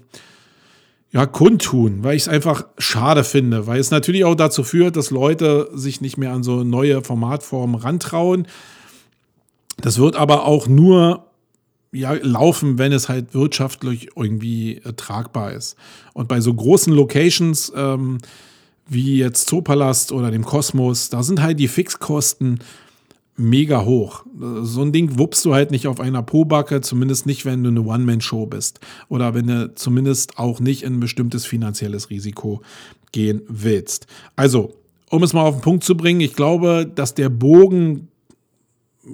ja, 1.11 1.25
kundtun, 1.25 2.03
weil 2.03 2.15
ich 2.15 2.23
es 2.23 2.27
einfach 2.29 2.65
schade 2.77 3.25
finde, 3.25 3.67
weil 3.67 3.79
es 3.79 3.91
natürlich 3.91 4.23
auch 4.23 4.35
dazu 4.35 4.63
führt, 4.63 4.95
dass 4.95 5.11
Leute 5.11 5.69
sich 5.73 5.99
nicht 5.99 6.17
mehr 6.17 6.31
an 6.31 6.43
so 6.43 6.63
neue 6.63 7.03
Formatformen 7.03 7.75
rantrauen. 7.75 8.47
Das 9.81 9.97
wird 9.97 10.15
aber 10.15 10.45
auch 10.45 10.67
nur 10.67 11.25
ja, 11.91 12.13
laufen, 12.13 12.77
wenn 12.77 12.91
es 12.91 13.09
halt 13.09 13.33
wirtschaftlich 13.33 14.09
irgendwie 14.15 14.77
äh, 14.77 14.93
tragbar 14.93 15.51
ist. 15.51 15.75
Und 16.13 16.27
bei 16.27 16.39
so 16.39 16.53
großen 16.53 16.93
Locations 16.93 17.71
ähm, 17.75 18.19
wie 18.87 19.17
jetzt 19.17 19.47
Zoopalast 19.49 20.11
oder 20.11 20.31
dem 20.31 20.45
Kosmos, 20.45 21.09
da 21.09 21.23
sind 21.23 21.41
halt 21.41 21.59
die 21.59 21.67
Fixkosten 21.67 22.59
mega 23.37 23.85
hoch. 23.85 24.25
So 24.61 24.81
ein 24.81 24.91
Ding 24.91 25.17
wuppst 25.17 25.43
du 25.45 25.53
halt 25.53 25.71
nicht 25.71 25.87
auf 25.87 25.99
einer 25.99 26.21
Pobacke, 26.21 26.81
zumindest 26.81 27.25
nicht, 27.25 27.45
wenn 27.45 27.63
du 27.63 27.69
eine 27.69 27.81
One-Man-Show 27.81 28.45
bist. 28.45 28.79
Oder 29.09 29.33
wenn 29.33 29.47
du 29.47 29.73
zumindest 29.75 30.37
auch 30.37 30.59
nicht 30.59 30.83
in 30.83 30.95
ein 30.95 30.99
bestimmtes 30.99 31.45
finanzielles 31.45 32.09
Risiko 32.09 32.61
gehen 33.11 33.41
willst. 33.47 34.07
Also, 34.35 34.73
um 35.09 35.23
es 35.23 35.33
mal 35.33 35.43
auf 35.43 35.55
den 35.55 35.61
Punkt 35.61 35.83
zu 35.83 35.95
bringen, 35.95 36.21
ich 36.21 36.35
glaube, 36.35 36.89
dass 36.93 37.15
der 37.15 37.29
Bogen 37.29 38.09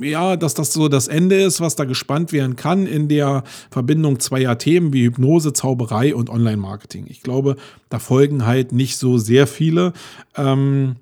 ja, 0.01 0.35
dass 0.35 0.53
das 0.53 0.73
so 0.73 0.89
das 0.89 1.07
Ende 1.07 1.41
ist, 1.41 1.61
was 1.61 1.75
da 1.75 1.85
gespannt 1.85 2.31
werden 2.31 2.55
kann 2.55 2.87
in 2.87 3.07
der 3.07 3.43
Verbindung 3.71 4.19
zweier 4.19 4.57
Themen 4.57 4.91
wie 4.93 5.05
Hypnose, 5.05 5.53
Zauberei 5.53 6.13
und 6.13 6.29
Online-Marketing. 6.29 7.05
Ich 7.07 7.21
glaube, 7.21 7.55
da 7.89 7.99
folgen 7.99 8.45
halt 8.45 8.71
nicht 8.71 8.97
so 8.97 9.17
sehr 9.17 9.47
viele 9.47 9.93
ähm, 10.35 10.95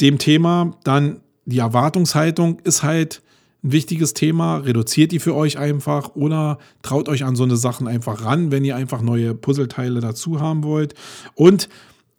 dem 0.00 0.18
Thema. 0.18 0.76
Dann 0.84 1.20
die 1.46 1.58
Erwartungshaltung 1.58 2.58
ist 2.64 2.82
halt 2.82 3.22
ein 3.64 3.72
wichtiges 3.72 4.12
Thema. 4.12 4.58
Reduziert 4.58 5.12
die 5.12 5.18
für 5.18 5.34
euch 5.34 5.58
einfach 5.58 6.14
oder 6.14 6.58
traut 6.82 7.08
euch 7.08 7.24
an 7.24 7.36
so 7.36 7.44
eine 7.44 7.56
Sachen 7.56 7.88
einfach 7.88 8.24
ran, 8.24 8.50
wenn 8.50 8.64
ihr 8.64 8.76
einfach 8.76 9.00
neue 9.00 9.34
Puzzleteile 9.34 10.00
dazu 10.00 10.40
haben 10.40 10.64
wollt. 10.64 10.94
Und 11.34 11.68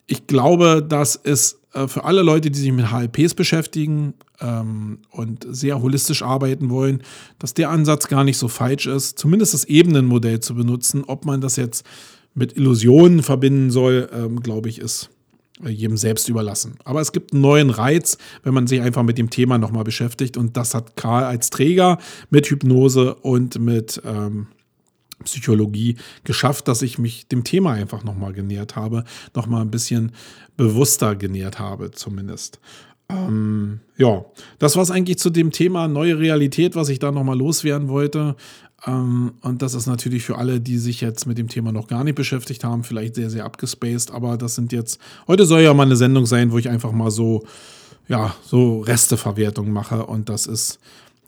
ich 0.08 0.28
glaube, 0.28 0.86
dass 0.88 1.20
es 1.22 1.60
für 1.88 2.04
alle 2.04 2.22
Leute, 2.22 2.52
die 2.52 2.60
sich 2.60 2.72
mit 2.72 2.92
HLPs 2.92 3.34
beschäftigen 3.34 4.14
ähm, 4.40 5.00
und 5.10 5.46
sehr 5.50 5.82
holistisch 5.82 6.22
arbeiten 6.22 6.70
wollen, 6.70 7.02
dass 7.40 7.54
der 7.54 7.70
Ansatz 7.70 8.08
gar 8.08 8.24
nicht 8.24 8.38
so 8.38 8.48
falsch 8.48 8.88
ist, 8.88 9.18
zumindest 9.18 9.54
das 9.54 9.66
Ebenenmodell 9.66 10.40
zu 10.40 10.56
benutzen. 10.56 11.04
Ob 11.06 11.26
man 11.26 11.42
das 11.42 11.56
jetzt 11.56 11.86
mit 12.36 12.56
Illusionen 12.56 13.24
verbinden 13.24 13.72
soll, 13.72 14.10
ähm, 14.14 14.40
glaube 14.42 14.70
ich, 14.70 14.80
ist 14.80 15.10
jedem 15.64 15.98
selbst 15.98 16.30
überlassen. 16.30 16.76
Aber 16.84 17.00
es 17.00 17.12
gibt 17.12 17.34
einen 17.34 17.42
neuen 17.42 17.70
Reiz, 17.70 18.18
wenn 18.44 18.54
man 18.54 18.68
sich 18.68 18.82
einfach 18.82 19.04
mit 19.04 19.18
dem 19.18 19.30
Thema 19.30 19.58
nochmal 19.58 19.84
beschäftigt. 19.84 20.36
Und 20.36 20.58
das 20.58 20.74
hat 20.74 20.96
Karl 20.96 21.24
als 21.24 21.50
Träger 21.50 22.00
mit 22.30 22.48
Hypnose 22.48 23.16
und 23.16 23.60
mit 23.60 24.02
ähm, 24.06 24.48
Psychologie 25.24 25.98
geschafft, 26.24 26.68
dass 26.68 26.82
ich 26.82 26.98
mich 26.98 27.28
dem 27.28 27.44
Thema 27.44 27.74
einfach 27.74 28.04
nochmal 28.04 28.34
genähert 28.34 28.76
habe, 28.76 29.04
nochmal 29.36 29.62
ein 29.62 29.72
bisschen 29.72 30.12
bewusster 30.58 31.16
genähert 31.16 31.60
habe 31.60 31.92
zumindest. 31.92 32.60
Ähm, 33.10 33.82
ja, 33.98 34.26
das 34.60 34.76
war 34.76 34.84
es 34.84 34.92
eigentlich 34.92 35.18
zu 35.18 35.30
dem 35.30 35.52
Thema 35.52 35.88
neue 35.88 36.18
Realität, 36.18 36.76
was 36.76 36.90
ich 36.90 37.00
da 37.00 37.12
nochmal 37.12 37.38
loswerden 37.38 37.88
wollte. 37.90 38.36
Ähm, 38.86 39.34
und 39.42 39.62
das 39.62 39.74
ist 39.74 39.88
natürlich 39.88 40.24
für 40.24 40.38
alle, 40.38 40.60
die 40.60 40.78
sich 40.78 41.02
jetzt 41.02 41.26
mit 41.26 41.38
dem 41.38 41.48
Thema 41.48 41.72
noch 41.72 41.88
gar 41.88 42.04
nicht 42.04 42.16
beschäftigt 42.16 42.64
haben, 42.64 42.84
vielleicht 42.84 43.16
sehr, 43.16 43.30
sehr 43.30 43.46
abgespaced. 43.46 44.12
Aber 44.12 44.38
das 44.38 44.56
sind 44.56 44.72
jetzt, 44.72 45.00
heute 45.28 45.46
soll 45.46 45.62
ja 45.62 45.74
mal 45.74 45.86
eine 45.86 45.96
Sendung 45.96 46.26
sein, 46.26 46.52
wo 46.52 46.58
ich 46.58 46.70
einfach 46.70 46.92
mal 46.92 47.12
so, 47.12 47.44
ja, 48.08 48.36
so 48.44 48.82
Resteverwertung 48.82 49.72
mache. 49.72 50.06
Und 50.06 50.30
das 50.30 50.48
ist, 50.48 50.80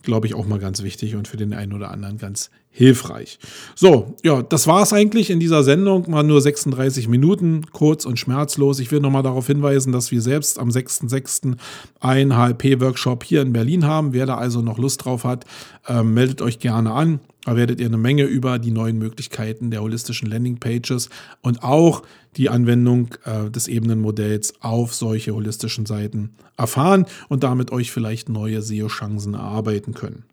glaube 0.06 0.28
ich, 0.28 0.36
auch 0.36 0.46
mal 0.46 0.60
ganz 0.60 0.84
wichtig 0.84 1.16
und 1.16 1.28
für 1.28 1.38
den 1.38 1.54
einen 1.54 1.74
oder 1.74 1.92
anderen 1.92 2.18
ganz 2.18 2.50
hilfreich. 2.70 3.40
So, 3.74 4.16
ja, 4.24 4.42
das 4.42 4.68
war 4.68 4.84
es 4.84 4.92
eigentlich 4.92 5.30
in 5.30 5.40
dieser 5.40 5.64
Sendung. 5.64 6.10
Mal 6.10 6.24
nur 6.24 6.42
36 6.42 7.08
Minuten, 7.08 7.66
kurz 7.72 8.06
und 8.06 8.20
schmerzlos. 8.20 8.80
Ich 8.80 8.92
will 8.92 9.00
nochmal 9.00 9.24
darauf 9.24 9.48
hinweisen, 9.48 9.94
dass 9.94 10.12
wir 10.12 10.22
selbst 10.22 10.60
am 10.60 10.70
6.6. 10.70 11.56
einen 12.00 12.36
HLP-Workshop 12.36 13.24
hier 13.24 13.42
in 13.42 13.54
Berlin 13.54 13.86
haben. 13.86 14.14
Wer 14.14 14.26
da 14.26 14.38
also 14.38 14.62
noch 14.62 14.78
Lust 14.78 15.06
drauf 15.06 15.24
hat, 15.24 15.46
äh, 15.88 16.04
meldet 16.04 16.42
euch 16.42 16.60
gerne 16.60 16.92
an. 16.92 17.20
Da 17.46 17.56
werdet 17.56 17.80
ihr 17.80 17.86
eine 17.86 17.98
Menge 17.98 18.24
über 18.24 18.60
die 18.60 18.72
neuen 18.72 18.98
Möglichkeiten 18.98 19.72
der 19.72 19.82
holistischen 19.82 20.30
Landingpages 20.30 21.10
und 21.42 21.64
auch 21.64 22.02
die 22.36 22.50
Anwendung 22.50 23.10
äh, 23.24 23.50
des 23.50 23.68
Ebenenmodells 23.68 24.62
auf 24.62 24.94
solche 24.94 25.34
holistischen 25.34 25.86
Seiten 25.86 26.32
erfahren 26.58 27.06
und 27.30 27.44
damit 27.44 27.72
euch 27.72 27.92
vielleicht 27.92 28.30
neue 28.30 28.62
SEO-Chancen 28.62 29.36
erarbeiten 29.36 29.94
können. 29.94 30.24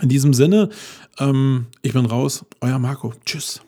In 0.00 0.08
diesem 0.08 0.32
Sinne, 0.32 0.70
ähm, 1.18 1.66
ich 1.82 1.92
bin 1.92 2.06
raus, 2.06 2.44
euer 2.60 2.78
Marco. 2.78 3.12
Tschüss. 3.26 3.60